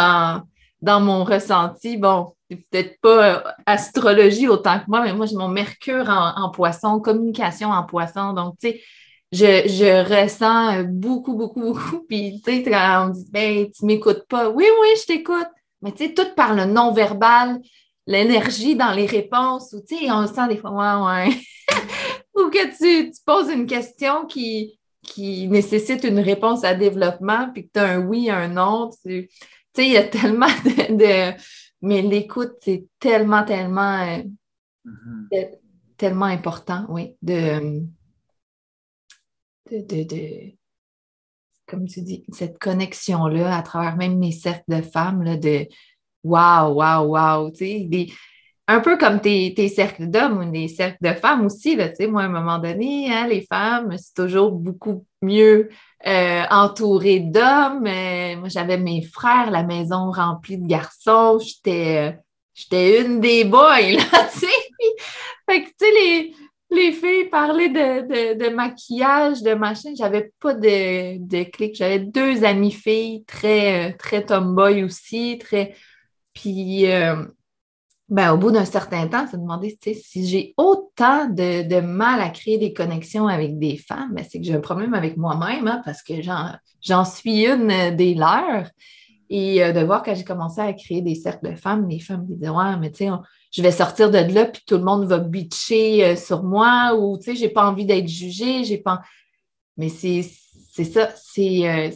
dans, 0.83 1.01
mon 1.01 1.25
ressenti. 1.25 1.97
Bon, 1.97 2.35
peut-être 2.49 3.01
pas 3.01 3.37
euh, 3.37 3.53
astrologie 3.67 4.49
autant 4.49 4.81
que 4.81 4.85
moi, 4.89 5.03
mais 5.03 5.13
moi, 5.13 5.27
j'ai 5.27 5.37
mon 5.37 5.49
Mercure 5.49 6.09
en, 6.09 6.51
poisson, 6.51 7.01
communication 7.01 7.71
en 7.71 7.85
poisson. 7.85 8.33
Donc, 8.33 8.57
tu 8.61 8.71
sais, 8.71 8.81
je, 9.31 9.69
je, 9.69 10.23
ressens 10.23 10.85
beaucoup, 10.89 11.35
beaucoup, 11.35 11.61
beaucoup. 11.73 12.05
Puis, 12.09 12.41
tu 12.45 12.53
sais, 12.53 12.63
quand 12.65 13.05
on 13.05 13.09
me 13.09 13.13
dit, 13.15 13.31
ben, 13.31 13.71
tu 13.71 13.85
m'écoutes 13.85 14.27
pas. 14.29 14.49
Oui, 14.49 14.65
oui, 14.81 14.89
je 15.01 15.07
t'écoute. 15.07 15.49
Mais, 15.83 15.93
tu 15.93 16.07
sais, 16.07 16.15
tout 16.15 16.35
par 16.35 16.55
le 16.55 16.65
non-verbal, 16.65 17.61
l'énergie 18.09 18.75
dans 18.75 18.93
les 18.93 19.07
réponses, 19.07 19.73
ou, 19.73 19.81
tu 19.87 19.99
sais, 19.99 20.11
on 20.11 20.27
sent 20.27 20.49
des 20.49 20.57
fois, 20.57 20.73
ouais, 20.73 21.29
ouais. 21.29 21.37
ou 22.35 22.51
que 22.51 22.67
tu, 22.77 23.13
tu 23.13 23.21
poses 23.25 23.51
une 23.51 23.67
question 23.67 24.27
qui, 24.27 24.78
qui 25.03 25.49
nécessite 25.49 26.05
une 26.05 26.19
réponse 26.19 26.65
à 26.65 26.75
développement, 26.75 27.51
puis 27.53 27.67
que 27.67 27.73
tu 27.75 27.81
as 27.81 27.93
un 27.93 28.07
oui, 28.07 28.31
un 28.31 28.49
non. 28.49 28.91
Tu 29.05 29.29
sais, 29.75 29.87
il 29.87 29.93
y 29.93 29.97
a 29.97 30.05
tellement 30.09 30.47
de. 30.47 31.37
Mais 31.81 32.03
l'écoute, 32.03 32.55
c'est 32.61 32.87
tellement, 32.99 33.45
tellement, 33.45 34.01
euh, 34.03 34.23
mm-hmm. 34.85 35.59
tellement 35.97 36.25
important, 36.27 36.87
oui, 36.89 37.15
de, 37.23 37.85
de, 39.71 40.53
comme 41.69 41.87
tu 41.87 42.03
dis, 42.03 42.25
cette 42.33 42.59
connexion-là 42.59 43.57
à 43.57 43.63
travers 43.63 43.97
même 43.97 44.19
mes 44.19 44.33
cercles 44.33 44.65
de 44.69 44.83
femmes, 44.83 45.23
là, 45.23 45.37
de 45.37 45.69
wow, 46.25 46.73
wow, 46.73 47.17
wow, 47.17 47.51
tu 47.51 47.59
sais, 47.59 47.85
des, 47.85 48.13
un 48.71 48.81
peu 48.81 48.99
comme 48.99 49.21
tes, 49.21 49.69
cercles 49.69 50.09
d'hommes 50.09 50.47
ou 50.47 50.51
des 50.51 50.69
cercles 50.69 50.99
de 51.01 51.15
femmes 51.15 51.47
aussi. 51.47 51.75
Là, 51.75 51.89
moi, 52.09 52.23
à 52.23 52.25
un 52.27 52.29
moment 52.29 52.59
donné, 52.59 53.11
hein, 53.11 53.27
les 53.27 53.41
femmes, 53.41 53.97
c'est 53.97 54.15
toujours 54.15 54.53
beaucoup 54.53 55.07
mieux 55.23 55.71
euh, 56.07 56.43
entouré 56.51 57.21
d'hommes. 57.21 57.87
Euh, 57.87 58.37
moi, 58.37 58.49
j'avais 58.49 58.77
mes 58.77 59.03
frères, 59.03 59.51
la 59.51 59.63
maison 59.63 60.11
remplie 60.11 60.59
de 60.59 60.67
garçons. 60.67 61.39
J'étais, 61.39 62.15
euh, 62.73 63.03
une 63.05 63.21
des 63.21 63.45
boys, 63.45 63.81
là, 63.81 64.29
tu 64.33 64.41
sais. 64.41 64.47
Fait 65.49 65.63
que, 65.63 65.69
tu 65.69 65.75
sais, 65.79 65.91
les, 65.91 66.35
les 66.71 66.93
filles 66.93 67.31
parlaient 67.31 67.71
de, 67.71 68.51
maquillage, 68.51 69.43
de 69.43 69.55
machin. 69.55 69.95
J'avais 69.97 70.31
pas 70.41 70.53
de, 70.53 71.17
de 71.27 71.45
clic. 71.45 71.75
J'avais 71.75 72.01
deux 72.01 72.45
amies 72.45 72.73
filles 72.73 73.25
très, 73.25 73.95
très 73.95 74.27
tomboy 74.27 74.85
aussi, 74.85 75.39
très... 75.39 75.75
Puis 76.35 76.87
ben, 78.09 78.33
au 78.33 78.39
bout 78.39 78.51
d'un 78.51 78.65
certain 78.65 79.07
temps, 79.07 79.27
se 79.27 79.37
demander 79.37 79.79
si 79.83 80.27
j'ai 80.27 80.55
autant 80.57 81.27
de, 81.27 81.81
mal 81.81 82.21
à 82.21 82.31
créer 82.31 82.57
des 82.57 82.73
connexions 82.73 83.29
avec 83.29 83.59
des 83.59 83.77
femmes, 83.77 84.15
ben, 84.15 84.25
c'est 84.29 84.39
que 84.39 84.47
j'ai 84.47 84.55
un 84.55 84.61
problème 84.61 84.95
avec 84.95 85.17
moi-même 85.17 85.69
hein, 85.69 85.83
parce 85.85 86.03
que 86.03 86.15
j'en 86.23 87.05
suis 87.05 87.45
une 87.45 87.95
des 87.97 88.15
leurs. 88.15 88.71
Et 89.31 89.63
euh, 89.63 89.73
de 89.73 89.81
voir 89.81 90.03
quand 90.03 90.15
j'ai 90.15 90.25
commencé 90.25 90.59
à 90.59 90.73
créer 90.73 91.03
des 91.03 91.15
cercles 91.15 91.51
de 91.51 91.55
femmes, 91.55 91.87
les 91.87 92.01
femmes 92.01 92.27
me 92.27 92.35
disaient 92.35 92.49
Ouais, 92.49 92.77
mais 92.81 92.91
tu 92.91 93.05
sais, 93.05 93.11
je 93.51 93.61
vais 93.61 93.73
sortir 93.73 94.11
de 94.11 94.17
là, 94.17 94.47
puis 94.47 94.63
tout 94.67 94.79
le 94.79 94.85
monde 94.85 95.05
va 95.05 95.19
bitcher 95.19 96.05
euh, 96.05 96.17
sur 96.17 96.43
moi, 96.43 96.97
ou 96.99 97.19
tu 97.19 97.25
sais, 97.25 97.37
j'ai 97.37 97.51
pas 97.51 97.69
envie 97.69 97.85
d'être 97.85 98.09
jugée, 98.09 98.65
j'ai 98.65 98.79
pas. 98.79 99.03
Mais 99.77 99.91
c'est 99.91 100.23
ça, 100.23 101.11
c'est 101.15 101.69
euh, 101.69 101.91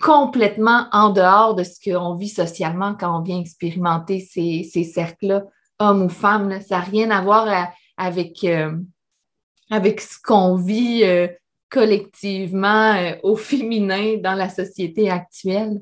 complètement 0.00 0.86
en 0.92 1.10
dehors 1.10 1.54
de 1.54 1.64
ce 1.64 1.78
qu'on 1.82 2.14
vit 2.14 2.28
socialement 2.28 2.94
quand 2.94 3.18
on 3.18 3.22
vient 3.22 3.40
expérimenter 3.40 4.20
ces, 4.20 4.84
cercles-là, 4.84 5.44
hommes 5.78 6.02
ou 6.02 6.08
femmes. 6.08 6.60
Ça 6.60 6.78
n'a 6.78 6.84
rien 6.84 7.10
à 7.10 7.22
voir 7.22 7.72
avec, 7.96 8.44
euh, 8.44 8.76
avec 9.70 10.00
ce 10.00 10.18
qu'on 10.22 10.56
vit 10.56 11.04
euh, 11.04 11.28
collectivement 11.70 12.94
euh, 12.94 13.14
au 13.22 13.36
féminin 13.36 14.16
dans 14.18 14.34
la 14.34 14.48
société 14.48 15.10
actuelle. 15.10 15.80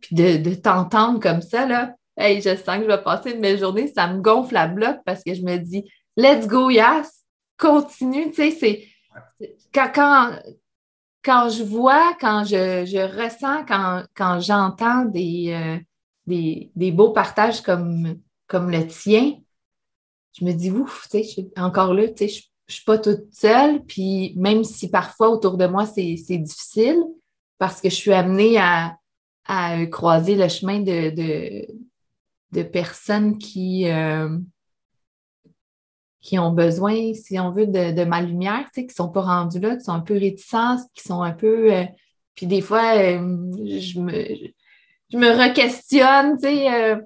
Puis 0.00 0.14
de, 0.14 0.54
t'entendre 0.54 1.20
comme 1.20 1.42
ça, 1.42 1.66
là, 1.66 1.94
hey, 2.16 2.40
je 2.40 2.56
sens 2.56 2.78
que 2.78 2.82
je 2.82 2.88
vais 2.88 3.02
passer 3.02 3.32
une 3.32 3.40
belle 3.40 3.58
journée, 3.58 3.88
ça 3.88 4.06
me 4.06 4.20
gonfle 4.20 4.54
la 4.54 4.66
bloc 4.66 4.98
parce 5.04 5.22
que 5.22 5.34
je 5.34 5.42
me 5.42 5.56
dis, 5.58 5.90
let's 6.16 6.46
go, 6.46 6.70
yes, 6.70 7.24
continue. 7.58 8.30
Tu 8.30 8.50
sais, 8.50 8.50
c'est 8.50 8.88
quand, 9.74 9.90
quand 9.94 10.32
je 11.24 11.62
vois, 11.62 12.16
quand 12.20 12.44
je, 12.44 13.22
ressens, 13.22 13.64
quand, 13.66 14.40
j'entends 14.40 15.06
euh, 15.06 15.78
des, 16.26 16.70
des, 16.74 16.92
beaux 16.92 17.10
partages 17.10 17.60
comme, 17.60 18.18
comme 18.46 18.70
le 18.70 18.86
tien, 18.86 19.34
je 20.38 20.44
me 20.44 20.52
dis, 20.52 20.70
ouf, 20.70 21.08
tu 21.10 21.22
sais, 21.24 21.48
encore 21.56 21.94
là, 21.94 22.08
tu 22.08 22.28
sais, 22.28 22.28
je 22.28 22.38
ne 22.68 22.72
suis 22.72 22.84
pas 22.84 22.98
toute 22.98 23.32
seule. 23.32 23.84
Puis 23.84 24.34
même 24.36 24.64
si 24.64 24.88
parfois 24.88 25.30
autour 25.30 25.56
de 25.56 25.66
moi, 25.66 25.86
c'est 25.86 26.14
difficile, 26.38 27.02
parce 27.58 27.80
que 27.80 27.90
je 27.90 27.94
suis 27.94 28.12
amenée 28.12 28.58
à, 28.58 28.96
croiser 29.90 30.36
le 30.36 30.46
chemin 30.46 30.78
de, 30.78 31.10
de, 32.52 32.62
personnes 32.62 33.36
qui, 33.36 33.90
euh, 33.90 34.38
qui 36.20 36.38
ont 36.38 36.52
besoin, 36.52 37.14
si 37.14 37.38
on 37.38 37.50
veut, 37.50 37.66
de, 37.66 38.04
ma 38.04 38.20
lumière, 38.20 38.64
tu 38.66 38.80
sais, 38.80 38.86
qui 38.86 38.92
ne 38.92 39.04
sont 39.04 39.08
pas 39.08 39.22
rendus 39.22 39.58
là, 39.58 39.76
qui 39.76 39.84
sont 39.84 39.92
un 39.92 40.00
peu 40.00 40.14
réticents, 40.14 40.76
qui 40.94 41.02
sont 41.02 41.22
un 41.22 41.32
peu. 41.32 41.72
Euh, 41.72 41.84
puis 42.34 42.46
des 42.46 42.60
fois, 42.60 42.96
euh, 42.96 43.18
je, 43.64 43.98
me, 44.00 44.12
je 45.10 45.16
me 45.16 45.30
re-questionne, 45.30 46.36
tu 46.36 46.46
sais. 46.46 46.72
Euh, 46.72 47.00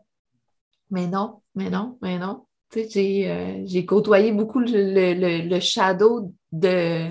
mais 0.91 1.07
non, 1.07 1.43
mais 1.55 1.71
non, 1.71 1.99
mais 2.03 2.19
non. 2.19 2.47
Tu 2.71 2.91
sais, 2.91 3.63
j'ai 3.67 3.87
côtoyé 3.87 4.33
beaucoup 4.33 4.59
le, 4.59 5.61
shadow 5.61 6.35
de, 6.51 7.11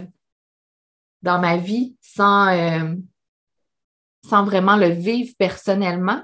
dans 1.22 1.40
ma 1.40 1.56
vie 1.56 1.96
sans, 2.02 2.98
sans 4.26 4.44
vraiment 4.44 4.76
le 4.76 4.90
vivre 4.90 5.34
personnellement. 5.38 6.22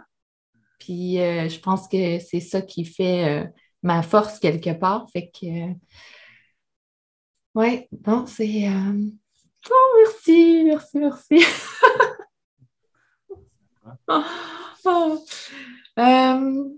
Puis 0.78 1.16
je 1.16 1.60
pense 1.60 1.88
que 1.88 2.20
c'est 2.20 2.42
ça 2.42 2.62
qui 2.62 2.84
fait 2.84 3.50
ma 3.84 4.02
force 4.02 4.40
quelque 4.40 4.78
part. 4.78 5.10
Fait 5.12 5.30
que. 5.30 5.74
ouais, 7.56 7.88
bon, 7.92 8.26
c'est. 8.26 8.68
Euh, 8.68 9.10
oh, 9.70 9.96
merci, 10.04 10.64
merci, 10.66 10.98
merci. 11.00 11.40
Oh. 14.86 15.20
Euh, 16.00 16.70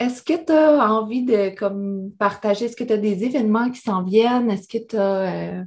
est-ce 0.00 0.22
que 0.24 0.44
tu 0.44 0.52
as 0.52 0.92
envie 0.92 1.24
de 1.24 1.54
comme, 1.56 2.10
partager? 2.18 2.64
Est-ce 2.64 2.74
que 2.74 2.82
tu 2.82 2.92
as 2.92 2.98
des 2.98 3.22
événements 3.22 3.70
qui 3.70 3.78
s'en 3.78 4.02
viennent? 4.02 4.50
Est-ce 4.50 4.66
que 4.66 4.84
tu 4.84 4.96
as. 4.96 5.60
Euh, 5.60 5.64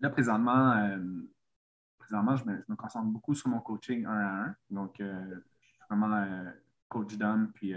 Là, 0.00 0.10
présentement, 0.10 0.96
présentement 1.98 2.36
je 2.36 2.44
me, 2.44 2.76
concentre 2.76 3.06
beaucoup 3.06 3.34
sur 3.34 3.48
mon 3.48 3.58
coaching 3.58 4.04
un 4.06 4.10
à 4.10 4.44
un. 4.44 4.54
Donc, 4.70 4.94
je 4.98 5.04
suis 5.04 5.80
vraiment 5.90 6.24
coach 6.88 7.16
d'homme, 7.16 7.50
puis 7.52 7.74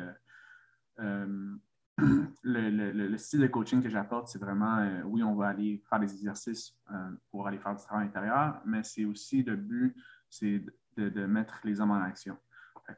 le, 2.43 3.17
style 3.17 3.41
de 3.41 3.47
coaching 3.47 3.81
que 3.81 3.89
j'apporte, 3.89 4.27
c'est 4.27 4.39
vraiment, 4.39 4.77
euh, 4.77 5.01
oui, 5.03 5.23
on 5.23 5.35
va 5.35 5.49
aller 5.49 5.81
faire 5.89 5.99
des 5.99 6.13
exercices 6.13 6.75
euh, 6.91 7.11
pour 7.29 7.47
aller 7.47 7.59
faire 7.59 7.75
du 7.75 7.83
travail 7.83 8.07
intérieur, 8.07 8.61
mais 8.65 8.83
c'est 8.83 9.05
aussi 9.05 9.43
le 9.43 9.55
but, 9.55 9.95
c'est 10.29 10.63
de, 10.97 11.25
mettre 11.25 11.59
les 11.63 11.79
hommes 11.81 11.91
en 11.91 12.01
action. 12.01 12.37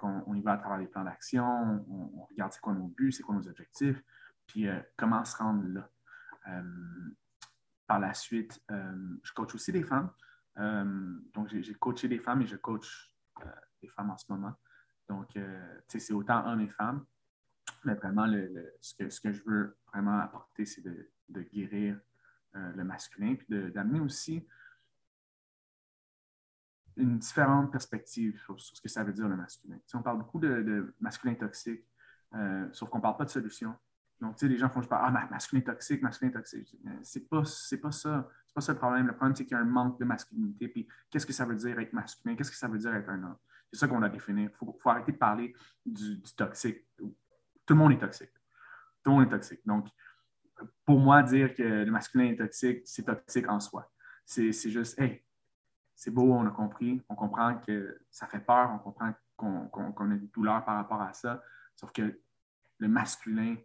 on, 0.02 0.34
y 0.34 0.42
va 0.42 0.54
à 0.54 0.58
travers 0.58 0.78
les 0.78 0.88
plans 0.88 1.04
d'action, 1.04 1.86
on, 1.90 2.26
regarde 2.30 2.52
c'est 2.52 2.62
quoi 2.62 2.74
nos 2.74 2.88
buts, 2.88 3.12
c'est 3.12 3.24
quoi 3.24 3.36
nos 3.36 3.48
objectifs, 3.48 4.02
puis 4.48 4.68
euh, 4.68 4.80
comment 4.98 5.24
se 5.26 5.38
rendre 5.38 5.64
là. 5.68 5.90
par 7.88 8.00
la 8.00 8.14
suite, 8.14 8.62
je 8.70 9.34
coach 9.34 9.56
aussi 9.56 9.72
des 9.72 9.84
femmes. 9.84 10.10
donc, 11.34 11.50
j'ai 11.50 11.74
coaché 11.76 12.08
des 12.08 12.20
femmes 12.20 12.42
et 12.42 12.48
je 12.48 12.56
coach 12.56 13.14
des 13.82 13.90
femmes 13.90 14.10
en 14.10 14.18
ce 14.18 14.26
moment. 14.30 14.54
Donc, 15.08 15.38
c'est 15.88 16.14
autant 16.14 16.48
hommes 16.48 16.62
et 16.62 16.70
femmes. 16.70 17.06
Mais 17.86 17.96
vraiment, 17.96 18.28
ce, 18.82 18.96
que, 18.96 19.10
ce, 19.10 19.20
que, 19.20 19.32
je 19.32 19.44
veux 19.44 19.76
vraiment 19.92 20.20
apporter, 20.20 20.66
c'est 20.66 20.82
de, 20.82 21.42
guérir 21.52 22.00
euh, 22.56 22.72
le 22.76 22.84
masculin, 22.84 23.36
puis 23.36 23.72
d'amener 23.72 24.00
aussi 24.00 24.46
une 26.96 27.18
différente 27.18 27.72
perspective 27.72 28.40
sur, 28.40 28.60
ce 28.60 28.80
que 28.80 28.90
ça 28.90 29.04
veut 29.04 29.14
dire 29.14 29.28
le 29.28 29.36
masculin. 29.36 29.78
on 29.94 30.02
parle 30.02 30.20
beaucoup 30.20 30.40
de, 30.40 30.94
masculin 31.00 31.34
toxique, 31.36 31.84
euh, 32.36 32.68
sauf 32.72 32.90
qu'on 32.90 33.00
ne 33.00 33.04
parle 33.04 33.18
pas 33.18 33.26
de 33.26 33.30
solution. 33.30 33.76
Donc, 34.22 34.36
tu 34.36 34.46
sais, 34.46 34.48
les 34.48 34.58
gens 34.58 34.70
font 34.70 34.80
juste 34.80 34.90
parler, 34.90 35.18
ah, 35.22 35.28
masculin 35.30 35.62
toxique, 35.62 36.02
masculin 36.02 36.32
toxique. 36.32 36.74
C'est 37.02 37.28
pas, 37.28 37.42
pas 37.42 37.92
ça. 37.92 38.30
C'est 38.46 38.54
pas 38.54 38.62
ça 38.62 38.72
le 38.72 38.78
problème. 38.78 39.08
Le 39.08 39.14
problème, 39.14 39.36
c'est 39.36 39.44
qu'il 39.44 39.58
y 39.58 39.60
a 39.60 39.62
un 39.62 39.66
manque 39.66 40.00
de 40.00 40.06
masculinité. 40.06 40.70
Puis, 40.70 40.88
qu'est-ce 41.10 41.26
que 41.26 41.34
ça 41.34 41.46
veut 41.46 41.56
dire 41.56 41.78
être 41.80 41.92
masculin? 41.92 42.36
Qu'est-ce 42.36 42.52
que 42.52 42.58
ça 42.58 42.70
veut 42.70 42.78
dire 42.78 42.94
être 42.96 43.10
un 43.10 43.22
homme? 43.22 43.38
C'est 43.72 43.80
ça 43.80 43.88
qu'on 43.88 44.00
doit 44.00 44.10
définir. 44.10 44.50
Il 44.50 44.56
faut, 44.56 44.90
arrêter 44.90 45.12
de 45.12 45.18
parler 45.18 45.54
du 45.86 46.22
toxique 46.38 46.88
tout 47.66 47.74
le 47.74 47.80
monde 47.80 47.94
est 47.94 48.00
toxique. 48.00 48.34
Tout 49.04 49.12
le 49.12 49.18
monde 49.18 49.28
est 49.28 49.30
toxique. 49.30 49.62
Donc, 49.66 49.88
pour 50.86 51.00
moi, 51.00 51.24
dire 51.24 51.54
que 51.54 51.64
le 51.64 51.92
masculin 51.92 52.26
est 52.26 52.38
toxique, 52.38 52.82
c'est 52.86 53.04
toxique 53.04 53.50
en 53.50 53.60
soi. 53.60 53.90
C'est 54.26 54.52
juste, 54.52 55.00
hey, 55.00 55.24
c'est 55.96 56.12
beau, 56.12 56.34
on 56.34 56.46
a 56.46 56.52
compris, 56.52 57.02
on 57.10 57.16
comprend 57.16 57.58
que 57.60 58.00
ça 58.10 58.28
fait 58.28 58.40
peur, 58.40 58.72
on 58.72 58.80
comprend 58.80 59.14
qu'on 59.36 60.12
a 60.12 60.16
des 60.16 60.28
douleurs 60.28 60.64
par 60.64 60.76
rapport 60.76 61.02
à 61.02 61.14
ça, 61.14 61.44
sauf 61.76 61.92
que 61.92 62.20
le 62.78 62.88
masculin 62.88 63.56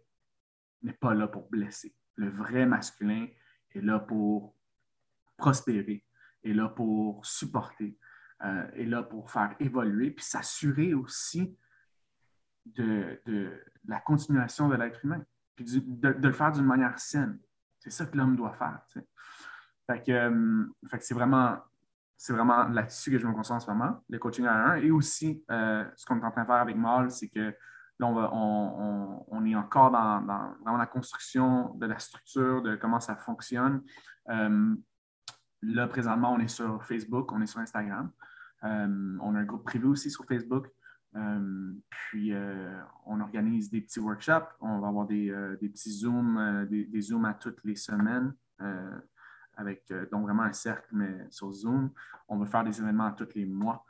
n'est 0.81 0.93
pas 0.93 1.13
là 1.13 1.27
pour 1.27 1.49
blesser. 1.49 1.95
Le 2.15 2.29
vrai 2.29 2.65
masculin 2.65 3.27
est 3.71 3.81
là 3.81 3.99
pour 3.99 4.55
prospérer, 5.37 6.05
est 6.43 6.53
là 6.53 6.69
pour 6.69 7.25
supporter, 7.25 7.97
euh, 8.43 8.71
est 8.73 8.85
là 8.85 9.03
pour 9.03 9.31
faire 9.31 9.55
évoluer, 9.59 10.11
puis 10.11 10.25
s'assurer 10.25 10.93
aussi 10.93 11.57
de, 12.75 13.51
la 13.85 13.99
continuation 13.99 14.67
de 14.67 14.75
l'être 14.75 15.03
humain, 15.03 15.23
puis 15.55 15.65
de, 15.81 16.09
le 16.09 16.31
faire 16.31 16.51
d'une 16.51 16.65
manière 16.65 16.97
saine. 16.99 17.39
C'est 17.79 17.91
ça 17.91 18.05
que 18.05 18.17
l'homme 18.17 18.35
doit 18.35 18.53
faire. 18.53 18.79
Euh, 19.89 20.65
fait 20.89 20.97
que, 20.97 21.03
c'est 21.03 21.13
vraiment, 21.13 21.57
c'est 22.17 22.33
vraiment 22.33 22.67
là-dessus 22.67 23.11
que 23.11 23.17
je 23.17 23.25
me 23.25 23.33
concentre 23.33 23.63
en 23.63 23.67
ce 23.67 23.71
moment, 23.71 24.03
le 24.09 24.19
coaching 24.19 24.45
à 24.45 24.71
un. 24.71 24.75
Et 24.75 24.91
aussi, 24.91 25.43
euh, 25.49 25.85
ce 25.95 26.05
qu'on 26.05 26.19
est 26.19 26.25
en 26.25 26.31
train 26.31 26.41
de 26.41 26.47
faire 26.47 26.55
avec 26.55 26.75
Mal, 26.75 27.09
c'est 27.11 27.29
que 27.29 27.55
là, 27.99 28.07
on, 28.07 29.45
est 29.45 29.55
encore 29.55 29.91
dans, 29.91 30.77
la 30.77 30.85
construction 30.85 31.73
de 31.75 31.85
la 31.85 31.99
structure, 31.99 32.61
de 32.61 32.75
comment 32.75 32.99
ça 32.99 33.15
fonctionne. 33.15 33.81
Euh, 34.29 34.75
là, 35.61 35.87
présentement, 35.87 36.33
on 36.33 36.39
est 36.39 36.47
sur 36.47 36.83
Facebook, 36.83 37.31
on 37.31 37.41
est 37.41 37.47
sur 37.47 37.59
Instagram. 37.59 38.11
on 38.61 39.35
a 39.35 39.39
un 39.39 39.45
groupe 39.45 39.65
privé 39.65 39.87
aussi 39.87 40.11
sur 40.11 40.25
Facebook. 40.25 40.67
Puis, 41.89 42.33
on 43.05 43.19
organise 43.19 43.69
des 43.69 43.81
petits 43.81 43.99
workshops. 43.99 44.55
On 44.59 44.79
va 44.79 44.87
avoir 44.87 45.07
des, 45.07 45.31
petits 45.59 45.91
Zooms, 45.91 46.67
des, 46.69 47.01
Zooms 47.01 47.25
à 47.25 47.33
toutes 47.33 47.63
les 47.63 47.75
semaines 47.75 48.33
avec 49.55 49.91
donc 50.11 50.23
vraiment 50.23 50.43
un 50.43 50.53
cercle, 50.53 50.87
mais 50.91 51.27
sur 51.29 51.51
Zoom. 51.51 51.91
On 52.27 52.37
va 52.37 52.45
faire 52.45 52.63
des 52.63 52.79
événements 52.79 53.11
tous 53.11 53.33
les 53.35 53.45
mois, 53.45 53.85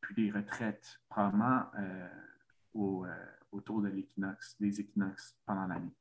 puis 0.00 0.14
des 0.14 0.30
retraites 0.30 1.00
probablement 1.08 1.66
autour 3.52 3.82
de 3.82 3.88
l'équinoxe, 3.88 4.56
des 4.58 4.80
équinoxes 4.80 5.38
pendant 5.46 5.66
l'année. 5.66 5.94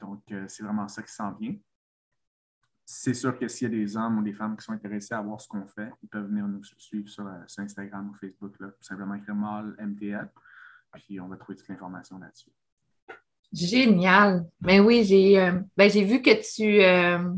Donc, 0.00 0.22
c'est 0.48 0.62
vraiment 0.62 0.88
ça 0.88 1.02
qui 1.02 1.12
s'en 1.12 1.32
vient 1.32 1.56
c'est 2.92 3.14
sûr 3.14 3.38
que 3.38 3.46
s'il 3.46 3.72
y 3.72 3.74
a 3.74 3.78
des 3.78 3.96
hommes 3.96 4.18
ou 4.18 4.22
des 4.22 4.32
femmes 4.32 4.56
qui 4.56 4.64
sont 4.64 4.72
intéressés 4.72 5.14
à 5.14 5.20
voir 5.20 5.40
ce 5.40 5.46
qu'on 5.46 5.64
fait, 5.64 5.90
ils 6.02 6.08
peuvent 6.08 6.26
venir 6.26 6.46
nous 6.48 6.62
suivre 6.76 7.08
sur, 7.08 7.24
euh, 7.24 7.38
Instagram 7.58 8.10
ou 8.10 8.14
Facebook, 8.14 8.52
là, 8.58 8.66
tout 8.66 8.82
simplement 8.82 9.14
écrire 9.14 9.36
MAL 9.36 9.76
MTL, 9.78 10.28
puis 10.94 11.20
on 11.20 11.28
va 11.28 11.36
trouver 11.36 11.56
toute 11.56 11.68
l'information 11.68 12.18
là-dessus. 12.18 12.50
Génial. 13.52 14.44
Mais 14.60 14.80
oui, 14.80 15.04
j'ai 15.04 15.38
euh, 15.38 15.60
ben, 15.76 15.88
vu 15.88 16.20
que 16.20 16.30
tu, 16.30 16.82
euh, 16.82 17.32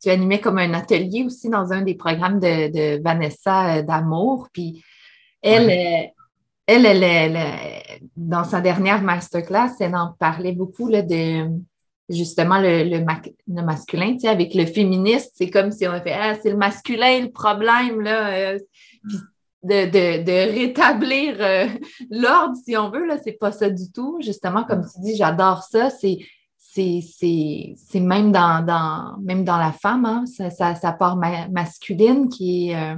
tu 0.00 0.08
animais 0.08 0.40
comme 0.40 0.56
un 0.56 0.72
atelier 0.72 1.24
aussi 1.24 1.50
dans 1.50 1.70
un 1.70 1.82
des 1.82 1.94
programmes 1.94 2.40
de, 2.40 3.02
Vanessa 3.02 3.82
d'Amour. 3.82 4.48
Puis 4.50 4.82
elle, 5.42 6.10
elle, 6.66 6.86
elle, 6.86 8.00
dans 8.16 8.44
sa 8.44 8.62
dernière 8.62 9.02
masterclass, 9.02 9.74
elle 9.80 9.94
en 9.94 10.12
parlait 10.18 10.52
beaucoup 10.52 10.88
là, 10.88 11.02
de 11.02 11.50
justement 12.08 12.60
le, 12.60 12.84
le, 12.84 13.62
masculin, 13.62 14.12
tu 14.12 14.20
sais, 14.20 14.28
avec 14.28 14.54
le 14.54 14.66
féministe, 14.66 15.32
c'est 15.34 15.50
comme 15.50 15.72
si 15.72 15.86
on 15.88 15.92
fait 16.02 16.12
Ah, 16.12 16.34
c'est 16.34 16.50
le 16.50 16.56
masculin 16.56 17.20
le 17.20 17.30
problème, 17.30 18.00
là. 18.00 18.30
Euh, 18.30 18.58
de, 19.62 20.52
rétablir 20.52 21.36
euh, 21.40 21.66
l'ordre, 22.10 22.54
si 22.62 22.76
on 22.76 22.90
veut, 22.90 23.06
là, 23.06 23.16
c'est 23.22 23.32
pas 23.32 23.50
ça 23.50 23.70
du 23.70 23.90
tout. 23.90 24.18
Justement, 24.20 24.64
comme 24.64 24.82
tu 24.82 25.00
dis, 25.00 25.16
j'adore 25.16 25.62
ça. 25.62 25.88
C'est, 25.88 26.18
c'est, 26.58 28.00
même 28.00 28.30
dans, 28.30 29.16
même 29.22 29.44
dans 29.44 29.56
la 29.56 29.72
femme, 29.72 30.04
hein, 30.04 30.24
ça, 30.26 30.92
part 30.92 31.16
masculine 31.16 32.28
qui 32.28 32.70
est. 32.70 32.76
Euh, 32.76 32.96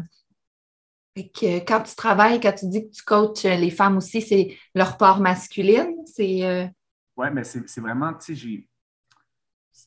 que 1.17 1.65
quand 1.65 1.83
tu 1.83 1.95
travailles, 1.95 2.41
quand 2.41 2.53
tu 2.53 2.67
dis 2.67 2.87
que 2.87 2.95
tu 2.95 3.03
coaches 3.03 3.45
les 3.45 3.71
femmes 3.71 3.99
aussi, 3.99 4.21
c'est 4.21 4.55
leur 4.75 4.99
part 4.99 5.21
masculine. 5.21 5.95
C'est. 6.05 6.69
Oui, 7.17 7.27
mais 7.33 7.45
c'est, 7.45 7.81
vraiment, 7.81 8.13
tu 8.13 8.37
sais, 8.37 8.67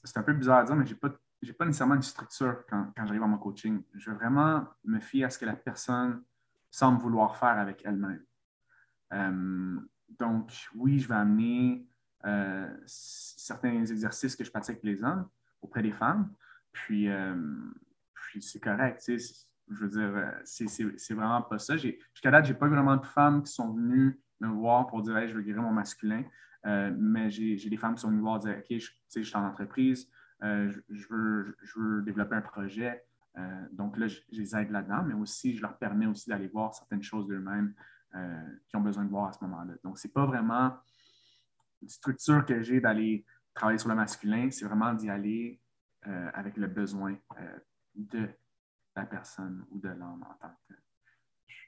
c'est 0.04 0.18
un 0.18 0.24
peu 0.24 0.34
bizarre 0.34 0.60
à 0.60 0.64
dire, 0.64 0.76
mais 0.76 0.86
je 0.86 0.94
n'ai 0.94 1.00
pas, 1.00 1.10
pas 1.10 1.66
nécessairement 1.66 1.96
une 1.96 2.02
structure 2.02 2.66
quand, 2.70 2.92
j'arrive 2.98 3.24
à 3.24 3.28
mon 3.28 3.38
coaching. 3.38 3.82
Je 3.96 4.12
veux 4.12 4.16
vraiment 4.16 4.68
me 4.84 5.00
fier 5.00 5.26
à 5.26 5.30
ce 5.30 5.38
que 5.38 5.46
la 5.46 5.56
personne 5.56 6.24
semble 6.72 7.00
vouloir 7.00 7.38
faire 7.38 7.58
avec 7.58 7.82
elle-même. 7.86 8.24
Euh, 9.14 9.80
donc, 10.10 10.52
oui, 10.76 11.00
je 11.00 11.08
vais 11.08 11.16
amener 11.16 11.88
euh, 12.26 12.70
certains 12.86 13.86
exercices 13.86 14.36
que 14.36 14.44
je 14.44 14.52
pratique 14.52 14.72
avec 14.72 14.84
les 14.84 15.04
hommes 15.04 15.28
auprès 15.62 15.82
des 15.82 15.92
femmes. 15.92 16.34
Puis, 16.72 17.10
euh, 17.10 17.36
puis 18.14 18.42
c'est 18.42 18.60
correct. 18.60 19.04
Je 19.08 19.86
veux 19.86 19.90
dire, 19.90 20.34
c'est 20.44 21.14
vraiment 21.14 21.42
pas 21.42 21.60
ça. 21.60 21.78
Jusqu'à 21.78 22.32
date, 22.32 22.46
je 22.46 22.54
n'ai 22.54 22.60
pas 22.60 22.68
vraiment 22.68 22.98
de 22.98 23.06
femmes 23.06 23.44
qui 23.44 23.52
sont 23.52 23.74
venues 23.74 24.20
me 24.40 24.48
voir 24.48 24.88
pour 24.88 25.02
dire 25.02 25.28
je 25.28 25.34
veux 25.34 25.42
guérir 25.42 25.62
mon 25.62 25.72
masculin. 25.72 26.24
Euh, 26.66 26.94
mais 26.98 27.30
j'ai 27.30 27.70
des 27.70 27.78
femmes 27.78 27.96
qui 27.96 28.02
sont 28.02 28.10
venues 28.10 28.22
voir 28.22 28.40
dire 28.40 28.58
OK, 28.58 28.78
je, 28.78 28.92
je 29.16 29.22
suis 29.22 29.36
en 29.36 29.46
entreprise, 29.46 30.10
euh, 30.44 30.72
je, 30.90 31.08
veux, 31.10 31.58
je, 31.62 31.80
veux, 31.80 32.02
développer 32.02 32.36
un 32.36 32.42
projet. 32.42 33.06
Euh, 33.38 33.68
donc 33.72 33.98
là, 33.98 34.08
je, 34.08 34.20
les 34.32 34.56
aide 34.56 34.72
là-dedans, 34.72 35.04
mais 35.04 35.14
aussi, 35.14 35.56
je 35.56 35.62
leur 35.62 35.78
permets 35.78 36.06
aussi 36.06 36.30
d'aller 36.30 36.48
voir 36.48 36.74
certaines 36.74 37.04
choses 37.04 37.28
d'eux-mêmes 37.28 37.74
qui 38.68 38.76
ont 38.76 38.82
besoin 38.82 39.06
de 39.06 39.12
voir 39.12 39.30
à 39.30 39.34
ce 39.34 39.44
moment-là. 39.44 39.76
Donc, 39.84 40.00
ce 40.00 40.08
n'est 40.08 40.12
pas 40.12 40.26
vraiment 40.26 40.76
une 41.80 41.90
structure 41.90 42.44
que 42.44 42.60
j'ai 42.64 42.82
d'aller 42.82 43.24
travailler 43.54 43.78
sur 43.78 43.90
le 43.90 43.94
masculin, 43.94 44.50
c'est 44.50 44.66
vraiment 44.66 44.96
d'y 44.96 45.12
aller 45.12 45.62
avec 46.34 46.58
le 46.58 46.66
besoin 46.66 47.16
de 47.94 48.28
la 48.96 49.06
personne 49.06 49.64
ou 49.70 49.78
de 49.78 49.90
l'homme 49.90 50.26
en 50.28 50.34
tant 50.42 50.56
que 50.68 50.74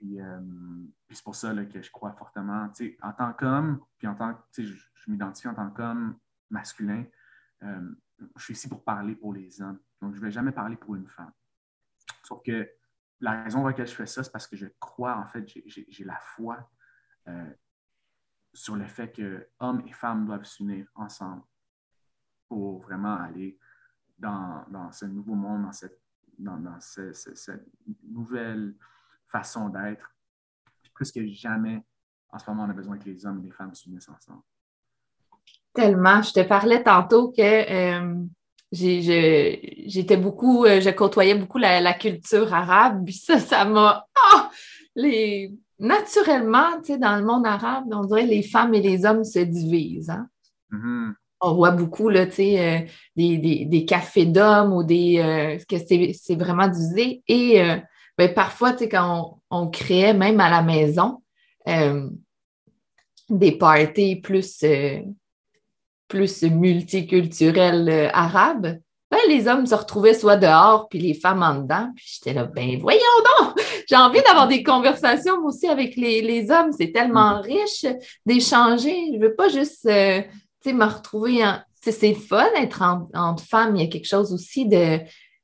euh, 0.03 0.39
puis, 1.07 1.15
c'est 1.15 1.23
pour 1.23 1.35
ça 1.35 1.53
que 1.65 1.81
je 1.81 1.91
crois 1.91 2.13
fortement, 2.13 2.69
en 3.01 3.13
tant 3.13 3.33
qu'homme, 3.33 3.83
puis 3.97 4.07
en 4.07 4.15
tant 4.15 4.33
que, 4.33 4.63
je, 4.63 4.73
je 4.73 5.11
m'identifie 5.11 5.47
en 5.47 5.53
tant 5.53 5.69
qu'homme 5.69 6.17
masculin, 6.49 7.05
euh, 7.63 7.95
je 8.35 8.43
suis 8.43 8.53
ici 8.53 8.67
pour 8.67 8.83
parler 8.83 9.15
pour 9.15 9.33
les 9.33 9.61
hommes. 9.61 9.79
Donc, 10.01 10.13
je 10.13 10.19
ne 10.19 10.25
vais 10.25 10.31
jamais 10.31 10.51
parler 10.51 10.75
pour 10.75 10.95
une 10.95 11.07
femme. 11.07 11.31
Sauf 12.23 12.41
que 12.43 12.69
la 13.19 13.43
raison 13.43 13.59
pour 13.59 13.67
laquelle 13.67 13.87
je 13.87 13.93
fais 13.93 14.05
ça, 14.05 14.23
c'est 14.23 14.31
parce 14.31 14.47
que 14.47 14.55
je 14.55 14.67
crois, 14.79 15.17
en 15.17 15.27
fait, 15.27 15.47
j'ai 15.65 16.03
la 16.03 16.17
foi 16.19 16.69
euh, 17.27 17.53
sur 18.53 18.75
le 18.75 18.85
fait 18.85 19.11
que 19.11 19.47
hommes 19.59 19.81
et 19.87 19.93
femmes 19.93 20.25
doivent 20.25 20.43
s'unir 20.43 20.87
ensemble 20.95 21.43
pour 22.47 22.81
vraiment 22.81 23.15
aller 23.15 23.59
dans, 24.17 24.91
ce 24.91 25.05
nouveau 25.05 25.35
monde, 25.35 25.63
dans 25.63 25.71
cette, 25.71 26.01
dans, 26.37 26.79
cette 26.79 27.65
nouvelle 28.03 28.75
façon 29.31 29.69
d'être. 29.69 30.13
Plus 30.93 31.11
que 31.11 31.25
jamais, 31.27 31.81
en 32.31 32.39
ce 32.39 32.49
moment, 32.49 32.63
on 32.63 32.69
a 32.69 32.73
besoin 32.73 32.97
que 32.97 33.05
les 33.05 33.25
hommes 33.25 33.39
et 33.39 33.47
les 33.47 33.51
femmes 33.51 33.73
s'unissent 33.73 34.09
ensemble. 34.09 34.41
Tellement. 35.73 36.21
Je 36.21 36.33
te 36.33 36.41
parlais 36.41 36.83
tantôt 36.83 37.31
que 37.31 37.41
euh, 37.41 38.15
j'étais 38.71 40.17
beaucoup, 40.17 40.65
euh, 40.65 40.81
je 40.81 40.89
côtoyais 40.89 41.35
beaucoup 41.35 41.57
la, 41.57 41.93
culture 41.93 42.53
arabe, 42.53 43.05
puis 43.05 43.13
ça, 43.13 43.39
ça 43.39 43.65
m'a. 43.65 44.05
Ah! 44.31 44.49
les... 44.95 45.53
Naturellement, 45.79 46.77
tu 46.77 46.93
sais, 46.93 46.99
dans 46.99 47.15
le 47.15 47.25
monde 47.25 47.47
arabe, 47.47 47.85
on 47.91 48.05
dirait 48.05 48.25
que 48.25 48.29
les 48.29 48.43
femmes 48.43 48.75
et 48.75 48.81
les 48.81 49.03
hommes 49.03 49.23
se 49.23 49.39
divisent. 49.39 50.11
Hein? 50.11 50.27
Mm-hmm. 50.71 51.13
On 51.41 51.55
voit 51.55 51.71
beaucoup 51.71 52.09
là, 52.09 52.27
tu 52.27 52.33
sais, 52.33 52.59
euh, 52.59 52.87
des, 53.15 53.65
des, 53.65 53.85
cafés 53.85 54.27
d'hommes 54.27 54.73
ou 54.73 54.83
des. 54.83 55.57
que 55.67 55.77
c'est 55.79 56.35
vraiment 56.35 56.67
divisé. 56.67 57.23
Et 57.27 57.81
ben, 58.21 58.35
parfois, 58.35 58.73
tu 58.73 58.79
sais, 58.79 58.89
quand 58.89 59.39
on, 59.49 59.67
créait 59.69 60.13
même 60.13 60.39
à 60.39 60.47
la 60.47 60.61
maison 60.61 61.23
euh, 61.67 62.07
des 63.29 63.51
parties 63.51 64.17
plus, 64.17 64.61
euh, 64.61 64.99
plus 66.07 66.43
multiculturels 66.43 67.89
euh, 67.89 68.09
arabes, 68.13 68.77
ben, 69.09 69.19
les 69.27 69.47
hommes 69.47 69.65
se 69.65 69.73
retrouvaient 69.73 70.13
soit 70.13 70.37
dehors, 70.37 70.87
puis 70.87 70.99
les 70.99 71.15
femmes 71.15 71.41
en 71.41 71.55
dedans. 71.63 71.89
Puis 71.95 72.05
j'étais 72.13 72.33
là, 72.33 72.43
ben 72.43 72.77
voyons 72.79 72.99
donc! 73.39 73.59
J'ai 73.89 73.95
envie 73.95 74.21
d'avoir 74.21 74.47
des 74.47 74.61
conversations 74.61 75.43
aussi 75.43 75.67
avec 75.67 75.95
les, 75.95 76.51
hommes. 76.51 76.71
C'est 76.71 76.91
tellement 76.91 77.41
mm-hmm. 77.41 77.59
riche 77.59 77.85
d'échanger. 78.27 79.07
Je 79.13 79.17
ne 79.17 79.23
veux 79.23 79.33
pas 79.33 79.49
juste 79.49 79.85
me 79.85 80.85
retrouver 80.85 81.43
en. 81.43 81.59
C'est 81.81 82.13
fun 82.13 82.47
d'être 82.55 82.83
entre 83.15 83.43
femmes. 83.43 83.75
Il 83.75 83.81
y 83.81 83.85
a 83.85 83.89
quelque 83.89 84.07
chose 84.07 84.31
aussi 84.31 84.67
de. 84.67 84.99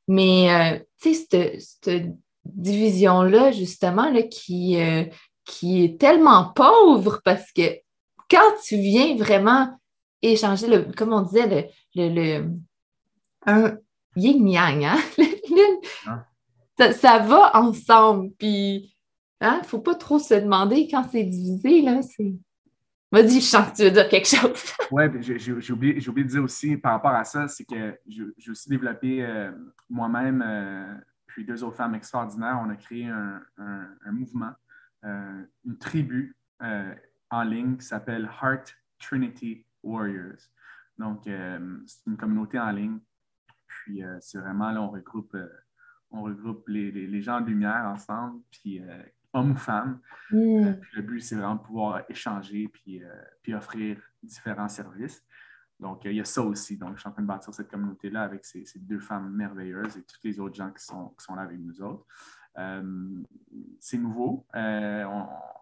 Mais, 0.07 0.85
tu 1.01 1.15
sais, 1.15 1.57
cette 1.59 2.11
division-là, 2.55 3.51
justement, 3.51 4.09
là, 4.09 4.23
qui, 4.23 4.79
euh, 4.81 5.03
qui 5.45 5.83
est 5.83 5.99
tellement 5.99 6.51
pauvre 6.53 7.21
parce 7.23 7.51
que 7.51 7.79
quand 8.29 8.53
tu 8.63 8.77
viens 8.77 9.15
vraiment 9.15 9.77
échanger, 10.21 10.67
le, 10.67 10.91
comme 10.93 11.13
on 11.13 11.21
disait, 11.21 11.71
le, 11.95 12.09
le, 12.09 12.49
un 13.45 13.77
yin-yang, 14.15 14.83
hein? 14.83 14.97
ah. 16.07 16.25
ça, 16.93 17.19
va 17.19 17.55
ensemble. 17.55 18.31
Puis, 18.37 18.75
il 18.75 18.91
hein? 19.41 19.59
ne 19.61 19.67
faut 19.67 19.79
pas 19.79 19.95
trop 19.95 20.19
se 20.19 20.33
demander 20.33 20.87
quand 20.89 21.05
c'est 21.11 21.23
divisé, 21.23 21.81
là, 21.81 22.01
c'est... 22.01 22.33
Vas-y, 23.09 23.39
je 23.39 23.45
sens 23.45 23.71
que 23.71 23.77
tu 23.77 23.83
veux 23.83 23.91
dire 23.91 24.09
quelque 24.09 24.27
chose. 24.27 24.51
oui, 24.91 25.03
j'ai 25.21 25.53
oublié, 25.71 26.09
oublié, 26.09 26.25
de 26.25 26.29
dire 26.29 26.43
aussi 26.43 26.75
par 26.75 26.91
rapport 26.91 27.11
à 27.11 27.23
ça, 27.23 27.47
c'est 27.47 27.63
que 27.63 27.97
j'ai 28.05 28.51
aussi 28.51 28.67
développé 28.67 29.23
euh, 29.23 29.49
moi-même 29.89 30.43
euh, 30.45 30.93
puis 31.37 31.45
deux 31.45 31.63
autres 31.63 31.77
femmes 31.77 31.93
extraordinaires, 31.93 32.59
on 32.65 32.69
a 32.71 32.75
créé 32.75 33.05
un, 33.05 33.45
mouvement, 34.11 34.53
euh, 35.05 35.43
une 35.65 35.77
tribu 35.77 36.35
euh, 36.63 36.95
en 37.29 37.43
ligne 37.43 37.77
qui 37.77 37.85
s'appelle 37.85 38.27
Heart 38.41 38.75
Trinity 38.97 39.63
Warriors. 39.83 40.39
Donc, 40.97 41.27
euh, 41.27 41.77
c'est 41.85 42.07
une 42.07 42.17
communauté 42.17 42.57
en 42.57 42.71
ligne. 42.71 42.97
Puis, 43.67 44.01
c'est 44.19 44.39
vraiment 44.39 44.71
là, 44.71 44.81
on 44.81 44.89
regroupe, 44.89 45.37
on 46.09 46.23
regroupe 46.23 46.67
les, 46.69 47.21
gens 47.21 47.39
de 47.39 47.49
lumière 47.49 47.85
ensemble, 47.85 48.41
puis 48.49 48.81
hommes 49.31 49.51
ou 49.51 49.57
femmes. 49.57 49.99
Mm. 50.31 50.71
le 50.95 51.01
but, 51.03 51.19
c'est 51.19 51.35
vraiment 51.35 51.57
de 51.57 51.61
pouvoir 51.61 52.01
échanger 52.09 52.67
puis, 52.67 52.99
puis 53.43 53.53
offrir 53.53 54.01
différents 54.23 54.69
services. 54.69 55.23
Donc, 55.79 56.05
il 56.05 56.13
y 56.13 56.21
a 56.21 56.25
ça 56.25 56.41
aussi. 56.41 56.77
Donc, 56.77 56.95
je 56.95 57.01
suis 57.01 57.09
en 57.09 57.11
train 57.11 57.21
de 57.21 57.27
bâtir 57.27 57.53
cette 57.53 57.69
communauté-là 57.69 58.23
avec 58.23 58.45
ces, 58.45 58.65
deux 58.75 58.99
femmes 58.99 59.31
merveilleuses 59.31 59.97
et 59.97 60.03
tous 60.03 60.19
les 60.23 60.39
autres 60.39 60.55
gens 60.55 60.71
qui 60.71 60.83
sont, 60.83 61.09
qui 61.09 61.23
sont 61.23 61.35
là 61.35 61.43
avec 61.43 61.59
nous 61.59 61.81
autres. 61.81 62.05
Euh, 62.57 63.23
c'est 63.79 63.99
nouveau. 63.99 64.47
Euh, 64.55 65.05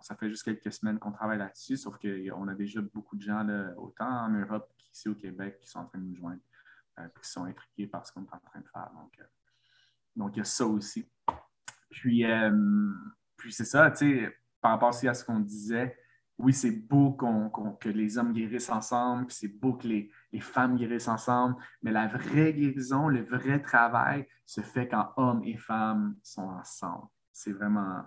ça 0.02 0.16
fait 0.16 0.30
juste 0.30 0.44
quelques 0.44 0.72
semaines 0.72 1.00
qu'on 1.00 1.12
travaille 1.12 1.38
là-dessus, 1.38 1.76
sauf 1.76 1.98
qu'on 1.98 2.48
a 2.48 2.54
déjà 2.54 2.82
beaucoup 2.82 3.18
de 3.18 3.22
gens, 3.22 3.46
autant 3.78 4.26
en 4.26 4.30
Europe 4.30 4.72
qu'ici 4.78 5.10
au 5.10 5.16
Québec, 5.16 5.60
qui 5.60 5.70
sont 5.70 5.80
en 5.80 5.86
train 5.86 6.00
de 6.00 6.06
nous 6.06 6.16
joindre, 6.16 6.42
euh, 7.00 7.08
qui 7.22 7.30
sont 7.30 7.44
intrigués 7.44 7.88
par 7.88 8.06
ce 8.06 8.14
qu'on 8.14 8.22
est 8.22 8.34
en 8.34 8.40
train 8.40 8.62
de 8.62 8.70
faire. 8.70 8.90
Donc, 8.94 9.22
donc, 10.16 10.36
il 10.36 10.40
y 10.40 10.42
a 10.42 10.46
ça 10.46 10.66
aussi. 10.66 11.12
Puis, 11.90 12.24
puis 13.36 13.52
c'est 13.52 13.66
ça, 13.66 13.92
tu 13.92 13.98
sais, 13.98 14.38
par 14.62 14.72
rapport 14.72 14.90
aussi 14.90 15.10
à 15.10 15.14
ce 15.14 15.26
qu'on 15.26 15.42
disait, 15.42 15.98
oui, 16.38 16.54
c'est 16.54 16.72
beau 16.72 17.14
que 17.80 17.90
les 17.90 18.18
hommes 18.18 18.34
guérissent 18.34 18.70
ensemble, 18.70 19.32
c'est 19.32 19.48
beau 19.48 19.74
que 19.74 19.88
les, 19.88 20.12
femmes 20.42 20.76
guérissent 20.76 21.08
ensemble, 21.08 21.56
mais 21.82 21.92
la 21.92 22.08
vraie 22.08 22.54
guérison, 22.54 23.08
le 23.08 23.24
vrai 23.24 23.62
travail 23.62 24.28
se 24.46 24.62
fait 24.62 24.88
quand 24.88 25.14
hommes 25.16 25.44
et 25.46 25.58
femmes 25.58 26.18
sont 26.22 26.50
ensemble. 26.50 27.08
C'est 27.32 27.54
vraiment 27.54 28.04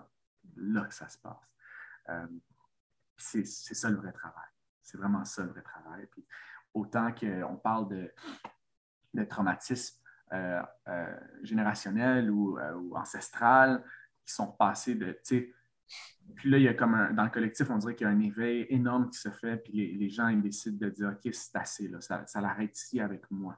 là 0.55 0.85
que 0.85 0.93
ça 0.93 1.09
se 1.09 1.17
passe. 1.17 1.37
Euh, 2.09 2.27
c'est 3.17 3.45
ça 3.45 3.89
le 3.89 3.97
vrai 3.97 4.11
travail. 4.11 4.47
C'est 4.83 4.97
vraiment 4.97 5.25
ça 5.25 5.43
le 5.43 5.49
vrai 5.49 5.63
travail. 5.63 6.07
Autant 6.73 7.11
qu'on 7.11 7.57
parle 7.57 7.89
de, 7.89 8.13
de 9.15 9.23
traumatisme 9.23 9.99
euh, 10.31 10.61
euh, 10.87 12.29
ou, 12.29 12.59
ou, 12.59 12.95
qui 14.23 14.33
sont 14.33 14.51
passés 14.51 14.93
de, 14.93 15.19
puis 16.35 16.49
là, 16.49 16.57
il 16.57 16.63
y 16.63 16.67
a 16.67 16.73
comme 16.73 16.93
un, 16.93 17.13
dans 17.13 17.23
le 17.23 17.29
collectif, 17.29 17.69
on 17.69 17.77
dirait 17.77 17.95
qu'il 17.95 18.05
y 18.05 18.09
a 18.09 18.13
un 18.13 18.19
éveil 18.19 18.65
énorme 18.69 19.09
qui 19.09 19.19
se 19.19 19.29
fait, 19.29 19.57
puis 19.57 19.97
les, 19.97 20.09
gens 20.09 20.27
ils 20.27 20.41
décident 20.41 20.77
de 20.85 20.91
dire 20.91 21.09
OK, 21.09 21.33
c'est 21.33 21.55
assez, 21.55 21.87
là, 21.87 22.01
ça, 22.01 22.25
ça 22.25 22.41
l'arrête 22.41 22.77
ici 22.77 22.99
avec 22.99 23.29
moi. 23.31 23.57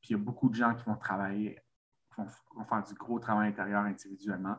Puis 0.00 0.10
il 0.10 0.12
y 0.12 0.20
a 0.20 0.22
beaucoup 0.22 0.48
de 0.48 0.54
gens 0.54 0.74
qui 0.74 0.84
vont 0.84 0.96
travailler, 0.96 1.58
vont, 2.16 2.26
vont, 2.54 2.64
faire 2.64 2.82
du 2.82 2.94
gros 2.94 3.18
travail 3.18 3.48
intérieur 3.48 3.82
individuellement, 3.82 4.56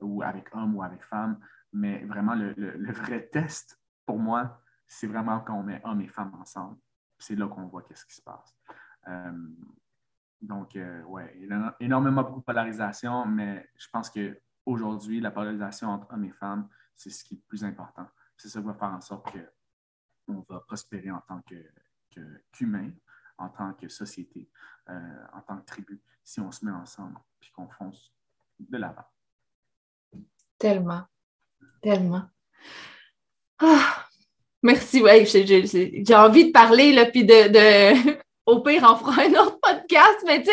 ou 0.00 0.22
avec 0.22 0.54
hommes 0.54 0.74
ou 0.76 0.82
avec 0.82 1.02
femmes, 1.04 1.38
mais 1.72 2.04
vraiment 2.04 2.34
le, 2.34 2.52
le, 2.56 2.92
vrai 2.92 3.28
test 3.28 3.78
pour 4.06 4.18
moi, 4.18 4.62
c'est 4.86 5.06
vraiment 5.06 5.40
quand 5.40 5.54
on 5.54 5.62
met 5.62 5.80
hommes 5.84 6.00
et 6.00 6.08
femmes 6.08 6.34
ensemble. 6.40 6.78
C'est 7.18 7.36
là 7.36 7.46
qu'on 7.46 7.66
voit 7.66 7.82
qu'est-ce 7.82 8.06
qui 8.06 8.14
se 8.14 8.22
passe. 8.22 8.56
Euh, 9.08 9.48
donc, 10.40 10.74
euh, 10.74 11.02
ouais, 11.02 11.36
il 11.38 11.48
y 11.48 11.52
a 11.52 11.76
énormément 11.80 12.22
beaucoup 12.22 12.40
de 12.40 12.44
polarisation, 12.44 13.26
mais 13.26 13.68
je 13.76 13.88
pense 13.92 14.08
que 14.08 14.40
aujourd'hui, 14.70 15.20
la 15.20 15.30
polarisation 15.30 15.88
entre 15.88 16.12
hommes 16.12 16.24
et 16.24 16.32
femmes, 16.32 16.68
c'est 16.94 17.10
ce 17.10 17.24
qui 17.24 17.34
est 17.34 17.38
le 17.38 17.42
plus 17.46 17.64
important. 17.64 18.06
C'est 18.36 18.48
ça 18.48 18.60
qui 18.60 18.66
va 18.66 18.74
faire 18.74 18.88
en 18.88 19.00
sorte 19.00 19.26
qu'on 20.26 20.44
va 20.48 20.60
prospérer 20.60 21.10
en 21.10 21.20
tant 21.20 21.42
qu'humain, 22.52 22.90
en 23.38 23.48
tant 23.48 23.72
que 23.74 23.88
société, 23.88 24.48
euh, 24.88 25.26
en 25.32 25.40
tant 25.40 25.58
que 25.58 25.64
tribu, 25.64 26.00
si 26.22 26.40
on 26.40 26.52
se 26.52 26.64
met 26.64 26.72
ensemble 26.72 27.18
et 27.42 27.50
qu'on 27.54 27.68
fonce 27.68 28.12
de 28.58 28.78
l'avant. 28.78 29.04
Tellement, 30.58 31.04
tellement. 31.80 32.24
Ah, 33.58 34.06
merci, 34.62 35.02
ouais, 35.02 35.24
j'ai 35.24 36.14
envie 36.14 36.46
de 36.46 36.52
parler, 36.52 36.92
là, 36.92 37.06
puis 37.06 37.24
de, 37.24 38.20
au 38.46 38.62
pire, 38.62 38.82
on 38.84 38.96
fera 38.96 39.22
un 39.22 39.46
autre 39.46 39.59
podcast, 39.90 40.24
mais 40.26 40.42
tu 40.42 40.50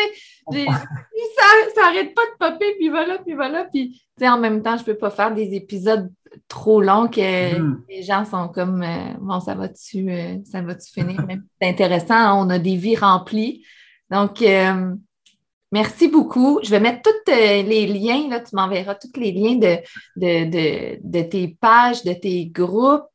sais, 0.52 0.66
ça 0.66 1.82
n'arrête 1.82 2.14
pas 2.14 2.22
de 2.22 2.38
popper, 2.38 2.74
puis 2.78 2.88
voilà, 2.88 3.18
puis 3.18 3.34
voilà. 3.34 3.64
Puis, 3.64 3.90
tu 3.90 4.00
sais, 4.18 4.28
en 4.28 4.38
même 4.38 4.62
temps, 4.62 4.76
je 4.76 4.82
ne 4.82 4.86
peux 4.86 4.96
pas 4.96 5.10
faire 5.10 5.34
des 5.34 5.54
épisodes 5.54 6.10
trop 6.46 6.80
longs 6.80 7.08
que 7.08 7.20
mm-hmm. 7.20 7.76
les 7.88 8.02
gens 8.02 8.24
sont 8.24 8.48
comme, 8.48 8.82
euh, 8.82 9.14
bon, 9.20 9.40
ça 9.40 9.54
va-tu 9.54 10.10
euh, 10.10 10.36
ça 10.44 10.60
va-tu 10.60 10.90
finir? 10.92 11.24
C'est 11.60 11.68
intéressant, 11.68 12.14
hein, 12.14 12.34
on 12.36 12.50
a 12.50 12.58
des 12.58 12.76
vies 12.76 12.96
remplies. 12.96 13.64
Donc, 14.10 14.42
euh, 14.42 14.94
merci 15.72 16.08
beaucoup. 16.08 16.60
Je 16.62 16.70
vais 16.70 16.80
mettre 16.80 17.02
tous 17.02 17.32
les 17.32 17.86
liens, 17.86 18.28
là, 18.28 18.40
tu 18.40 18.54
m'enverras 18.54 18.94
tous 18.94 19.18
les 19.18 19.32
liens 19.32 19.56
de, 19.56 19.78
de, 20.16 20.98
de 21.02 21.22
tes 21.22 21.48
pages, 21.60 22.04
de 22.04 22.12
tes 22.12 22.46
groupes. 22.46 23.06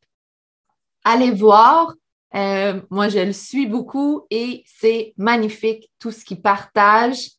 Allez 1.03 1.32
voir. 1.32 1.93
Euh, 2.36 2.82
moi, 2.90 3.10
je 3.10 3.20
le 3.20 3.34
suis 3.34 3.68
beaucoup 3.68 4.26
et 4.30 4.64
c'est 4.66 5.14
magnifique 5.18 5.92
tout 6.00 6.12
ce 6.12 6.26
qu'il 6.26 6.42
partage. 6.42 7.30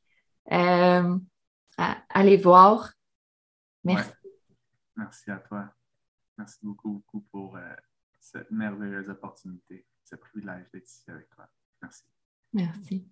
Euh, 0.53 1.19
allez 1.77 2.37
voir. 2.37 2.93
Merci. 3.83 4.13
Merci 4.97 5.31
à 5.31 5.39
toi. 5.39 5.75
Merci 6.39 6.59
beaucoup, 6.63 6.91
beaucoup 6.91 7.21
pour 7.33 7.57
euh, 7.57 7.75
cette 8.21 8.51
merveilleuse 8.51 9.09
opportunité, 9.09 9.87
ce 10.05 10.17
privilège 10.17 10.71
d'être 10.73 10.89
ici 10.89 11.11
avec 11.11 11.29
toi. 11.31 11.49
Merci. 11.83 12.05
Merci. 12.53 13.07